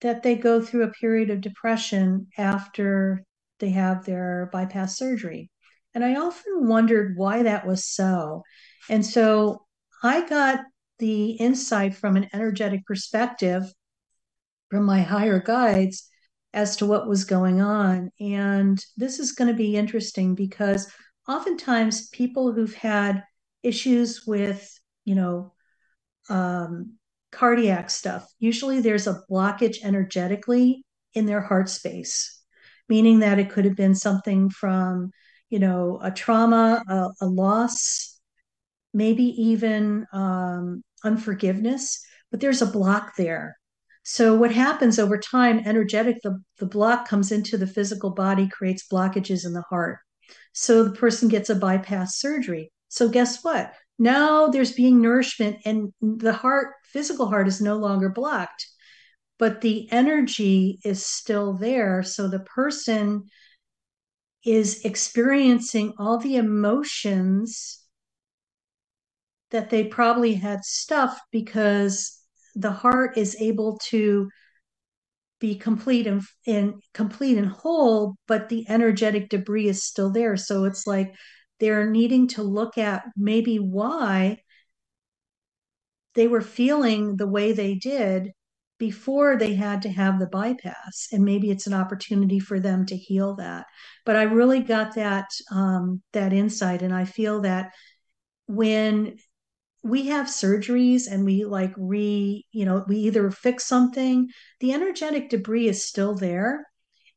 that 0.00 0.22
they 0.22 0.36
go 0.36 0.60
through 0.60 0.84
a 0.84 0.92
period 0.92 1.30
of 1.30 1.40
depression 1.40 2.28
after 2.38 3.24
they 3.58 3.70
have 3.70 4.04
their 4.04 4.48
bypass 4.52 4.96
surgery. 4.96 5.50
And 5.94 6.04
I 6.04 6.16
often 6.16 6.68
wondered 6.68 7.16
why 7.16 7.42
that 7.42 7.66
was 7.66 7.84
so. 7.84 8.42
And 8.88 9.04
so 9.04 9.64
I 10.02 10.28
got 10.28 10.60
the 10.98 11.30
insight 11.32 11.94
from 11.94 12.16
an 12.16 12.28
energetic 12.32 12.84
perspective 12.86 13.64
from 14.70 14.84
my 14.84 15.00
higher 15.00 15.40
guides 15.40 16.08
as 16.52 16.76
to 16.76 16.86
what 16.86 17.08
was 17.08 17.24
going 17.24 17.60
on. 17.60 18.10
And 18.20 18.82
this 18.96 19.18
is 19.18 19.32
going 19.32 19.48
to 19.48 19.56
be 19.56 19.76
interesting 19.76 20.34
because 20.34 20.90
oftentimes 21.28 22.08
people 22.08 22.52
who've 22.52 22.74
had 22.74 23.24
issues 23.62 24.26
with, 24.26 24.78
you 25.04 25.14
know, 25.14 25.52
um, 26.28 26.94
cardiac 27.32 27.90
stuff, 27.90 28.26
usually 28.38 28.80
there's 28.80 29.06
a 29.06 29.22
blockage 29.30 29.82
energetically 29.82 30.84
in 31.14 31.26
their 31.26 31.40
heart 31.40 31.68
space, 31.68 32.40
meaning 32.88 33.20
that 33.20 33.38
it 33.38 33.50
could 33.50 33.64
have 33.64 33.76
been 33.76 33.94
something 33.94 34.48
from, 34.50 35.10
you 35.50 35.58
know, 35.58 35.98
a 36.02 36.10
trauma, 36.10 36.82
a, 36.88 37.08
a 37.20 37.26
loss, 37.26 38.18
maybe 38.94 39.24
even 39.24 40.06
um, 40.12 40.82
unforgiveness, 41.04 42.04
but 42.30 42.40
there's 42.40 42.62
a 42.62 42.66
block 42.66 43.16
there. 43.16 43.55
So 44.08 44.36
what 44.36 44.52
happens 44.52 45.00
over 45.00 45.18
time, 45.18 45.62
energetic, 45.66 46.22
the, 46.22 46.40
the 46.58 46.66
block 46.66 47.08
comes 47.08 47.32
into 47.32 47.58
the 47.58 47.66
physical 47.66 48.10
body, 48.10 48.46
creates 48.46 48.86
blockages 48.86 49.44
in 49.44 49.52
the 49.52 49.64
heart. 49.68 49.98
So 50.52 50.84
the 50.84 50.92
person 50.92 51.28
gets 51.28 51.50
a 51.50 51.56
bypass 51.56 52.16
surgery. 52.16 52.70
So 52.86 53.08
guess 53.08 53.42
what? 53.42 53.74
Now 53.98 54.46
there's 54.46 54.70
being 54.70 55.02
nourishment, 55.02 55.56
and 55.64 55.92
the 56.00 56.32
heart, 56.32 56.74
physical 56.84 57.26
heart, 57.28 57.48
is 57.48 57.60
no 57.60 57.78
longer 57.78 58.08
blocked, 58.08 58.68
but 59.40 59.60
the 59.60 59.90
energy 59.90 60.78
is 60.84 61.04
still 61.04 61.54
there. 61.54 62.04
So 62.04 62.28
the 62.28 62.38
person 62.38 63.24
is 64.44 64.84
experiencing 64.84 65.94
all 65.98 66.18
the 66.18 66.36
emotions 66.36 67.82
that 69.50 69.70
they 69.70 69.82
probably 69.82 70.34
had 70.34 70.64
stuffed 70.64 71.22
because 71.32 72.22
the 72.56 72.72
heart 72.72 73.16
is 73.16 73.36
able 73.38 73.78
to 73.90 74.28
be 75.38 75.54
complete 75.54 76.06
and, 76.06 76.82
complete 76.94 77.36
and 77.36 77.48
whole 77.48 78.16
but 78.26 78.48
the 78.48 78.64
energetic 78.68 79.28
debris 79.28 79.68
is 79.68 79.84
still 79.84 80.10
there. 80.10 80.36
So 80.36 80.64
it's 80.64 80.86
like 80.86 81.14
they're 81.60 81.88
needing 81.88 82.28
to 82.28 82.42
look 82.42 82.78
at 82.78 83.04
maybe 83.16 83.58
why 83.58 84.38
they 86.14 86.26
were 86.26 86.40
feeling 86.40 87.16
the 87.16 87.26
way 87.26 87.52
they 87.52 87.74
did 87.74 88.32
before 88.78 89.36
they 89.36 89.54
had 89.54 89.82
to 89.82 89.90
have 89.90 90.18
the 90.18 90.26
bypass 90.26 91.08
and 91.12 91.24
maybe 91.24 91.50
it's 91.50 91.66
an 91.66 91.74
opportunity 91.74 92.38
for 92.38 92.58
them 92.58 92.86
to 92.86 92.96
heal 92.96 93.36
that. 93.36 93.66
But 94.06 94.16
i 94.16 94.22
really 94.22 94.60
got 94.60 94.94
that 94.94 95.26
um, 95.50 96.02
that 96.12 96.32
insight 96.32 96.82
and 96.82 96.94
i 96.94 97.04
feel 97.04 97.42
that 97.42 97.72
when 98.46 99.16
we 99.86 100.06
have 100.06 100.26
surgeries 100.26 101.04
and 101.10 101.24
we 101.24 101.44
like 101.44 101.72
re 101.76 102.44
you 102.52 102.64
know 102.64 102.84
we 102.88 102.96
either 102.98 103.30
fix 103.30 103.64
something 103.64 104.28
the 104.60 104.72
energetic 104.72 105.28
debris 105.30 105.68
is 105.68 105.84
still 105.84 106.14
there. 106.14 106.66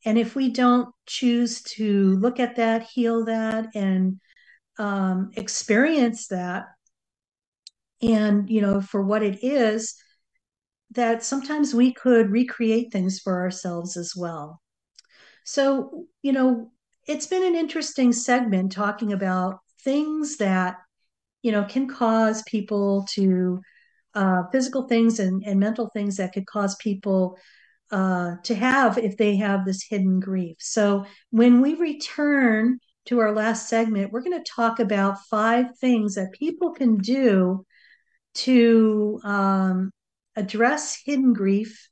And 0.05 0.17
if 0.17 0.33
we 0.35 0.49
don't 0.49 0.93
choose 1.07 1.61
to 1.75 2.15
look 2.17 2.39
at 2.39 2.55
that 2.55 2.83
heal 2.83 3.25
that 3.25 3.67
and 3.75 4.19
um, 4.77 5.31
experience 5.35 6.27
that 6.27 6.67
and 8.01 8.49
you 8.49 8.61
know 8.61 8.81
for 8.81 9.03
what 9.03 9.23
it 9.23 9.43
is 9.43 9.95
that 10.91 11.23
sometimes 11.23 11.73
we 11.73 11.93
could 11.93 12.31
recreate 12.31 12.91
things 12.91 13.19
for 13.19 13.41
ourselves 13.41 13.97
as 13.97 14.13
well. 14.15 14.61
So 15.43 16.05
you 16.21 16.31
know 16.31 16.71
it's 17.07 17.27
been 17.27 17.43
an 17.43 17.55
interesting 17.55 18.13
segment 18.13 18.71
talking 18.71 19.11
about 19.11 19.59
things 19.83 20.37
that 20.37 20.77
you 21.41 21.51
know 21.51 21.63
can 21.63 21.87
cause 21.87 22.43
people 22.43 23.05
to 23.13 23.59
uh, 24.15 24.43
physical 24.51 24.87
things 24.87 25.19
and, 25.19 25.43
and 25.45 25.59
mental 25.59 25.89
things 25.93 26.17
that 26.17 26.33
could 26.33 26.45
cause 26.45 26.75
people 26.77 27.37
uh, 27.91 28.35
to 28.43 28.55
have 28.55 28.97
if 28.97 29.17
they 29.17 29.35
have 29.35 29.65
this 29.65 29.83
hidden 29.87 30.19
grief. 30.19 30.57
So 30.59 31.05
when 31.31 31.61
we 31.61 31.75
return 31.75 32.79
to 33.05 33.19
our 33.19 33.33
last 33.33 33.67
segment, 33.69 34.11
we're 34.11 34.21
going 34.21 34.37
to 34.37 34.51
talk 34.51 34.79
about 34.79 35.25
five 35.29 35.77
things 35.79 36.15
that 36.15 36.31
people 36.33 36.73
can 36.73 36.97
do 36.97 37.65
to 38.35 39.19
um, 39.23 39.91
address 40.35 41.01
hidden 41.03 41.33
grief 41.33 41.88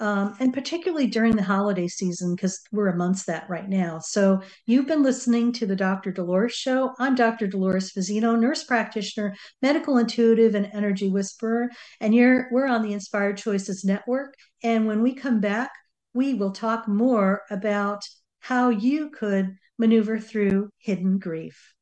um, 0.00 0.34
and 0.40 0.52
particularly 0.52 1.06
during 1.06 1.36
the 1.36 1.42
holiday 1.42 1.86
season, 1.86 2.34
because 2.34 2.60
we're 2.72 2.88
amongst 2.88 3.26
that 3.26 3.48
right 3.48 3.68
now. 3.68 3.98
So, 3.98 4.40
you've 4.66 4.86
been 4.86 5.02
listening 5.02 5.52
to 5.54 5.66
the 5.66 5.76
Dr. 5.76 6.10
Dolores 6.10 6.54
Show. 6.54 6.92
I'm 6.98 7.14
Dr. 7.14 7.46
Dolores 7.46 7.92
Fazzino, 7.92 8.38
nurse 8.38 8.64
practitioner, 8.64 9.36
medical 9.62 9.98
intuitive, 9.98 10.54
and 10.54 10.68
energy 10.72 11.08
whisperer. 11.08 11.70
And 12.00 12.14
you're, 12.14 12.48
we're 12.50 12.66
on 12.66 12.82
the 12.82 12.92
Inspired 12.92 13.36
Choices 13.36 13.84
Network. 13.84 14.34
And 14.62 14.86
when 14.86 15.02
we 15.02 15.14
come 15.14 15.40
back, 15.40 15.70
we 16.14 16.34
will 16.34 16.52
talk 16.52 16.88
more 16.88 17.42
about 17.50 18.02
how 18.40 18.70
you 18.70 19.10
could 19.10 19.56
maneuver 19.78 20.18
through 20.18 20.70
hidden 20.78 21.18
grief. 21.18 21.74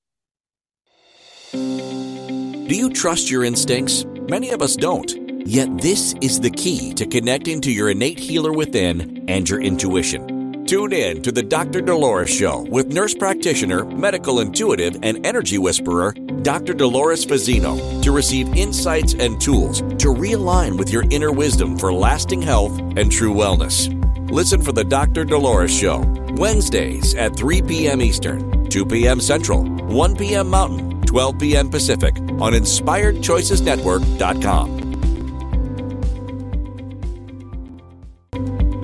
Do 1.53 2.75
you 2.75 2.91
trust 2.91 3.31
your 3.31 3.45
instincts? 3.45 4.05
Many 4.29 4.51
of 4.51 4.61
us 4.61 4.77
don't. 4.77 5.28
Yet, 5.49 5.79
this 5.79 6.15
is 6.21 6.39
the 6.39 6.51
key 6.51 6.93
to 6.93 7.07
connecting 7.07 7.63
to 7.63 7.73
your 7.73 7.89
innate 7.89 8.19
healer 8.19 8.53
within 8.53 9.25
and 9.29 9.49
your 9.49 9.63
intuition. 9.63 10.67
Tune 10.67 10.93
in 10.93 11.23
to 11.23 11.33
the 11.33 11.43
Dr. 11.43 11.81
Dolores 11.81 12.29
Show 12.29 12.67
with 12.69 12.93
nurse 12.93 13.15
practitioner, 13.15 13.87
medical 13.87 14.41
intuitive, 14.41 14.99
and 15.03 15.27
energy 15.27 15.57
whisperer, 15.57 16.13
Dr. 16.43 16.75
Dolores 16.75 17.25
Fazzino, 17.25 18.03
to 18.03 18.13
receive 18.13 18.55
insights 18.59 19.15
and 19.15 19.41
tools 19.41 19.81
to 19.81 20.13
realign 20.13 20.77
with 20.77 20.91
your 20.91 21.05
inner 21.09 21.33
wisdom 21.33 21.79
for 21.79 21.95
lasting 21.95 22.43
health 22.43 22.79
and 22.99 23.11
true 23.11 23.33
wellness. 23.33 23.89
Listen 24.31 24.61
for 24.61 24.73
the 24.73 24.85
Dr. 24.85 25.25
Dolores 25.25 25.75
Show, 25.75 26.01
Wednesdays 26.37 27.15
at 27.15 27.35
3 27.35 27.63
p.m. 27.63 28.03
Eastern, 28.03 28.69
2 28.69 28.85
p.m. 28.85 29.19
Central, 29.19 29.65
1 29.65 30.15
p.m. 30.15 30.51
Mountain, 30.51 31.01
12 31.07 31.39
p.m. 31.39 31.71
Pacific 31.71 32.19
on 32.19 32.53
InspiredChoicesNetwork.com. 32.53 34.78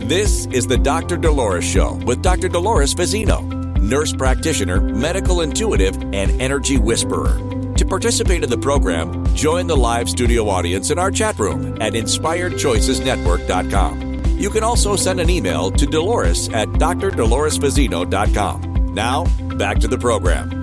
This 0.05 0.47
is 0.53 0.67
the 0.67 0.77
Dr. 0.77 1.17
Dolores 1.17 1.65
Show 1.65 1.95
with 2.05 2.21
Dr. 2.21 2.51
Dolores 2.51 2.95
Fazzino, 2.95 3.43
nurse 3.79 4.13
practitioner, 4.13 4.79
medical 4.79 5.41
intuitive, 5.41 5.97
and 5.97 6.43
energy 6.43 6.77
whisperer. 6.77 7.39
To 7.75 7.87
participate 7.87 8.45
in 8.45 8.51
the 8.51 8.59
program, 8.59 9.25
join 9.35 9.67
the 9.67 9.75
live 9.75 10.11
studio 10.11 10.51
audience 10.51 10.91
in 10.91 10.99
our 10.99 11.11
chat 11.11 11.39
room 11.39 11.81
at 11.81 11.95
inspiredchoicesnetwork.com. 11.95 14.39
You 14.39 14.51
can 14.51 14.63
also 14.63 14.95
send 14.95 15.21
an 15.21 15.31
email 15.31 15.71
to 15.71 15.87
Dolores 15.87 16.51
at 16.51 16.69
drdoloresfazzino.com. 16.69 18.95
Now, 18.95 19.25
back 19.57 19.79
to 19.79 19.89
the 19.89 19.97
program. 19.97 20.61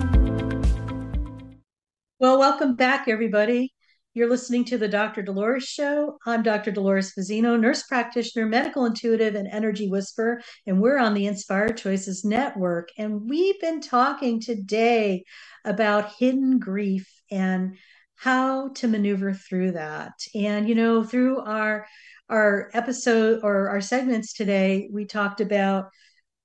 Well, 2.20 2.38
welcome 2.38 2.76
back, 2.76 3.08
everybody. 3.08 3.72
You're 4.14 4.28
listening 4.28 4.66
to 4.66 4.76
the 4.76 4.88
Dr. 4.88 5.22
Dolores 5.22 5.64
Show. 5.64 6.18
I'm 6.26 6.42
Dr. 6.42 6.70
Dolores 6.70 7.14
Fazzino, 7.14 7.58
nurse 7.58 7.84
practitioner, 7.84 8.44
medical 8.44 8.84
intuitive, 8.84 9.34
and 9.34 9.48
energy 9.48 9.88
whisperer, 9.88 10.42
and 10.66 10.82
we're 10.82 10.98
on 10.98 11.14
the 11.14 11.26
Inspired 11.26 11.78
Choices 11.78 12.22
Network. 12.22 12.90
And 12.98 13.22
we've 13.26 13.58
been 13.58 13.80
talking 13.80 14.38
today 14.38 15.24
about 15.64 16.12
hidden 16.18 16.58
grief 16.58 17.10
and 17.30 17.78
how 18.14 18.68
to 18.74 18.86
maneuver 18.86 19.32
through 19.32 19.72
that. 19.72 20.12
And 20.34 20.68
you 20.68 20.74
know, 20.74 21.04
through 21.04 21.38
our 21.38 21.86
our 22.28 22.68
episode 22.74 23.40
or 23.42 23.70
our 23.70 23.80
segments 23.80 24.34
today, 24.34 24.90
we 24.92 25.06
talked 25.06 25.40
about, 25.40 25.86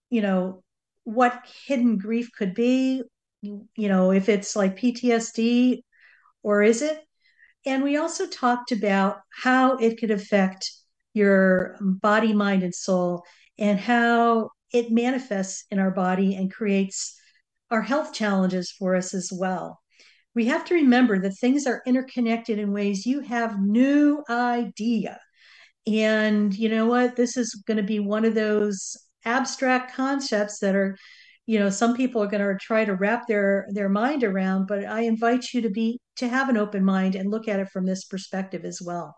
you 0.10 0.22
know, 0.22 0.64
what 1.04 1.46
hidden 1.66 1.98
grief 1.98 2.30
could 2.32 2.54
be. 2.54 3.04
You 3.42 3.68
know, 3.76 4.12
if 4.12 4.30
it's 4.30 4.56
like 4.56 4.80
PTSD, 4.80 5.82
or 6.44 6.64
is 6.64 6.82
it 6.82 7.04
and 7.68 7.84
we 7.84 7.98
also 7.98 8.26
talked 8.26 8.72
about 8.72 9.18
how 9.44 9.76
it 9.78 10.00
could 10.00 10.10
affect 10.10 10.72
your 11.14 11.78
body, 11.82 12.34
mind, 12.34 12.64
and 12.64 12.74
soul, 12.74 13.24
and 13.60 13.80
how 13.80 14.52
it 14.72 14.90
manifests 14.90 15.66
in 15.70 15.78
our 15.78 15.92
body 15.92 16.36
and 16.36 16.52
creates 16.52 17.20
our 17.70 17.82
health 17.82 18.14
challenges 18.14 18.72
for 18.72 18.96
us 18.96 19.14
as 19.14 19.32
well. 19.34 19.80
We 20.34 20.46
have 20.46 20.64
to 20.66 20.76
remember 20.76 21.20
that 21.20 21.38
things 21.38 21.68
are 21.68 21.82
interconnected 21.86 22.58
in 22.58 22.72
ways 22.72 23.06
you 23.06 23.20
have 23.22 23.60
no 23.60 24.24
idea. 24.30 25.20
And 25.86 26.54
you 26.54 26.70
know 26.70 26.86
what? 26.86 27.16
This 27.16 27.36
is 27.36 27.62
going 27.68 27.78
to 27.78 27.84
be 27.84 28.00
one 28.00 28.24
of 28.24 28.36
those 28.36 28.96
abstract 29.26 29.94
concepts 29.94 30.60
that 30.60 30.76
are 30.76 30.98
you 31.48 31.58
know 31.58 31.70
some 31.72 31.96
people 31.96 32.22
are 32.22 32.28
going 32.28 32.46
to 32.46 32.56
try 32.64 32.86
to 32.86 32.94
wrap 32.94 33.26
their 33.28 33.66
their 33.72 33.90
mind 33.90 34.24
around 34.24 34.68
but 34.68 34.86
i 34.86 35.02
invite 35.02 35.54
you 35.54 35.62
to 35.62 35.70
be 35.70 36.00
to 36.18 36.28
have 36.28 36.50
an 36.50 36.58
open 36.58 36.84
mind 36.84 37.16
and 37.16 37.32
look 37.32 37.48
at 37.48 37.60
it 37.60 37.70
from 37.70 37.86
this 37.86 38.06
perspective 38.06 38.66
as 38.66 38.82
well. 38.82 39.16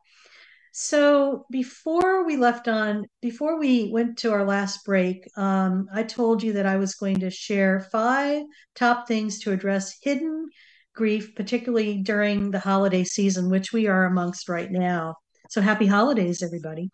So 0.71 1.45
before 1.49 2.25
we 2.25 2.38
left 2.38 2.67
on 2.67 3.05
before 3.21 3.57
we 3.57 3.89
went 3.91 4.19
to 4.19 4.32
our 4.32 4.45
last 4.45 4.86
break 4.86 5.27
um, 5.36 5.88
i 5.93 6.03
told 6.03 6.43
you 6.43 6.53
that 6.53 6.67
i 6.67 6.77
was 6.77 6.93
going 6.93 7.19
to 7.21 7.32
share 7.32 7.88
five 7.91 8.43
top 8.75 9.07
things 9.07 9.39
to 9.39 9.51
address 9.51 9.95
hidden 10.03 10.47
grief 10.95 11.34
particularly 11.36 11.97
during 12.03 12.51
the 12.51 12.59
holiday 12.59 13.03
season 13.03 13.49
which 13.49 13.73
we 13.73 13.88
are 13.88 14.05
amongst 14.05 14.47
right 14.47 14.71
now. 14.71 15.15
So 15.49 15.61
happy 15.61 15.88
holidays 15.88 16.43
everybody 16.43 16.89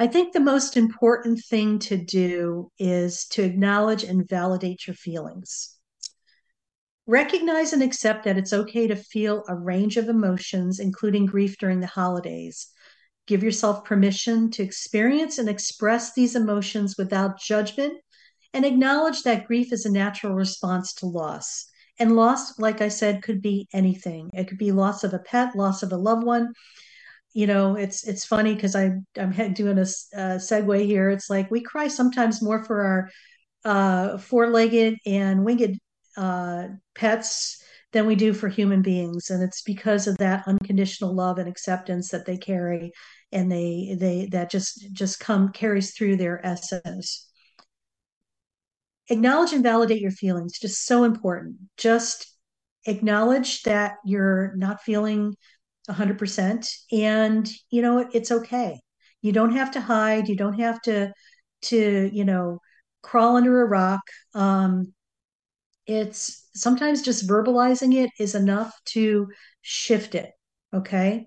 I 0.00 0.06
think 0.06 0.32
the 0.32 0.40
most 0.40 0.76
important 0.76 1.40
thing 1.44 1.80
to 1.80 1.96
do 1.96 2.70
is 2.78 3.26
to 3.30 3.42
acknowledge 3.42 4.04
and 4.04 4.28
validate 4.28 4.86
your 4.86 4.94
feelings. 4.94 5.74
Recognize 7.06 7.72
and 7.72 7.82
accept 7.82 8.24
that 8.24 8.38
it's 8.38 8.52
okay 8.52 8.86
to 8.86 8.94
feel 8.94 9.42
a 9.48 9.56
range 9.56 9.96
of 9.96 10.08
emotions, 10.08 10.78
including 10.78 11.26
grief 11.26 11.58
during 11.58 11.80
the 11.80 11.86
holidays. 11.88 12.68
Give 13.26 13.42
yourself 13.42 13.84
permission 13.84 14.50
to 14.52 14.62
experience 14.62 15.38
and 15.38 15.48
express 15.48 16.14
these 16.14 16.36
emotions 16.36 16.96
without 16.96 17.40
judgment 17.40 17.94
and 18.54 18.64
acknowledge 18.64 19.22
that 19.22 19.46
grief 19.46 19.72
is 19.72 19.84
a 19.84 19.90
natural 19.90 20.34
response 20.34 20.94
to 20.94 21.06
loss. 21.06 21.66
And 21.98 22.14
loss, 22.14 22.56
like 22.58 22.80
I 22.80 22.88
said, 22.88 23.22
could 23.22 23.42
be 23.42 23.66
anything. 23.72 24.30
It 24.32 24.46
could 24.46 24.58
be 24.58 24.70
loss 24.70 25.02
of 25.02 25.12
a 25.12 25.18
pet, 25.18 25.56
loss 25.56 25.82
of 25.82 25.92
a 25.92 25.96
loved 25.96 26.24
one, 26.24 26.52
you 27.34 27.46
know 27.46 27.74
it's 27.76 28.06
it's 28.06 28.24
funny 28.24 28.54
because 28.54 28.74
i 28.74 28.90
i'm 29.18 29.52
doing 29.52 29.78
a, 29.78 29.82
a 29.82 30.38
segue 30.38 30.84
here. 30.84 31.10
It's 31.10 31.30
like 31.30 31.50
we 31.50 31.60
cry 31.60 31.88
sometimes 31.88 32.42
more 32.42 32.64
for 32.64 32.82
our 32.82 33.10
uh, 33.64 34.18
four-legged 34.18 34.96
and 35.06 35.44
winged 35.44 35.78
uh, 36.16 36.68
pets 36.94 37.62
than 37.92 38.06
we 38.06 38.14
do 38.14 38.32
for 38.32 38.48
human 38.48 38.82
beings. 38.82 39.30
And 39.30 39.42
it's 39.42 39.62
because 39.62 40.06
of 40.06 40.16
that 40.18 40.44
unconditional 40.46 41.14
love 41.14 41.38
and 41.38 41.48
acceptance 41.48 42.10
that 42.10 42.26
they 42.26 42.36
carry 42.36 42.92
and 43.32 43.50
they 43.50 43.96
they 43.98 44.28
that 44.32 44.50
just 44.50 44.92
just 44.92 45.20
come 45.20 45.50
carries 45.50 45.92
through 45.92 46.16
their 46.16 46.44
essence. 46.44 47.28
Acknowledge 49.10 49.52
and 49.52 49.62
validate 49.62 50.00
your 50.02 50.10
feelings 50.10 50.58
just 50.58 50.84
so 50.84 51.04
important. 51.04 51.56
Just 51.76 52.34
acknowledge 52.86 53.62
that 53.62 53.96
you're 54.04 54.54
not 54.56 54.82
feeling 54.82 55.34
100% 55.88 56.68
and 56.92 57.48
you 57.70 57.82
know 57.82 58.08
it's 58.12 58.30
okay. 58.30 58.80
You 59.22 59.32
don't 59.32 59.52
have 59.52 59.72
to 59.72 59.80
hide. 59.80 60.28
You 60.28 60.36
don't 60.36 60.60
have 60.60 60.80
to 60.82 61.12
to 61.62 62.10
you 62.12 62.24
know 62.24 62.60
crawl 63.02 63.36
under 63.36 63.62
a 63.62 63.66
rock. 63.66 64.02
Um 64.34 64.92
it's 65.86 66.48
sometimes 66.54 67.02
just 67.02 67.28
verbalizing 67.28 67.94
it 67.94 68.10
is 68.18 68.34
enough 68.34 68.74
to 68.86 69.28
shift 69.62 70.14
it 70.14 70.30
okay? 70.74 71.26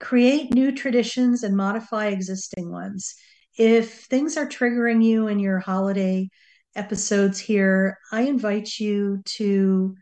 Create 0.00 0.54
new 0.54 0.70
traditions 0.72 1.42
and 1.42 1.56
modify 1.56 2.06
existing 2.06 2.70
ones. 2.70 3.14
If 3.56 4.04
things 4.04 4.36
are 4.36 4.46
triggering 4.46 5.04
you 5.04 5.28
in 5.28 5.38
your 5.40 5.58
holiday 5.58 6.28
episodes 6.76 7.38
here 7.38 7.98
i 8.12 8.22
invite 8.22 8.78
you 8.78 9.22
to 9.24 9.94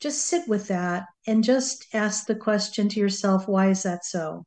just 0.00 0.26
sit 0.26 0.46
with 0.48 0.68
that 0.68 1.04
and 1.26 1.44
just 1.44 1.86
ask 1.92 2.26
the 2.26 2.34
question 2.34 2.88
to 2.90 3.00
yourself 3.00 3.48
why 3.48 3.70
is 3.70 3.82
that 3.84 4.04
so? 4.04 4.44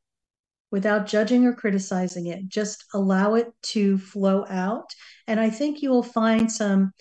Without 0.71 1.07
judging 1.07 1.45
or 1.45 1.53
criticizing 1.53 2.27
it, 2.27 2.47
just 2.47 2.83
allow 2.93 3.35
it 3.35 3.47
to 3.61 3.97
flow 3.97 4.45
out. 4.49 4.89
And 5.27 5.39
I 5.39 5.49
think 5.49 5.81
you 5.81 5.89
will 5.89 6.03
find 6.03 6.51
some 6.51 6.91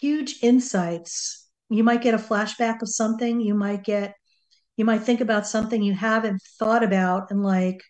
huge 0.00 0.36
insights. 0.42 1.48
You 1.68 1.82
might 1.82 2.02
get 2.02 2.14
a 2.14 2.18
flashback 2.18 2.82
of 2.82 2.88
something, 2.88 3.40
you 3.40 3.54
might 3.54 3.82
get, 3.82 4.14
you 4.76 4.84
might 4.84 5.02
think 5.02 5.20
about 5.20 5.46
something 5.46 5.82
you 5.82 5.94
haven't 5.94 6.40
thought 6.58 6.84
about 6.84 7.30
in 7.30 7.42
like 7.42 7.82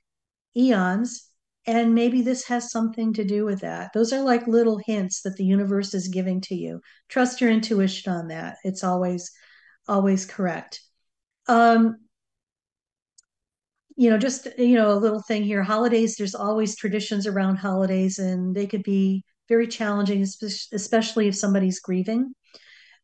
eons. 0.56 1.26
And 1.66 1.94
maybe 1.94 2.22
this 2.22 2.44
has 2.44 2.70
something 2.70 3.12
to 3.14 3.24
do 3.24 3.44
with 3.44 3.60
that. 3.60 3.92
Those 3.92 4.12
are 4.12 4.22
like 4.22 4.46
little 4.46 4.80
hints 4.86 5.22
that 5.22 5.36
the 5.36 5.44
universe 5.44 5.92
is 5.92 6.08
giving 6.08 6.40
to 6.42 6.54
you. 6.54 6.80
Trust 7.08 7.40
your 7.40 7.50
intuition 7.50 8.12
on 8.12 8.28
that. 8.28 8.56
It's 8.64 8.82
always 8.82 9.30
always 9.88 10.26
correct. 10.26 10.82
Um, 11.48 11.96
you 13.96 14.08
know, 14.08 14.18
just, 14.18 14.48
you 14.58 14.76
know, 14.76 14.92
a 14.92 14.94
little 14.94 15.20
thing 15.20 15.42
here. 15.42 15.62
Holidays, 15.62 16.16
there's 16.16 16.34
always 16.34 16.76
traditions 16.76 17.26
around 17.26 17.56
holidays, 17.56 18.18
and 18.18 18.54
they 18.54 18.66
could 18.66 18.82
be 18.82 19.24
very 19.48 19.66
challenging, 19.66 20.22
especially 20.22 21.28
if 21.28 21.36
somebody's 21.36 21.80
grieving. 21.80 22.32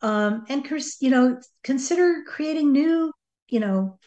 Um, 0.01 0.45
and, 0.49 0.67
you 1.01 1.11
know, 1.11 1.41
consider 1.65 2.23
creating 2.27 2.73
new, 2.73 3.13
you 3.49 3.61
know, 3.61 3.99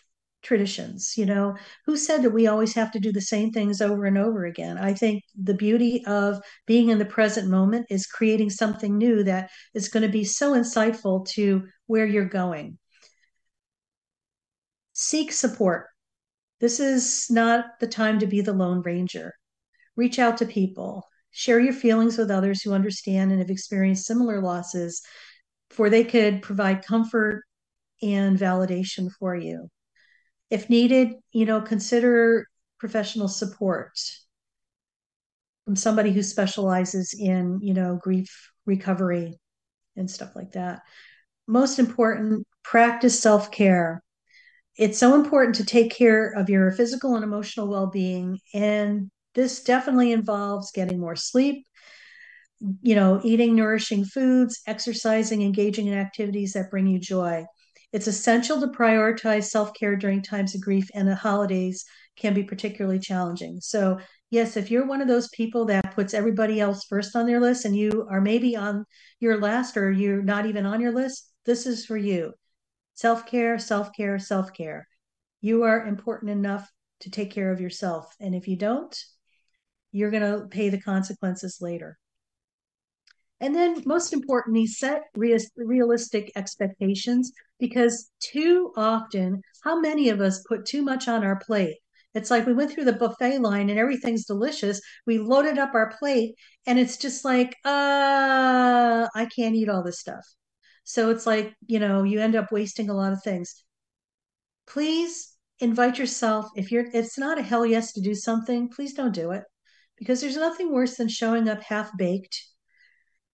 traditions. 0.42 1.18
You 1.18 1.26
know, 1.26 1.58
who 1.86 1.98
said 1.98 2.24
that 2.24 2.32
we 2.32 2.48
always 2.48 2.74
have 2.76 2.92
to 2.92 3.00
do 3.00 3.12
the 3.12 3.22
same 3.22 3.52
things 3.52 3.82
over 3.82 4.06
and 4.06 4.18
over 4.18 4.46
again? 4.46 4.78
I 4.78 4.94
think 4.94 5.24
the 5.36 5.54
beauty 5.54 6.04
of 6.06 6.42
being 6.66 6.90
in 6.90 7.00
the 7.00 7.06
present 7.06 7.50
moment 7.50 7.88
is 7.90 8.06
creating 8.06 8.50
something 8.50 8.98
new 8.98 9.24
that 9.24 9.50
is 9.74 9.90
going 9.90 10.04
to 10.04 10.10
be 10.10 10.24
so 10.24 10.54
insightful 10.54 11.28
to 11.30 11.68
where 11.88 12.06
you're 12.06 12.26
going. 12.26 12.78
Seek 14.94 15.32
support. 15.32 15.88
This 16.60 16.80
is 16.80 17.28
not 17.30 17.80
the 17.80 17.88
time 17.88 18.20
to 18.20 18.28
be 18.28 18.42
the 18.42 18.54
Lone 18.54 18.82
Ranger. 18.82 19.34
Reach 19.96 20.20
out 20.20 20.38
to 20.38 20.46
people, 20.46 21.06
share 21.32 21.60
your 21.60 21.74
feelings 21.74 22.18
with 22.18 22.32
others 22.32 22.62
who 22.62 22.74
understand 22.74 23.32
and 23.32 23.40
have 23.40 23.50
experienced 23.50 24.06
similar 24.06 24.42
losses, 24.42 25.02
for 25.70 25.90
they 25.90 26.04
could 26.04 26.42
provide 26.42 26.86
comfort 26.86 27.44
and 28.02 28.38
validation 28.38 29.10
for 29.20 29.36
you. 29.36 29.70
If 30.50 30.70
needed, 30.70 31.14
you 31.32 31.45
know, 31.45 31.62
consider 31.62 32.47
professional 32.80 33.28
support 33.28 34.00
from 35.66 35.76
somebody 35.76 36.12
who 36.12 36.24
specializes 36.24 37.14
in, 37.18 37.60
you 37.62 37.74
know, 37.74 38.00
grief 38.02 38.52
recovery 38.66 39.39
and 39.95 40.10
stuff 40.10 40.36
like 40.36 40.52
that. 40.54 40.82
Most 41.47 41.80
important, 41.80 42.47
practice 42.64 43.20
self 43.20 43.52
care. 43.52 44.02
It's 44.78 44.97
so 45.00 45.16
important 45.16 45.56
to 45.56 45.66
take 45.66 45.91
care 45.91 46.32
of 46.32 46.50
your 46.50 46.72
physical 46.72 47.16
and 47.16 47.24
emotional 47.24 47.68
well 47.68 47.88
being. 47.88 48.39
And 48.54 49.12
this 49.36 49.64
definitely 49.64 50.12
involves 50.12 50.72
getting 50.72 51.00
more 51.00 51.16
sleep, 51.16 51.66
you 52.82 52.95
know, 52.95 53.22
eating 53.24 53.56
nourishing 53.56 54.06
foods, 54.06 54.62
exercising, 54.68 55.41
engaging 55.41 55.88
in 55.88 55.93
activities 55.97 56.54
that 56.54 56.72
bring 56.72 56.88
you 56.88 57.00
joy. 57.00 57.45
It's 57.92 58.08
essential 58.08 58.60
to 58.62 58.68
prioritize 58.68 59.46
self 59.46 59.74
care 59.74 59.96
during 59.96 60.22
times 60.22 60.54
of 60.56 60.62
grief, 60.62 60.90
and 60.94 61.08
the 61.08 61.16
holidays 61.16 61.86
can 62.16 62.34
be 62.34 62.44
particularly 62.44 63.00
challenging. 63.00 63.60
So, 63.62 64.00
yes, 64.30 64.58
if 64.58 64.70
you're 64.70 64.86
one 64.86 65.02
of 65.02 65.08
those 65.08 65.30
people 65.30 65.66
that 65.66 65.96
puts 65.96 66.14
everybody 66.14 66.60
else 66.60 66.86
first 66.86 67.16
on 67.16 67.26
their 67.26 67.40
list 67.40 67.66
and 67.66 67.76
you 67.76 68.08
are 68.10 68.22
maybe 68.22 68.56
on 68.56 68.86
your 69.20 69.40
last 69.40 69.78
or 69.78 69.92
you're 69.92 70.22
not 70.22 70.46
even 70.46 70.66
on 70.66 70.82
your 70.82 70.92
list, 70.92 71.32
this 71.46 71.66
is 71.66 71.86
for 71.86 71.98
you. 71.98 72.34
Self 72.94 73.26
care, 73.26 73.58
self 73.58 73.90
care, 73.96 74.20
self 74.20 74.54
care. 74.54 74.88
You 75.42 75.64
are 75.64 75.88
important 75.88 76.32
enough 76.32 76.70
to 77.02 77.10
take 77.10 77.32
care 77.32 77.52
of 77.52 77.62
yourself. 77.62 78.14
And 78.20 78.36
if 78.36 78.48
you 78.48 78.58
don't, 78.58 78.96
you're 79.92 80.12
going 80.12 80.24
to 80.24 80.48
pay 80.48 80.70
the 80.70 80.82
consequences 80.82 81.60
later. 81.62 81.98
And 83.42 83.56
then, 83.56 83.82
most 83.86 84.12
importantly, 84.14 84.68
set 84.68 85.04
realistic 85.16 86.32
expectations 86.36 87.32
because 87.60 88.12
too 88.20 88.74
often, 88.76 89.42
how 89.64 89.80
many 89.80 90.10
of 90.10 90.20
us 90.20 90.44
put 90.48 90.66
too 90.66 90.82
much 90.82 91.08
on 91.08 91.24
our 91.24 91.38
plate? 91.40 91.78
It's 92.14 92.32
like 92.32 92.46
we 92.46 92.54
went 92.54 92.72
through 92.72 92.86
the 92.86 92.94
buffet 92.94 93.40
line 93.40 93.70
and 93.70 93.80
everything's 93.80 94.26
delicious. 94.26 94.82
We 95.06 95.20
loaded 95.20 95.58
up 95.58 95.74
our 95.74 95.96
plate 95.98 96.36
and 96.66 96.80
it's 96.80 96.98
just 96.98 97.24
like, 97.24 97.56
uh, 97.66 99.08
I 99.14 99.28
can't 99.34 99.56
eat 99.56 99.70
all 99.70 99.84
this 99.84 100.00
stuff. 100.00 100.26
So 100.84 101.12
it's 101.12 101.28
like, 101.28 101.54
you 101.68 101.80
know, 101.80 102.04
you 102.04 102.20
end 102.20 102.36
up 102.36 102.52
wasting 102.52 102.90
a 102.90 102.96
lot 102.96 103.14
of 103.14 103.22
things. 103.24 103.64
Please 104.68 105.36
invite 105.60 106.00
yourself. 106.00 106.48
If 106.56 106.72
you're, 106.72 106.88
it's 106.94 107.18
not 107.18 107.38
a 107.38 107.44
hell 107.44 107.66
yes 107.66 107.94
to 107.94 108.02
do 108.02 108.16
something, 108.16 108.70
please 108.70 108.94
don't 108.94 109.14
do 109.14 109.32
it 109.32 109.44
because 109.98 110.20
there's 110.20 110.36
nothing 110.36 110.74
worse 110.74 110.98
than 110.98 111.10
showing 111.10 111.48
up 111.48 111.62
half 111.62 111.96
baked 111.98 112.49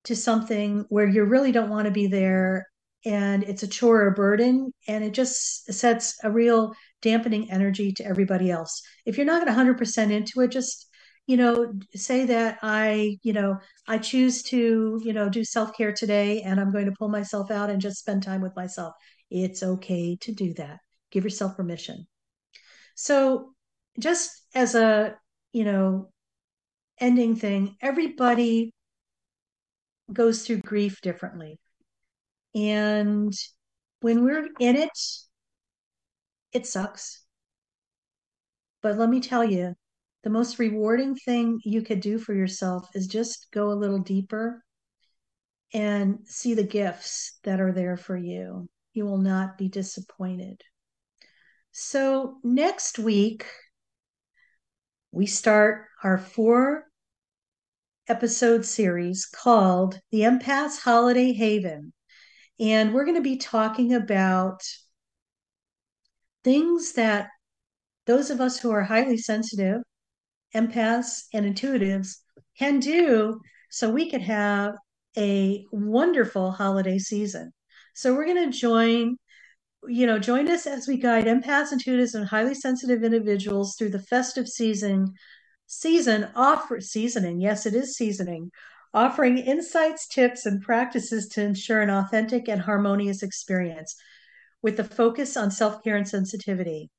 to 0.05 0.15
something 0.15 0.85
where 0.89 1.07
you 1.07 1.23
really 1.23 1.51
don't 1.51 1.69
want 1.69 1.85
to 1.85 1.91
be 1.91 2.07
there 2.07 2.67
and 3.05 3.43
it's 3.43 3.63
a 3.63 3.67
chore 3.67 4.01
or 4.01 4.07
a 4.07 4.13
burden 4.13 4.73
and 4.87 5.03
it 5.03 5.13
just 5.13 5.71
sets 5.71 6.17
a 6.23 6.31
real 6.31 6.73
dampening 7.01 7.51
energy 7.51 7.91
to 7.93 8.05
everybody 8.05 8.49
else. 8.49 8.81
If 9.05 9.17
you're 9.17 9.25
not 9.25 9.47
100% 9.47 10.11
into 10.11 10.41
it 10.41 10.51
just 10.51 10.87
you 11.27 11.37
know 11.37 11.73
say 11.95 12.25
that 12.25 12.59
i 12.61 13.17
you 13.23 13.33
know 13.33 13.57
i 13.87 13.97
choose 13.97 14.43
to 14.43 15.01
you 15.03 15.11
know 15.11 15.27
do 15.27 15.43
self-care 15.43 15.91
today 15.91 16.43
and 16.43 16.59
i'm 16.59 16.71
going 16.71 16.85
to 16.85 16.91
pull 16.91 17.09
myself 17.09 17.49
out 17.49 17.71
and 17.71 17.81
just 17.81 17.97
spend 17.97 18.21
time 18.21 18.41
with 18.41 18.55
myself. 18.55 18.93
It's 19.31 19.63
okay 19.63 20.17
to 20.21 20.31
do 20.31 20.53
that. 20.55 20.79
Give 21.11 21.23
yourself 21.23 21.57
permission. 21.57 22.05
So 22.95 23.53
just 23.99 24.29
as 24.53 24.75
a 24.75 25.15
you 25.51 25.63
know 25.63 26.09
ending 26.99 27.35
thing 27.35 27.75
everybody 27.81 28.71
goes 30.11 30.45
through 30.45 30.61
grief 30.61 31.01
differently. 31.01 31.59
And 32.53 33.33
when 34.01 34.23
we're 34.23 34.47
in 34.59 34.75
it, 34.75 34.97
it 36.53 36.65
sucks. 36.65 37.23
But 38.81 38.97
let 38.97 39.09
me 39.09 39.19
tell 39.19 39.43
you, 39.43 39.75
the 40.23 40.29
most 40.29 40.59
rewarding 40.59 41.15
thing 41.15 41.59
you 41.63 41.81
could 41.81 41.99
do 41.99 42.17
for 42.17 42.33
yourself 42.33 42.87
is 42.95 43.07
just 43.07 43.47
go 43.51 43.71
a 43.71 43.73
little 43.73 43.99
deeper 43.99 44.63
and 45.73 46.19
see 46.25 46.53
the 46.53 46.63
gifts 46.63 47.37
that 47.43 47.59
are 47.59 47.71
there 47.71 47.97
for 47.97 48.15
you. 48.15 48.67
You 48.93 49.05
will 49.05 49.17
not 49.17 49.57
be 49.57 49.67
disappointed. 49.67 50.61
So, 51.71 52.37
next 52.43 52.97
week, 52.97 53.45
we 55.11 55.25
start 55.25 55.85
our 56.03 56.17
four 56.17 56.85
episode 58.07 58.65
series 58.65 59.25
called 59.25 59.99
The 60.11 60.21
Empath's 60.21 60.79
Holiday 60.79 61.33
Haven. 61.33 61.93
And 62.59 62.93
we're 62.93 63.05
going 63.05 63.15
to 63.15 63.21
be 63.21 63.37
talking 63.37 63.93
about 63.93 64.61
things 66.43 66.93
that 66.93 67.29
those 68.05 68.29
of 68.29 68.39
us 68.39 68.59
who 68.59 68.71
are 68.71 68.83
highly 68.83 69.17
sensitive, 69.17 69.81
empaths, 70.55 71.23
and 71.33 71.45
intuitives 71.45 72.17
can 72.57 72.79
do 72.79 73.41
so 73.69 73.89
we 73.89 74.09
could 74.09 74.21
have 74.21 74.75
a 75.17 75.65
wonderful 75.71 76.51
holiday 76.51 76.99
season. 76.99 77.51
So 77.93 78.13
we're 78.13 78.25
going 78.25 78.51
to 78.51 78.57
join 78.57 79.17
you 79.87 80.07
know, 80.07 80.19
join 80.19 80.49
us 80.49 80.65
as 80.65 80.87
we 80.87 80.97
guide 80.97 81.25
empaths, 81.25 81.71
intuitives, 81.71 82.15
and 82.15 82.25
highly 82.25 82.55
sensitive 82.55 83.03
individuals 83.03 83.75
through 83.77 83.89
the 83.89 83.99
festive 83.99 84.47
season 84.47 85.13
season 85.67 86.29
offer 86.35 86.79
seasoning. 86.81 87.39
Yes, 87.39 87.65
it 87.65 87.73
is 87.73 87.95
seasoning, 87.95 88.51
offering 88.93 89.37
insights, 89.37 90.07
tips, 90.07 90.45
and 90.45 90.61
practices 90.61 91.27
to 91.29 91.43
ensure 91.43 91.81
an 91.81 91.89
authentic 91.89 92.47
and 92.47 92.61
harmonious 92.61 93.23
experience 93.23 93.95
with 94.61 94.77
the 94.77 94.83
focus 94.83 95.37
on 95.37 95.51
self 95.51 95.83
care 95.83 95.95
and 95.95 96.07
sensitivity. 96.07 96.89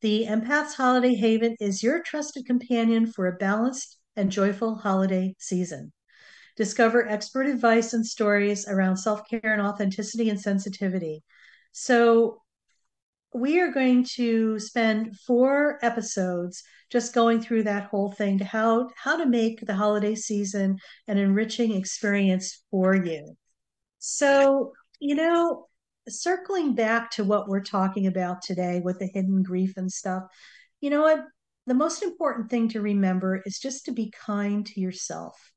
The 0.00 0.26
Empath's 0.26 0.74
Holiday 0.74 1.14
Haven 1.14 1.56
is 1.60 1.82
your 1.82 2.02
trusted 2.02 2.46
companion 2.46 3.06
for 3.06 3.26
a 3.26 3.36
balanced 3.36 3.96
and 4.14 4.30
joyful 4.30 4.76
holiday 4.76 5.34
season. 5.38 5.92
Discover 6.56 7.08
expert 7.08 7.46
advice 7.46 7.92
and 7.92 8.06
stories 8.06 8.66
around 8.68 8.96
self 8.96 9.28
care 9.28 9.40
and 9.44 9.62
authenticity 9.62 10.28
and 10.28 10.40
sensitivity. 10.40 11.22
So, 11.72 12.42
we 13.34 13.60
are 13.60 13.70
going 13.70 14.04
to 14.16 14.58
spend 14.58 15.16
four 15.26 15.78
episodes 15.82 16.62
just 16.90 17.14
going 17.14 17.40
through 17.40 17.64
that 17.64 17.84
whole 17.84 18.12
thing 18.12 18.38
to 18.38 18.44
how 18.44 18.88
how 18.96 19.16
to 19.16 19.26
make 19.26 19.60
the 19.60 19.74
holiday 19.74 20.14
season 20.14 20.78
an 21.06 21.18
enriching 21.18 21.74
experience 21.74 22.62
for 22.70 22.94
you. 22.94 23.36
So, 23.98 24.72
you 25.00 25.14
know, 25.14 25.68
circling 26.08 26.74
back 26.74 27.10
to 27.12 27.24
what 27.24 27.48
we're 27.48 27.62
talking 27.62 28.06
about 28.06 28.42
today 28.42 28.80
with 28.82 28.98
the 28.98 29.10
hidden 29.12 29.42
grief 29.42 29.74
and 29.76 29.92
stuff, 29.92 30.24
you 30.80 30.90
know 30.90 31.02
what? 31.02 31.24
The 31.66 31.74
most 31.74 32.02
important 32.02 32.48
thing 32.48 32.68
to 32.70 32.80
remember 32.80 33.42
is 33.44 33.58
just 33.58 33.84
to 33.84 33.92
be 33.92 34.10
kind 34.24 34.64
to 34.66 34.80
yourself. 34.80 35.52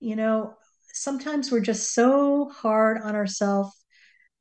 You 0.00 0.16
know, 0.16 0.54
sometimes 0.92 1.50
we're 1.50 1.60
just 1.60 1.94
so 1.94 2.50
hard 2.50 3.00
on 3.02 3.14
ourselves 3.14 3.72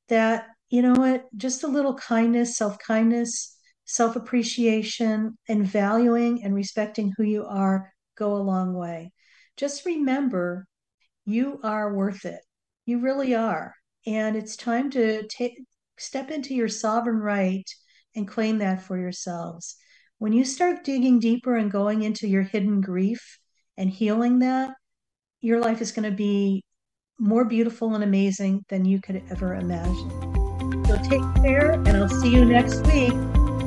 that 0.10 0.48
you 0.70 0.82
know 0.82 0.94
what? 0.94 1.26
Just 1.36 1.64
a 1.64 1.68
little 1.68 1.96
kindness, 1.96 2.58
self 2.58 2.78
kindness, 2.80 3.58
self 3.86 4.16
appreciation, 4.16 5.38
and 5.48 5.66
valuing 5.66 6.44
and 6.44 6.54
respecting 6.54 7.14
who 7.16 7.24
you 7.24 7.46
are 7.46 7.92
go 8.18 8.36
a 8.36 8.38
long 8.38 8.74
way. 8.74 9.12
Just 9.56 9.86
remember 9.86 10.68
you 11.26 11.60
are 11.64 11.94
worth 11.94 12.26
it. 12.26 12.42
You 12.86 13.00
really 13.00 13.36
are. 13.36 13.76
And 14.06 14.36
it's 14.36 14.56
time 14.56 14.90
to 14.92 15.28
take 15.28 15.60
step 15.98 16.32
into 16.32 16.54
your 16.54 16.70
sovereign 16.70 17.20
right 17.20 17.70
and 18.16 18.28
claim 18.28 18.60
that 18.60 18.82
for 18.82 18.98
yourselves. 18.98 19.76
When 20.20 20.34
you 20.34 20.46
start 20.46 20.84
digging 20.84 21.20
deeper 21.20 21.56
and 21.56 21.72
going 21.72 22.02
into 22.02 22.28
your 22.28 22.44
hidden 22.44 22.82
grief 22.82 23.40
and 23.78 23.90
healing 23.90 24.40
that, 24.40 24.74
your 25.42 25.60
life 25.60 25.82
is 25.82 25.92
going 25.92 26.10
to 26.10 26.16
be 26.16 26.64
more 27.20 27.46
beautiful 27.46 27.94
and 27.96 28.04
amazing 28.04 28.66
than 28.70 28.86
you 28.86 29.00
could 29.02 29.22
ever 29.30 29.56
imagine. 29.56 30.27
So 30.88 30.96
take 31.04 31.22
care, 31.44 31.74
and 31.74 31.90
I'll 31.90 32.08
see 32.08 32.34
you 32.34 32.46
next 32.46 32.80
week. 32.88 33.12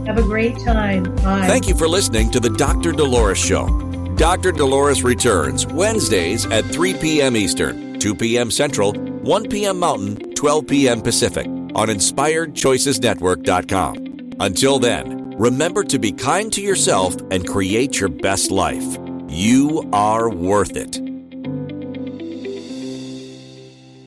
Have 0.07 0.17
a 0.17 0.23
great 0.23 0.59
time. 0.59 1.15
Bye. 1.17 1.47
Thank 1.47 1.69
you 1.69 1.75
for 1.75 1.87
listening 1.87 2.31
to 2.31 2.41
the 2.41 2.49
Dr. 2.51 2.93
Dolores 2.93 3.37
Show. 3.39 3.69
Dr. 4.17 4.53
Dolores 4.53 5.03
returns 5.03 5.67
Wednesdays 5.67 6.47
at 6.47 6.65
3 6.65 6.95
p.m. 6.95 7.37
Eastern, 7.37 7.99
2 7.99 8.15
p.m. 8.15 8.51
Central, 8.51 8.95
1 8.95 9.49
p.m. 9.49 9.79
Mountain, 9.79 10.35
12 10.35 10.67
p.m. 10.67 11.03
Pacific 11.03 11.47
on 11.47 11.89
InspiredChoicesNetwork.com. 11.89 14.37
Until 14.41 14.79
then, 14.79 15.37
remember 15.39 15.85
to 15.85 15.99
be 15.99 16.13
kind 16.13 16.51
to 16.53 16.63
yourself 16.63 17.17
and 17.31 17.47
create 17.47 18.01
your 18.01 18.09
best 18.09 18.51
life. 18.51 18.97
You 19.29 19.87
are 19.93 20.31
worth 20.31 20.77
it. 20.77 21.10